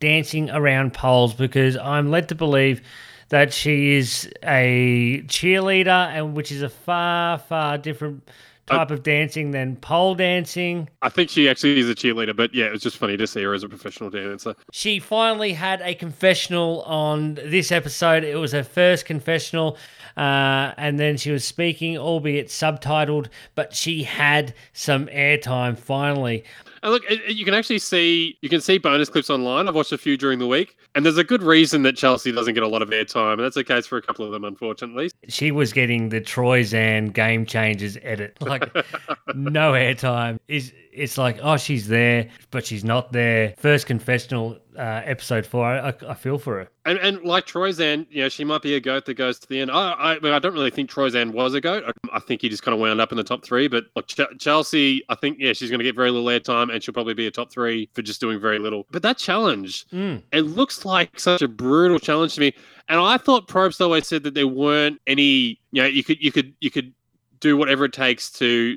dancing 0.00 0.50
around 0.50 0.92
poles? 0.92 1.32
Because 1.32 1.76
I'm 1.76 2.10
led 2.10 2.28
to 2.30 2.34
believe 2.34 2.82
that 3.28 3.52
she 3.52 3.92
is 3.92 4.28
a 4.42 5.22
cheerleader, 5.26 6.08
and 6.08 6.34
which 6.34 6.50
is 6.50 6.62
a 6.62 6.68
far, 6.68 7.38
far 7.38 7.78
different 7.78 8.28
type 8.66 8.90
of 8.90 9.02
dancing 9.02 9.50
than 9.50 9.76
pole 9.76 10.14
dancing. 10.14 10.88
I 11.02 11.08
think 11.08 11.30
she 11.30 11.48
actually 11.48 11.78
is 11.78 11.88
a 11.88 11.94
cheerleader, 11.94 12.34
but 12.34 12.54
yeah, 12.54 12.66
it 12.66 12.72
was 12.72 12.82
just 12.82 12.96
funny 12.96 13.16
to 13.16 13.26
see 13.26 13.42
her 13.42 13.54
as 13.54 13.62
a 13.62 13.68
professional 13.68 14.10
dancer. 14.10 14.54
She 14.72 14.98
finally 14.98 15.52
had 15.52 15.80
a 15.82 15.94
confessional 15.94 16.82
on 16.82 17.34
this 17.34 17.70
episode. 17.70 18.24
It 18.24 18.36
was 18.36 18.52
her 18.52 18.64
first 18.64 19.04
confessional. 19.04 19.76
Uh, 20.16 20.72
and 20.76 20.98
then 20.98 21.16
she 21.16 21.30
was 21.30 21.44
speaking, 21.44 21.98
albeit 21.98 22.46
subtitled, 22.46 23.28
but 23.54 23.74
she 23.74 24.04
had 24.04 24.54
some 24.72 25.06
airtime 25.06 25.76
finally. 25.76 26.44
And 26.84 26.92
look, 26.92 27.02
you 27.28 27.46
can 27.46 27.54
actually 27.54 27.78
see 27.78 28.36
you 28.42 28.50
can 28.50 28.60
see 28.60 28.76
bonus 28.76 29.08
clips 29.08 29.30
online. 29.30 29.68
I've 29.68 29.74
watched 29.74 29.92
a 29.92 29.98
few 29.98 30.18
during 30.18 30.38
the 30.38 30.46
week, 30.46 30.76
and 30.94 31.02
there's 31.04 31.16
a 31.16 31.24
good 31.24 31.42
reason 31.42 31.82
that 31.84 31.96
Chelsea 31.96 32.30
doesn't 32.30 32.52
get 32.52 32.62
a 32.62 32.68
lot 32.68 32.82
of 32.82 32.90
airtime, 32.90 33.32
and 33.32 33.40
that's 33.40 33.54
the 33.54 33.64
case 33.64 33.86
for 33.86 33.96
a 33.96 34.02
couple 34.02 34.26
of 34.26 34.32
them, 34.32 34.44
unfortunately. 34.44 35.10
She 35.28 35.50
was 35.50 35.72
getting 35.72 36.10
the 36.10 36.20
Troyzan 36.20 37.14
game 37.14 37.46
changers 37.46 37.96
edit, 38.02 38.36
like 38.42 38.70
no 39.34 39.72
airtime. 39.72 40.38
Is 40.46 40.74
it's 40.94 41.18
like 41.18 41.38
oh 41.42 41.56
she's 41.56 41.88
there, 41.88 42.28
but 42.50 42.66
she's 42.66 42.84
not 42.84 43.12
there. 43.12 43.54
First 43.58 43.86
confessional 43.86 44.58
uh, 44.76 45.02
episode 45.04 45.46
four. 45.46 45.66
I, 45.66 45.94
I, 46.08 46.14
feel 46.14 46.38
for 46.38 46.58
her. 46.58 46.68
And 46.84 46.98
and 46.98 47.22
like 47.22 47.46
Troyzan, 47.46 48.06
you 48.10 48.22
know, 48.22 48.28
she 48.28 48.44
might 48.44 48.62
be 48.62 48.74
a 48.74 48.80
goat 48.80 49.06
that 49.06 49.14
goes 49.14 49.38
to 49.38 49.48
the 49.48 49.60
end. 49.60 49.70
I 49.70 49.92
I, 49.92 50.12
I 50.14 50.38
don't 50.38 50.52
really 50.52 50.70
think 50.70 50.90
Troyzan 50.90 51.32
was 51.32 51.54
a 51.54 51.60
goat. 51.60 51.84
I, 51.86 52.16
I, 52.16 52.20
think 52.20 52.42
he 52.42 52.48
just 52.48 52.62
kind 52.62 52.74
of 52.74 52.80
wound 52.80 53.00
up 53.00 53.12
in 53.12 53.16
the 53.16 53.24
top 53.24 53.44
three. 53.44 53.68
But 53.68 53.84
like 53.94 54.06
Ch- 54.06 54.38
Chelsea, 54.38 55.02
I 55.08 55.14
think 55.14 55.38
yeah, 55.40 55.52
she's 55.52 55.70
going 55.70 55.78
to 55.78 55.84
get 55.84 55.94
very 55.94 56.10
little 56.10 56.26
airtime, 56.28 56.72
and 56.72 56.82
she'll 56.82 56.94
probably 56.94 57.14
be 57.14 57.26
a 57.26 57.30
top 57.30 57.50
three 57.50 57.88
for 57.92 58.02
just 58.02 58.20
doing 58.20 58.40
very 58.40 58.58
little. 58.58 58.86
But 58.90 59.02
that 59.02 59.18
challenge, 59.18 59.86
mm. 59.88 60.22
it 60.32 60.42
looks 60.42 60.84
like 60.84 61.18
such 61.18 61.42
a 61.42 61.48
brutal 61.48 61.98
challenge 61.98 62.34
to 62.34 62.40
me. 62.40 62.54
And 62.88 63.00
I 63.00 63.16
thought 63.16 63.48
Probst 63.48 63.80
always 63.80 64.06
said 64.06 64.22
that 64.24 64.34
there 64.34 64.48
weren't 64.48 65.00
any. 65.06 65.60
You 65.72 65.82
know, 65.82 65.86
you 65.86 66.04
could 66.04 66.22
you 66.22 66.32
could 66.32 66.54
you 66.60 66.70
could 66.70 66.92
do 67.40 67.56
whatever 67.56 67.84
it 67.84 67.92
takes 67.92 68.30
to 68.30 68.76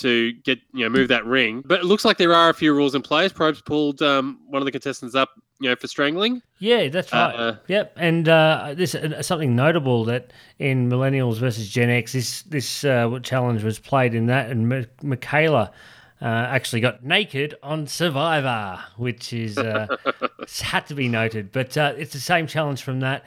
to 0.00 0.32
get 0.32 0.58
you 0.72 0.84
know 0.84 0.88
move 0.88 1.08
that 1.08 1.24
ring. 1.24 1.62
But 1.64 1.80
it 1.80 1.84
looks 1.84 2.04
like 2.04 2.18
there 2.18 2.34
are 2.34 2.50
a 2.50 2.54
few 2.54 2.74
rules 2.74 2.94
in 2.94 3.02
place. 3.02 3.32
Probst 3.32 3.64
pulled 3.64 4.02
um, 4.02 4.40
one 4.46 4.62
of 4.62 4.66
the 4.66 4.72
contestants 4.72 5.14
up, 5.14 5.30
you 5.60 5.68
know, 5.68 5.76
for 5.76 5.86
strangling. 5.88 6.42
Yeah, 6.58 6.88
that's 6.88 7.12
right. 7.12 7.34
Uh, 7.34 7.56
yep, 7.66 7.92
and 7.96 8.28
uh, 8.28 8.74
this 8.76 8.94
uh, 8.94 9.22
something 9.22 9.54
notable 9.54 10.04
that 10.04 10.32
in 10.58 10.88
Millennials 10.88 11.38
versus 11.38 11.68
Gen 11.68 11.90
X, 11.90 12.12
this 12.12 12.42
this 12.42 12.84
uh, 12.84 13.18
challenge 13.22 13.62
was 13.62 13.78
played 13.78 14.14
in 14.14 14.26
that, 14.26 14.50
and 14.50 14.72
M- 14.72 14.86
Michaela. 15.02 15.72
Uh, 16.20 16.24
actually 16.24 16.80
got 16.80 17.04
naked 17.04 17.54
on 17.62 17.86
Survivor, 17.86 18.82
which 18.96 19.32
is 19.32 19.56
uh, 19.56 19.86
had 20.62 20.84
to 20.84 20.92
be 20.92 21.08
noted. 21.08 21.52
But 21.52 21.76
it's 21.76 22.12
the 22.12 22.18
same 22.18 22.48
challenge 22.48 22.82
from 22.82 22.98
that. 23.00 23.24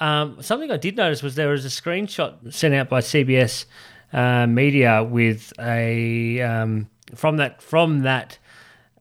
Um, 0.00 0.42
something 0.42 0.72
I 0.72 0.76
did 0.76 0.96
notice 0.96 1.22
was 1.22 1.36
there 1.36 1.50
was 1.50 1.64
a 1.64 1.68
screenshot 1.68 2.52
sent 2.52 2.74
out 2.74 2.88
by 2.88 3.00
CBS 3.00 3.66
uh, 4.12 4.46
media 4.46 5.02
with 5.02 5.52
a 5.58 6.40
um, 6.40 6.88
from 7.14 7.36
that 7.38 7.62
from 7.62 8.02
that 8.02 8.38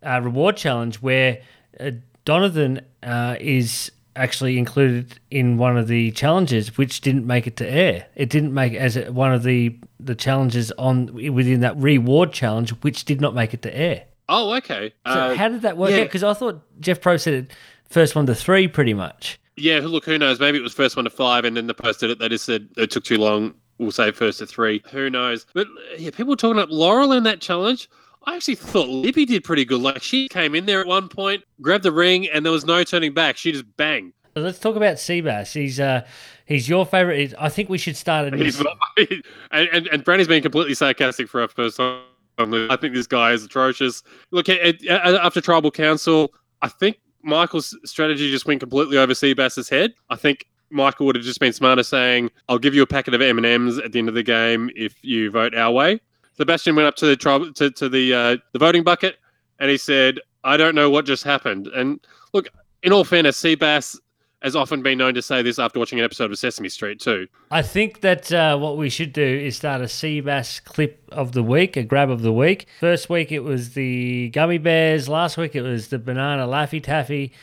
uh, 0.03 0.19
reward 0.23 0.57
challenge 0.57 0.97
where 0.97 1.41
uh, 1.79 1.91
Donovan 2.25 2.81
uh, 3.03 3.35
is 3.39 3.91
actually 4.15 4.57
included 4.57 5.19
in 5.29 5.57
one 5.57 5.77
of 5.77 5.87
the 5.87 6.11
challenges 6.11 6.77
which 6.77 7.01
didn't 7.01 7.25
make 7.25 7.47
it 7.47 7.55
to 7.57 7.67
air. 7.69 8.05
It 8.15 8.29
didn't 8.29 8.53
make 8.53 8.73
as 8.73 8.97
one 9.09 9.33
of 9.33 9.43
the 9.43 9.77
the 9.99 10.15
challenges 10.15 10.71
on 10.77 11.13
within 11.33 11.61
that 11.61 11.77
reward 11.77 12.33
challenge 12.33 12.71
which 12.81 13.05
did 13.05 13.21
not 13.21 13.33
make 13.33 13.53
it 13.53 13.61
to 13.63 13.75
air. 13.75 14.05
Oh, 14.29 14.53
okay. 14.55 14.93
So 15.05 15.11
uh, 15.11 15.35
how 15.35 15.49
did 15.49 15.61
that 15.63 15.77
work 15.77 15.91
yeah. 15.91 15.97
out? 15.97 16.03
Because 16.03 16.23
I 16.23 16.33
thought 16.33 16.61
Jeff 16.79 17.01
Probst 17.01 17.21
said 17.23 17.33
it 17.33 17.51
first 17.89 18.15
one 18.15 18.25
to 18.27 18.35
three, 18.35 18.67
pretty 18.67 18.93
much. 18.93 19.39
Yeah, 19.57 19.81
look, 19.83 20.05
who 20.05 20.17
knows? 20.17 20.39
Maybe 20.39 20.57
it 20.57 20.61
was 20.61 20.73
first 20.73 20.95
one 20.95 21.03
to 21.03 21.11
five, 21.11 21.43
and 21.43 21.57
then 21.57 21.67
the 21.67 21.73
post 21.73 22.01
it. 22.01 22.17
They 22.17 22.29
just 22.29 22.45
said 22.45 22.69
it 22.77 22.89
took 22.91 23.03
too 23.03 23.17
long 23.17 23.53
we'll 23.81 23.91
say 23.91 24.11
first 24.11 24.39
to 24.39 24.45
three. 24.45 24.81
Who 24.91 25.09
knows? 25.09 25.45
But 25.53 25.67
yeah, 25.97 26.11
people 26.11 26.35
talking 26.37 26.59
up 26.59 26.69
Laurel 26.71 27.11
in 27.11 27.23
that 27.23 27.41
challenge. 27.41 27.89
I 28.25 28.35
actually 28.35 28.55
thought 28.55 28.87
Libby 28.87 29.25
did 29.25 29.43
pretty 29.43 29.65
good. 29.65 29.81
Like 29.81 30.01
she 30.01 30.29
came 30.29 30.53
in 30.53 30.67
there 30.67 30.79
at 30.79 30.87
one 30.87 31.09
point, 31.09 31.43
grabbed 31.59 31.83
the 31.83 31.91
ring, 31.91 32.29
and 32.29 32.45
there 32.45 32.51
was 32.51 32.65
no 32.65 32.83
turning 32.83 33.13
back. 33.13 33.35
She 33.35 33.51
just 33.51 33.65
bang. 33.77 34.13
Let's 34.35 34.59
talk 34.59 34.75
about 34.75 34.95
Seabass. 34.95 35.53
He's 35.53 35.79
uh, 35.79 36.05
he's 36.45 36.69
your 36.69 36.85
favorite. 36.85 37.33
I 37.37 37.49
think 37.49 37.67
we 37.67 37.77
should 37.77 37.97
start 37.97 38.27
a 38.27 38.31
new. 38.31 38.43
He's 38.43 38.61
not- 38.61 38.77
and, 39.51 39.67
and 39.73 39.87
and 39.87 40.03
Brandy's 40.03 40.27
been 40.27 40.43
completely 40.43 40.75
sarcastic 40.75 41.27
for 41.27 41.41
our 41.41 41.47
first 41.47 41.77
time. 41.77 42.03
I 42.37 42.75
think 42.75 42.93
this 42.93 43.07
guy 43.07 43.33
is 43.33 43.43
atrocious. 43.43 44.01
Look, 44.31 44.49
at, 44.49 44.83
at, 44.85 45.15
after 45.15 45.41
Tribal 45.41 45.69
Council, 45.69 46.33
I 46.61 46.69
think 46.69 46.97
Michael's 47.23 47.77
strategy 47.85 48.31
just 48.31 48.45
went 48.45 48.61
completely 48.61 48.97
over 48.97 49.13
Seabass's 49.13 49.69
head. 49.69 49.93
I 50.09 50.15
think 50.15 50.45
Michael 50.71 51.05
would 51.05 51.15
have 51.15 51.25
just 51.25 51.39
been 51.39 51.53
smarter 51.53 51.83
saying, 51.83 52.31
"I'll 52.49 52.59
give 52.59 52.73
you 52.73 52.81
a 52.81 52.87
packet 52.87 53.13
of 53.13 53.21
M 53.21 53.37
and 53.37 53.45
M's 53.45 53.77
at 53.77 53.91
the 53.91 53.99
end 53.99 54.09
of 54.09 54.15
the 54.15 54.23
game 54.23 54.69
if 54.75 54.95
you 55.03 55.31
vote 55.31 55.55
our 55.55 55.71
way." 55.71 55.99
Sebastian 56.37 56.75
went 56.75 56.87
up 56.87 56.95
to 56.97 57.05
the 57.05 57.15
tribal 57.15 57.53
to, 57.53 57.69
to 57.71 57.89
the 57.89 58.13
uh, 58.13 58.37
the 58.53 58.59
voting 58.59 58.83
bucket 58.83 59.17
and 59.59 59.69
he 59.69 59.77
said, 59.77 60.19
"I 60.43 60.57
don't 60.57 60.75
know 60.75 60.89
what 60.89 61.05
just 61.05 61.23
happened." 61.23 61.67
And 61.67 61.99
look, 62.33 62.47
in 62.83 62.91
all 62.91 63.03
fairness, 63.03 63.41
Seabass 63.41 63.97
has 64.41 64.55
often 64.55 64.81
been 64.81 64.97
known 64.97 65.13
to 65.13 65.21
say 65.21 65.41
this 65.41 65.59
after 65.59 65.77
watching 65.77 65.99
an 65.99 66.05
episode 66.05 66.31
of 66.31 66.39
Sesame 66.39 66.69
Street 66.69 66.99
too. 66.99 67.27
I 67.51 67.61
think 67.61 68.01
that 68.01 68.31
uh, 68.31 68.57
what 68.57 68.77
we 68.77 68.89
should 68.89 69.13
do 69.13 69.23
is 69.23 69.55
start 69.55 69.81
a 69.81 69.85
Seabass 69.85 70.63
clip 70.63 71.07
of 71.11 71.33
the 71.33 71.43
week, 71.43 71.77
a 71.77 71.83
grab 71.83 72.09
of 72.09 72.21
the 72.21 72.33
week. 72.33 72.67
First 72.79 73.09
week 73.09 73.31
it 73.31 73.41
was 73.41 73.73
the 73.73 74.29
gummy 74.29 74.57
bears. 74.57 75.07
Last 75.07 75.37
week 75.37 75.55
it 75.55 75.61
was 75.61 75.89
the 75.89 75.99
banana 75.99 76.47
laffy 76.47 76.81
taffy. 76.81 77.33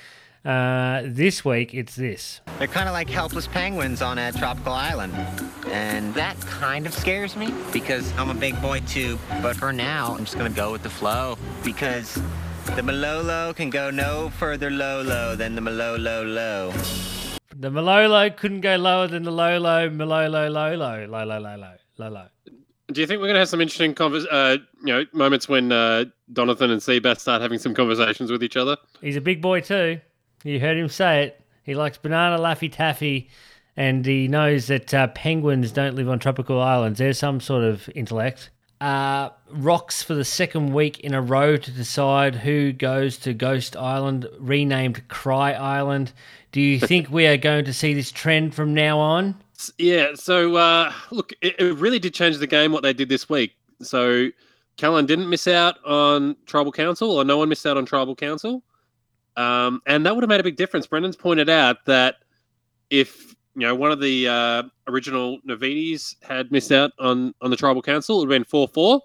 Uh, 0.44 1.02
this 1.04 1.44
week 1.44 1.74
it's 1.74 1.96
this. 1.96 2.40
They're 2.58 2.68
kind 2.68 2.88
of 2.88 2.92
like 2.92 3.10
helpless 3.10 3.46
penguins 3.46 4.02
on 4.02 4.18
a 4.18 4.32
tropical 4.32 4.72
island. 4.72 5.14
And 5.70 6.14
that 6.14 6.40
kind 6.40 6.86
of 6.86 6.94
scares 6.94 7.36
me 7.36 7.52
because 7.72 8.12
I'm 8.16 8.30
a 8.30 8.34
big 8.34 8.60
boy 8.62 8.80
too. 8.86 9.18
But 9.42 9.56
for 9.56 9.72
now, 9.72 10.14
I'm 10.14 10.24
just 10.24 10.38
going 10.38 10.50
to 10.50 10.56
go 10.56 10.72
with 10.72 10.82
the 10.82 10.90
flow 10.90 11.36
because 11.64 12.20
the 12.76 12.82
Malolo 12.82 13.52
can 13.52 13.70
go 13.70 13.90
no 13.90 14.30
further 14.38 14.70
low 14.70 15.02
low 15.02 15.34
than 15.36 15.54
the 15.54 15.60
Malolo 15.60 16.24
low. 16.24 16.72
The 17.54 17.70
Malolo 17.70 18.30
couldn't 18.30 18.60
go 18.60 18.76
lower 18.76 19.08
than 19.08 19.24
the 19.24 19.32
Lolo, 19.32 19.90
Malolo, 19.90 20.48
Lolo, 20.48 20.76
Lolo, 20.78 21.06
Lolo, 21.06 21.56
low, 21.56 21.74
Lolo. 21.98 22.28
Do 22.90 23.00
you 23.00 23.06
think 23.06 23.18
we're 23.20 23.26
going 23.26 23.34
to 23.34 23.40
have 23.40 23.48
some 23.48 23.60
interesting 23.60 23.94
convers- 23.94 24.26
uh, 24.26 24.58
you 24.80 24.94
know, 24.94 25.04
moments 25.12 25.48
when 25.48 25.72
uh, 25.72 26.04
Donathan 26.32 26.70
and 26.70 26.80
Seabass 26.80 27.18
start 27.18 27.42
having 27.42 27.58
some 27.58 27.74
conversations 27.74 28.30
with 28.30 28.42
each 28.42 28.56
other? 28.56 28.76
He's 29.00 29.16
a 29.16 29.20
big 29.20 29.42
boy 29.42 29.60
too. 29.60 30.00
You 30.44 30.60
heard 30.60 30.76
him 30.76 30.88
say 30.88 31.24
it. 31.24 31.40
He 31.62 31.74
likes 31.74 31.98
banana 31.98 32.38
laffy 32.38 32.72
taffy, 32.72 33.28
and 33.76 34.04
he 34.04 34.28
knows 34.28 34.68
that 34.68 34.94
uh, 34.94 35.08
penguins 35.08 35.72
don't 35.72 35.94
live 35.94 36.08
on 36.08 36.18
tropical 36.18 36.60
islands. 36.60 36.98
There's 36.98 37.18
some 37.18 37.40
sort 37.40 37.64
of 37.64 37.88
intellect. 37.94 38.50
Uh, 38.80 39.30
rocks 39.50 40.02
for 40.02 40.14
the 40.14 40.24
second 40.24 40.72
week 40.72 41.00
in 41.00 41.12
a 41.12 41.20
row 41.20 41.56
to 41.56 41.70
decide 41.72 42.36
who 42.36 42.72
goes 42.72 43.18
to 43.18 43.34
Ghost 43.34 43.76
Island, 43.76 44.28
renamed 44.38 45.06
Cry 45.08 45.52
Island. 45.52 46.12
Do 46.52 46.60
you 46.60 46.78
think 46.78 47.10
we 47.10 47.26
are 47.26 47.36
going 47.36 47.64
to 47.64 47.72
see 47.72 47.92
this 47.92 48.12
trend 48.12 48.54
from 48.54 48.72
now 48.74 48.98
on? 48.98 49.34
Yeah, 49.78 50.14
so 50.14 50.54
uh, 50.54 50.92
look, 51.10 51.32
it, 51.42 51.56
it 51.58 51.76
really 51.76 51.98
did 51.98 52.14
change 52.14 52.38
the 52.38 52.46
game 52.46 52.70
what 52.70 52.84
they 52.84 52.92
did 52.92 53.08
this 53.08 53.28
week. 53.28 53.56
So 53.82 54.28
Kellyn 54.76 55.06
didn't 55.06 55.28
miss 55.28 55.48
out 55.48 55.84
on 55.84 56.36
Tribal 56.46 56.70
Council, 56.70 57.10
or 57.10 57.24
no 57.24 57.36
one 57.36 57.48
missed 57.48 57.66
out 57.66 57.76
on 57.76 57.84
Tribal 57.84 58.14
Council. 58.14 58.62
Um, 59.38 59.80
and 59.86 60.04
that 60.04 60.14
would 60.16 60.24
have 60.24 60.28
made 60.28 60.40
a 60.40 60.44
big 60.44 60.56
difference. 60.56 60.88
Brendan's 60.88 61.14
pointed 61.14 61.48
out 61.48 61.84
that 61.84 62.16
if 62.90 63.36
you 63.54 63.60
know 63.60 63.74
one 63.74 63.92
of 63.92 64.00
the 64.00 64.26
uh, 64.26 64.62
original 64.88 65.38
Navitis 65.48 66.16
had 66.22 66.50
missed 66.50 66.72
out 66.72 66.90
on 66.98 67.32
on 67.40 67.50
the 67.50 67.56
Tribal 67.56 67.80
Council, 67.80 68.16
it 68.16 68.26
would 68.26 68.34
have 68.34 68.40
been 68.40 68.44
four 68.44 68.66
four. 68.66 69.00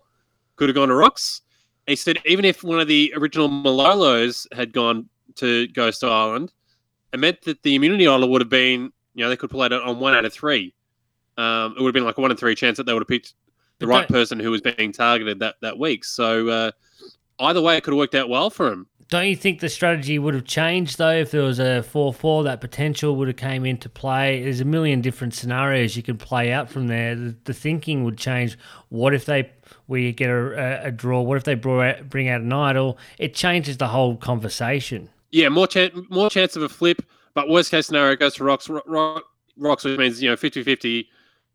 Could 0.55 0.69
have 0.69 0.75
gone 0.75 0.87
to 0.87 0.95
Rocks. 0.95 1.41
He 1.85 1.95
said 1.95 2.17
even 2.25 2.45
if 2.45 2.63
one 2.63 2.79
of 2.79 2.87
the 2.87 3.13
original 3.15 3.47
Malolos 3.47 4.47
had 4.55 4.73
gone 4.73 5.07
to 5.35 5.67
Ghost 5.67 6.03
Island, 6.03 6.51
it 7.13 7.19
meant 7.19 7.43
that 7.43 7.61
the 7.61 7.75
immunity 7.75 8.07
idol 8.07 8.29
would 8.29 8.41
have 8.41 8.49
been 8.49 8.91
you 9.13 9.23
know 9.23 9.29
they 9.29 9.37
could 9.37 9.51
pull 9.51 9.61
out 9.61 9.71
on 9.71 9.99
one 9.99 10.15
out 10.15 10.25
of 10.25 10.33
three. 10.33 10.73
Um, 11.37 11.75
it 11.77 11.81
would 11.81 11.89
have 11.89 11.93
been 11.93 12.05
like 12.05 12.17
a 12.17 12.21
one 12.21 12.31
in 12.31 12.37
three 12.37 12.55
chance 12.55 12.77
that 12.77 12.87
they 12.87 12.93
would 12.93 13.03
have 13.03 13.07
picked 13.07 13.35
the 13.77 13.85
right 13.85 14.07
person 14.07 14.39
who 14.39 14.49
was 14.49 14.61
being 14.61 14.91
targeted 14.91 15.37
that 15.39 15.57
that 15.61 15.77
week. 15.77 16.03
So 16.03 16.47
uh, 16.47 16.71
either 17.39 17.61
way, 17.61 17.77
it 17.77 17.83
could 17.83 17.93
have 17.93 17.99
worked 17.99 18.15
out 18.15 18.29
well 18.29 18.49
for 18.49 18.71
him. 18.71 18.87
Don't 19.13 19.27
you 19.27 19.35
think 19.35 19.59
the 19.59 19.69
strategy 19.69 20.17
would 20.17 20.33
have 20.33 20.45
changed 20.45 20.97
though 20.97 21.11
if 21.11 21.29
there 21.29 21.43
was 21.43 21.59
a 21.59 21.83
four 21.83 22.11
four? 22.11 22.41
That 22.45 22.59
potential 22.59 23.15
would 23.17 23.27
have 23.27 23.37
came 23.37 23.63
into 23.63 23.87
play. 23.87 24.41
There's 24.41 24.59
a 24.59 24.65
million 24.65 25.01
different 25.01 25.35
scenarios 25.35 25.95
you 25.95 26.01
can 26.01 26.17
play 26.17 26.51
out 26.51 26.67
from 26.67 26.87
there. 26.87 27.13
The, 27.13 27.35
the 27.43 27.53
thinking 27.53 28.03
would 28.05 28.17
change. 28.17 28.57
What 28.89 29.13
if 29.13 29.25
they 29.25 29.51
we 29.87 30.13
get 30.13 30.31
a, 30.31 30.85
a, 30.85 30.87
a 30.87 30.91
draw? 30.91 31.21
What 31.21 31.37
if 31.37 31.43
they 31.43 31.53
brought 31.53 32.09
bring 32.09 32.27
out 32.27 32.41
an 32.41 32.51
idol? 32.51 32.97
It 33.19 33.35
changes 33.35 33.77
the 33.77 33.89
whole 33.89 34.17
conversation. 34.17 35.11
Yeah, 35.29 35.49
more 35.49 35.67
chance 35.67 35.93
more 36.09 36.31
chance 36.31 36.55
of 36.55 36.63
a 36.63 36.69
flip, 36.69 37.03
but 37.35 37.47
worst 37.47 37.69
case 37.69 37.85
scenario 37.85 38.15
goes 38.15 38.33
to 38.37 38.43
rocks 38.43 38.67
Ro- 38.67 38.81
Ro- 38.87 39.21
rocks, 39.59 39.83
which 39.83 39.99
means 39.99 40.23
you 40.23 40.29
know 40.31 40.35
50-50 40.35 41.05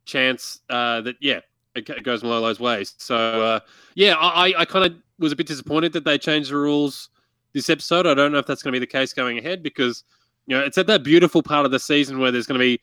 chance 0.05 0.61
uh, 0.71 1.01
that 1.01 1.17
yeah 1.21 1.41
it 1.75 2.05
goes 2.05 2.23
Malolo's 2.23 2.61
way. 2.61 2.85
So 2.99 3.17
uh, 3.17 3.61
yeah, 3.97 4.15
I, 4.15 4.55
I 4.59 4.65
kind 4.65 4.87
of 4.87 4.95
was 5.19 5.33
a 5.33 5.37
bit 5.37 5.49
disappointed 5.49 5.93
that 5.95 6.05
they 6.05 6.19
changed 6.19 6.53
the 6.53 6.57
rules 6.57 7.09
this 7.53 7.71
episode. 7.71 8.07
I 8.07 8.15
don't 8.15 8.33
know 8.33 8.39
if 8.39 8.47
that's 8.47 8.63
going 8.63 8.73
to 8.73 8.81
be 8.81 8.85
the 8.85 8.91
case 8.91 9.13
going 9.13 9.39
ahead 9.39 9.63
because 9.63 10.05
you 10.47 10.57
know 10.57 10.65
it's 10.65 10.79
at 10.79 10.87
that 10.87 11.03
beautiful 11.03 11.43
part 11.43 11.65
of 11.65 11.73
the 11.73 11.79
season 11.79 12.19
where 12.19 12.31
there's 12.31 12.47
going 12.47 12.59
to 12.59 12.65
be 12.65 12.81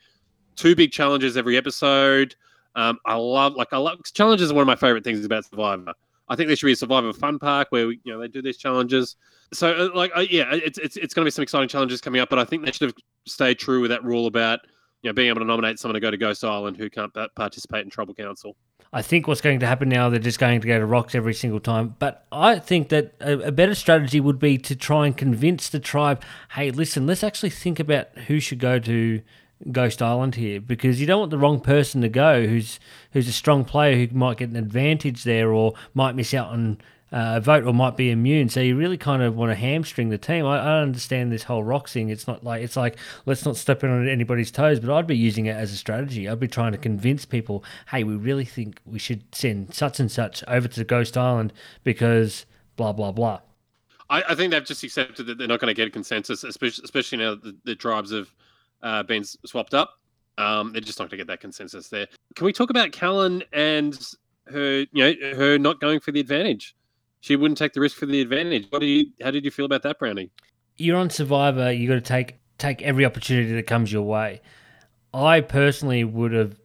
two 0.55 0.75
big 0.75 0.91
challenges 0.91 1.37
every 1.37 1.57
episode. 1.57 2.35
Um, 2.75 2.99
I 3.05 3.15
love 3.15 3.55
like 3.55 3.71
I 3.71 3.77
love 3.77 3.99
challenges 4.13 4.51
are 4.51 4.53
one 4.53 4.61
of 4.61 4.67
my 4.67 4.75
favorite 4.75 5.03
things 5.03 5.23
about 5.23 5.45
Survivor. 5.45 5.93
I 6.27 6.35
think 6.35 6.47
there 6.47 6.55
should 6.55 6.65
be 6.65 6.73
a 6.73 6.77
Survivor 6.77 7.13
fun 7.13 7.39
park 7.39 7.67
where 7.69 7.91
you 7.91 7.99
know 8.05 8.19
they 8.19 8.27
do 8.27 8.41
these 8.41 8.57
challenges. 8.57 9.15
So 9.53 9.73
uh, 9.73 9.95
like 9.95 10.11
uh, 10.15 10.25
yeah, 10.29 10.51
it's 10.51 10.77
it's 10.77 10.97
it's 10.97 11.13
going 11.13 11.23
to 11.23 11.27
be 11.27 11.31
some 11.31 11.43
exciting 11.43 11.69
challenges 11.69 12.01
coming 12.01 12.21
up. 12.21 12.29
But 12.29 12.39
I 12.39 12.45
think 12.45 12.65
they 12.65 12.71
should 12.71 12.89
have 12.89 12.95
stayed 13.25 13.59
true 13.59 13.81
with 13.81 13.91
that 13.91 14.03
rule 14.03 14.27
about 14.27 14.59
you 15.01 15.09
know 15.09 15.13
being 15.13 15.29
able 15.29 15.41
to 15.41 15.45
nominate 15.45 15.79
someone 15.79 15.93
to 15.93 15.99
go 15.99 16.11
to 16.11 16.17
Ghost 16.17 16.43
Island 16.43 16.77
who 16.77 16.89
can't 16.89 17.13
pa- 17.13 17.27
participate 17.35 17.83
in 17.85 17.89
Tribal 17.89 18.15
Council. 18.15 18.55
I 18.93 19.01
think 19.01 19.27
what's 19.27 19.41
going 19.41 19.59
to 19.59 19.67
happen 19.67 19.89
now, 19.89 20.09
they're 20.09 20.19
just 20.19 20.39
going 20.39 20.61
to 20.61 20.67
go 20.67 20.79
to 20.79 20.85
rocks 20.85 21.15
every 21.15 21.33
single 21.33 21.59
time. 21.59 21.95
But 21.99 22.25
I 22.31 22.59
think 22.59 22.89
that 22.89 23.13
a, 23.19 23.47
a 23.47 23.51
better 23.51 23.75
strategy 23.75 24.21
would 24.21 24.39
be 24.39 24.57
to 24.59 24.75
try 24.75 25.05
and 25.05 25.17
convince 25.17 25.67
the 25.67 25.79
tribe, 25.79 26.23
hey, 26.51 26.71
listen, 26.71 27.05
let's 27.05 27.23
actually 27.23 27.49
think 27.49 27.79
about 27.79 28.07
who 28.27 28.39
should 28.39 28.59
go 28.59 28.79
to 28.79 29.21
Ghost 29.71 30.01
Island 30.01 30.35
here 30.35 30.61
because 30.61 31.01
you 31.01 31.07
don't 31.07 31.19
want 31.19 31.31
the 31.31 31.37
wrong 31.37 31.59
person 31.59 32.01
to 32.01 32.09
go 32.09 32.45
who's 32.45 32.79
who's 33.11 33.27
a 33.27 33.31
strong 33.31 33.63
player 33.63 33.95
who 33.95 34.15
might 34.15 34.37
get 34.37 34.49
an 34.49 34.57
advantage 34.57 35.23
there 35.23 35.51
or 35.51 35.73
might 35.93 36.13
miss 36.13 36.33
out 36.33 36.49
on 36.49 36.77
uh, 37.11 37.39
vote 37.39 37.65
or 37.65 37.73
might 37.73 37.95
be 37.95 38.11
immune. 38.11 38.49
So 38.49 38.59
you 38.59 38.75
really 38.75 38.97
kind 38.97 39.21
of 39.21 39.35
want 39.35 39.51
to 39.51 39.55
hamstring 39.55 40.09
the 40.09 40.17
team. 40.17 40.45
I, 40.45 40.57
I 40.59 40.81
understand 40.81 41.31
this 41.31 41.43
whole 41.43 41.63
rock 41.63 41.87
thing. 41.87 42.09
It's 42.09 42.27
not 42.27 42.43
like 42.43 42.61
it's 42.61 42.75
like 42.75 42.97
let's 43.25 43.45
not 43.45 43.57
step 43.57 43.83
in 43.83 43.89
on 43.89 44.07
anybody's 44.07 44.51
toes, 44.51 44.79
but 44.79 44.93
I'd 44.93 45.07
be 45.07 45.17
using 45.17 45.45
it 45.45 45.55
as 45.55 45.71
a 45.71 45.77
strategy. 45.77 46.27
I'd 46.27 46.39
be 46.39 46.47
trying 46.47 46.71
to 46.71 46.77
convince 46.77 47.25
people, 47.25 47.63
hey, 47.91 48.03
we 48.03 48.15
really 48.15 48.45
think 48.45 48.79
we 48.85 48.99
should 48.99 49.23
send 49.33 49.73
such 49.73 49.99
and 49.99 50.11
such 50.11 50.43
over 50.47 50.67
to 50.67 50.83
Ghost 50.83 51.17
Island 51.17 51.53
because 51.83 52.45
blah 52.75 52.91
blah 52.91 53.11
blah. 53.11 53.39
I, 54.09 54.23
I 54.29 54.35
think 54.35 54.51
they've 54.51 54.65
just 54.65 54.83
accepted 54.83 55.25
that 55.27 55.37
they're 55.37 55.47
not 55.47 55.59
going 55.59 55.73
to 55.73 55.73
get 55.73 55.87
a 55.87 55.91
consensus, 55.91 56.43
especially 56.43 56.83
especially 56.83 57.19
now 57.19 57.35
the, 57.35 57.55
the 57.63 57.75
tribes 57.75 58.11
have 58.11 58.33
uh, 58.83 59.03
been 59.03 59.23
swapped 59.23 59.73
up. 59.73 59.99
Um, 60.37 60.73
they're 60.73 60.81
just 60.81 60.99
not 60.99 61.05
going 61.05 61.11
to 61.11 61.17
get 61.17 61.27
that 61.27 61.39
consensus 61.39 61.87
there. 61.87 62.07
Can 62.35 62.45
we 62.45 62.51
talk 62.51 62.69
about 62.69 62.91
Kellyn 62.91 63.41
and 63.53 63.97
her, 64.47 64.85
you 64.91 65.03
know, 65.03 65.35
her 65.35 65.57
not 65.57 65.79
going 65.79 66.01
for 66.01 66.11
the 66.11 66.19
advantage? 66.19 66.75
She 67.25 67.35
wouldn't 67.35 67.57
take 67.57 67.73
the 67.73 67.81
risk 67.81 67.97
for 67.97 68.05
the 68.05 68.21
advantage. 68.21 68.67
What 68.69 68.81
do 68.81 68.85
you? 68.85 69.07
How 69.23 69.31
did 69.31 69.45
you 69.45 69.49
feel 69.49 69.65
about 69.65 69.81
that, 69.81 69.97
Browny? 69.97 70.29
you're 70.77 70.97
on 70.97 71.09
Survivor. 71.09 71.71
You 71.71 71.87
got 71.87 71.95
to 71.95 72.01
take 72.01 72.35
take 72.59 72.83
every 72.83 73.03
opportunity 73.03 73.51
that 73.53 73.65
comes 73.65 73.91
your 73.91 74.03
way. 74.03 74.41
I 75.11 75.41
personally 75.41 76.03
would 76.03 76.33
have 76.33 76.59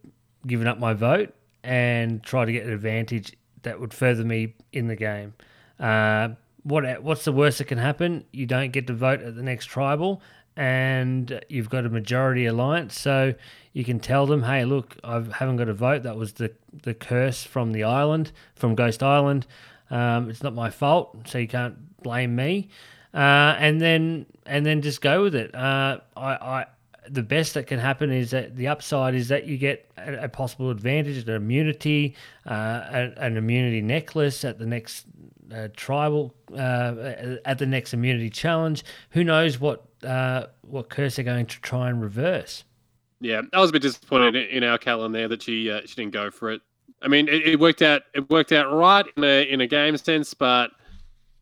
given 0.46 0.66
up 0.66 0.78
my 0.78 0.92
vote 0.92 1.34
and 1.62 2.22
tried 2.22 2.46
to 2.46 2.52
get 2.52 2.66
an 2.66 2.72
advantage 2.72 3.32
that 3.62 3.80
would 3.80 3.94
further 3.94 4.22
me 4.22 4.54
in 4.72 4.86
the 4.86 4.96
game. 4.96 5.34
Uh, 5.78 6.30
what 6.62 7.02
what's 7.02 7.24
the 7.24 7.32
worst 7.32 7.58
that 7.58 7.64
can 7.64 7.78
happen? 7.78 8.24
You 8.30 8.44
don't 8.44 8.70
get 8.70 8.86
to 8.88 8.92
vote 8.92 9.22
at 9.22 9.36
the 9.36 9.42
next 9.42 9.64
tribal, 9.66 10.20
and 10.56 11.42
you've 11.48 11.70
got 11.70 11.86
a 11.86 11.88
majority 11.88 12.44
alliance. 12.44 13.00
So 13.00 13.34
you 13.72 13.84
can 13.84 13.98
tell 13.98 14.26
them, 14.26 14.42
hey, 14.42 14.66
look, 14.66 14.96
I 15.04 15.22
haven't 15.32 15.56
got 15.56 15.70
a 15.70 15.74
vote. 15.74 16.02
That 16.02 16.16
was 16.16 16.34
the 16.34 16.52
the 16.82 16.92
curse 16.92 17.44
from 17.44 17.72
the 17.72 17.84
island, 17.84 18.32
from 18.54 18.74
Ghost 18.74 19.02
Island. 19.02 19.46
Um, 19.90 20.30
it's 20.30 20.42
not 20.42 20.54
my 20.54 20.70
fault, 20.70 21.16
so 21.26 21.38
you 21.38 21.48
can't 21.48 22.02
blame 22.02 22.34
me. 22.36 22.68
Uh, 23.12 23.56
and 23.58 23.80
then 23.80 24.26
and 24.46 24.64
then 24.64 24.82
just 24.82 25.00
go 25.00 25.22
with 25.22 25.34
it. 25.34 25.54
Uh, 25.54 25.98
I, 26.16 26.32
I 26.32 26.66
the 27.08 27.22
best 27.22 27.54
that 27.54 27.66
can 27.66 27.78
happen 27.78 28.12
is 28.12 28.30
that 28.30 28.56
the 28.56 28.68
upside 28.68 29.14
is 29.14 29.28
that 29.28 29.46
you 29.46 29.58
get 29.58 29.90
a, 29.98 30.24
a 30.24 30.28
possible 30.28 30.70
advantage, 30.70 31.28
an 31.28 31.34
immunity, 31.34 32.14
uh, 32.46 33.08
an 33.16 33.36
immunity 33.36 33.80
necklace 33.80 34.44
at 34.44 34.58
the 34.58 34.66
next 34.66 35.06
uh, 35.52 35.68
tribal, 35.76 36.34
uh, 36.52 37.38
at 37.44 37.58
the 37.58 37.66
next 37.66 37.92
immunity 37.92 38.30
challenge. 38.30 38.84
Who 39.10 39.24
knows 39.24 39.58
what 39.58 39.86
uh, 40.04 40.46
what 40.62 40.88
curse 40.88 41.16
they're 41.16 41.24
going 41.24 41.46
to 41.46 41.60
try 41.60 41.88
and 41.88 42.00
reverse? 42.00 42.64
Yeah, 43.20 43.42
I 43.52 43.60
was 43.60 43.70
a 43.70 43.72
bit 43.72 43.82
disappointed 43.82 44.36
in 44.48 44.64
our 44.64 44.78
Kellyn 44.78 45.12
there 45.12 45.28
that 45.28 45.42
she 45.42 45.70
uh, 45.70 45.80
she 45.84 45.94
didn't 45.94 46.12
go 46.12 46.30
for 46.30 46.50
it. 46.52 46.62
I 47.02 47.08
mean, 47.08 47.28
it, 47.28 47.46
it 47.46 47.60
worked 47.60 47.82
out. 47.82 48.02
It 48.14 48.28
worked 48.30 48.52
out 48.52 48.72
right 48.72 49.06
in 49.16 49.24
a 49.24 49.42
in 49.50 49.60
a 49.60 49.66
game 49.66 49.96
sense, 49.96 50.34
but 50.34 50.70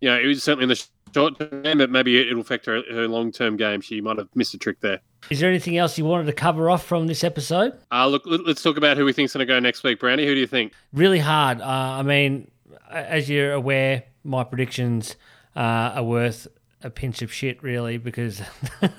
you 0.01 0.09
know, 0.09 0.19
it 0.19 0.27
was 0.27 0.43
certainly 0.43 0.65
in 0.65 0.69
the 0.69 0.85
short 1.15 1.39
term 1.39 1.63
game. 1.63 1.79
But 1.79 1.91
maybe 1.91 2.19
it'll 2.21 2.41
affect 2.41 2.67
her, 2.67 2.83
her 2.91 3.09
long 3.09 3.33
term 3.33 3.57
game. 3.57 3.81
She 3.81 4.01
might 4.01 4.19
have 4.19 4.29
missed 4.35 4.55
a 4.55 4.59
trick 4.59 4.81
there. 4.81 5.01
Is 5.31 5.41
there 5.41 5.49
anything 5.51 5.77
else 5.77 5.99
you 5.99 6.05
wanted 6.05 6.27
to 6.27 6.33
cover 6.33 6.71
off 6.71 6.85
from 6.85 7.09
this 7.09 7.25
episode? 7.25 7.73
Uh, 7.91 8.07
look, 8.07 8.23
let- 8.25 8.47
let's 8.47 8.63
talk 8.63 8.77
about 8.77 8.97
who 8.97 9.05
we 9.05 9.13
think's 9.13 9.33
going 9.33 9.45
to 9.47 9.53
go 9.53 9.59
next 9.59 9.83
week. 9.83 9.99
Brandy, 9.99 10.25
who 10.27 10.35
do 10.35 10.41
you 10.41 10.47
think? 10.47 10.73
Really 10.93 11.19
hard. 11.19 11.61
Uh, 11.61 11.65
I 11.65 12.03
mean, 12.03 12.49
as 12.89 13.29
you're 13.29 13.53
aware, 13.53 14.05
my 14.23 14.45
predictions 14.45 15.17
uh, 15.57 15.59
are 15.97 16.05
worth 16.05 16.47
a 16.83 16.91
pinch 16.91 17.23
of 17.23 17.33
shit, 17.33 17.63
really, 17.63 17.99
because 17.99 18.41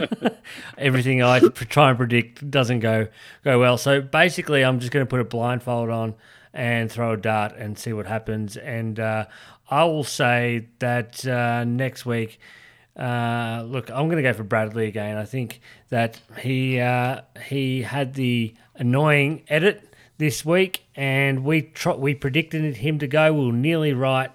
everything 0.78 1.24
I 1.24 1.40
try 1.40 1.90
and 1.90 1.98
predict 1.98 2.50
doesn't 2.50 2.80
go 2.80 3.08
go 3.44 3.60
well. 3.60 3.78
So 3.78 4.02
basically, 4.02 4.64
I'm 4.64 4.80
just 4.80 4.92
going 4.92 5.06
to 5.06 5.10
put 5.10 5.20
a 5.20 5.26
blindfold 5.26 5.90
on 5.90 6.16
and 6.54 6.92
throw 6.92 7.14
a 7.14 7.18
dart 7.18 7.54
and 7.58 7.78
see 7.78 7.94
what 7.94 8.06
happens. 8.06 8.58
And 8.58 9.00
uh, 9.00 9.26
I 9.70 9.84
will 9.86 10.04
say 10.04 10.68
that 10.80 11.26
uh, 11.26 11.64
next 11.64 12.06
week. 12.06 12.40
Uh, 12.98 13.64
look, 13.66 13.90
I'm 13.90 14.08
going 14.08 14.18
to 14.18 14.24
go 14.24 14.34
for 14.34 14.44
Bradley 14.44 14.88
again. 14.88 15.16
I 15.16 15.24
think 15.24 15.62
that 15.88 16.20
he 16.42 16.82
uh, 16.82 17.22
he 17.46 17.84
had 17.84 18.16
the 18.16 18.54
annoying 18.76 19.44
edit 19.48 19.94
this 20.18 20.44
week, 20.44 20.84
and 20.96 21.46
we 21.46 21.72
we 21.98 22.14
predicted 22.14 22.76
him 22.78 23.00
to 23.00 23.08
go. 23.08 23.32
We 23.32 23.46
were 23.46 23.54
nearly 23.54 23.94
right. 23.94 24.32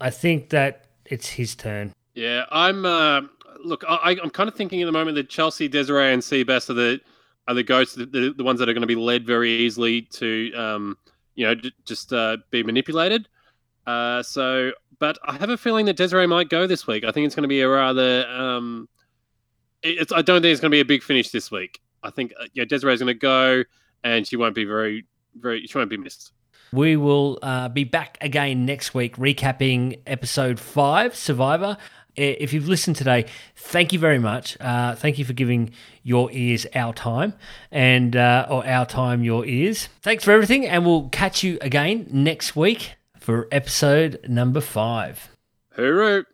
I 0.00 0.10
think 0.10 0.48
that 0.48 0.86
it's 1.04 1.28
his 1.30 1.54
turn. 1.54 1.92
Yeah, 2.14 2.44
I'm. 2.50 2.84
Uh, 2.84 3.22
look, 3.64 3.84
I, 3.88 4.16
I'm 4.22 4.30
kind 4.30 4.48
of 4.48 4.54
thinking 4.54 4.82
at 4.82 4.86
the 4.86 4.92
moment 4.92 5.14
that 5.16 5.28
Chelsea, 5.28 5.68
Desiree, 5.68 6.12
and 6.12 6.22
Seabass 6.22 6.68
are 6.70 6.74
the 6.74 7.00
are 7.48 7.54
the 7.54 7.62
ghosts, 7.62 7.94
the, 7.94 8.34
the, 8.36 8.44
ones 8.44 8.60
that 8.60 8.68
are 8.68 8.72
going 8.72 8.82
to 8.82 8.86
be 8.86 8.94
led 8.94 9.26
very 9.26 9.50
easily 9.50 10.02
to, 10.02 10.52
um, 10.54 10.96
you 11.34 11.44
know, 11.44 11.54
d- 11.56 11.72
just 11.84 12.12
uh, 12.12 12.36
be 12.50 12.62
manipulated. 12.62 13.28
Uh, 13.84 14.22
so, 14.22 14.70
but 15.00 15.18
I 15.24 15.36
have 15.38 15.50
a 15.50 15.56
feeling 15.56 15.86
that 15.86 15.96
Desiree 15.96 16.28
might 16.28 16.48
go 16.48 16.68
this 16.68 16.86
week. 16.86 17.02
I 17.02 17.10
think 17.10 17.26
it's 17.26 17.34
going 17.34 17.42
to 17.42 17.48
be 17.48 17.60
a 17.60 17.68
rather. 17.68 18.26
Um, 18.28 18.88
it- 19.82 19.98
it's. 20.00 20.12
I 20.12 20.22
don't 20.22 20.42
think 20.42 20.52
it's 20.52 20.60
going 20.60 20.70
to 20.70 20.74
be 20.74 20.80
a 20.80 20.84
big 20.84 21.02
finish 21.02 21.30
this 21.30 21.50
week. 21.50 21.80
I 22.02 22.10
think 22.10 22.32
uh, 22.40 22.44
yeah, 22.52 22.64
Desiree 22.64 22.94
is 22.94 23.00
going 23.00 23.14
to 23.14 23.18
go, 23.18 23.64
and 24.04 24.26
she 24.26 24.36
won't 24.36 24.54
be 24.54 24.64
very, 24.64 25.06
very. 25.34 25.66
She 25.66 25.76
won't 25.76 25.90
be 25.90 25.96
missed. 25.96 26.32
We 26.72 26.96
will 26.96 27.38
uh, 27.42 27.68
be 27.68 27.84
back 27.84 28.16
again 28.22 28.64
next 28.64 28.94
week, 28.94 29.16
recapping 29.16 30.00
episode 30.06 30.58
five, 30.58 31.14
Survivor. 31.14 31.76
If 32.16 32.52
you've 32.52 32.68
listened 32.68 32.96
today, 32.96 33.26
thank 33.56 33.92
you 33.92 33.98
very 33.98 34.18
much. 34.18 34.56
Uh, 34.60 34.94
thank 34.94 35.18
you 35.18 35.24
for 35.24 35.32
giving 35.32 35.70
your 36.02 36.30
ears 36.32 36.66
our 36.74 36.92
time, 36.92 37.34
and 37.70 38.14
uh, 38.16 38.46
or 38.50 38.66
our 38.66 38.86
time 38.86 39.24
your 39.24 39.46
ears. 39.46 39.88
Thanks 40.00 40.24
for 40.24 40.32
everything, 40.32 40.66
and 40.66 40.84
we'll 40.84 41.08
catch 41.08 41.42
you 41.42 41.58
again 41.60 42.06
next 42.10 42.54
week 42.54 42.94
for 43.18 43.48
episode 43.50 44.20
number 44.28 44.60
five. 44.60 45.30
Hey, 45.74 45.82
Hooroo! 45.84 46.24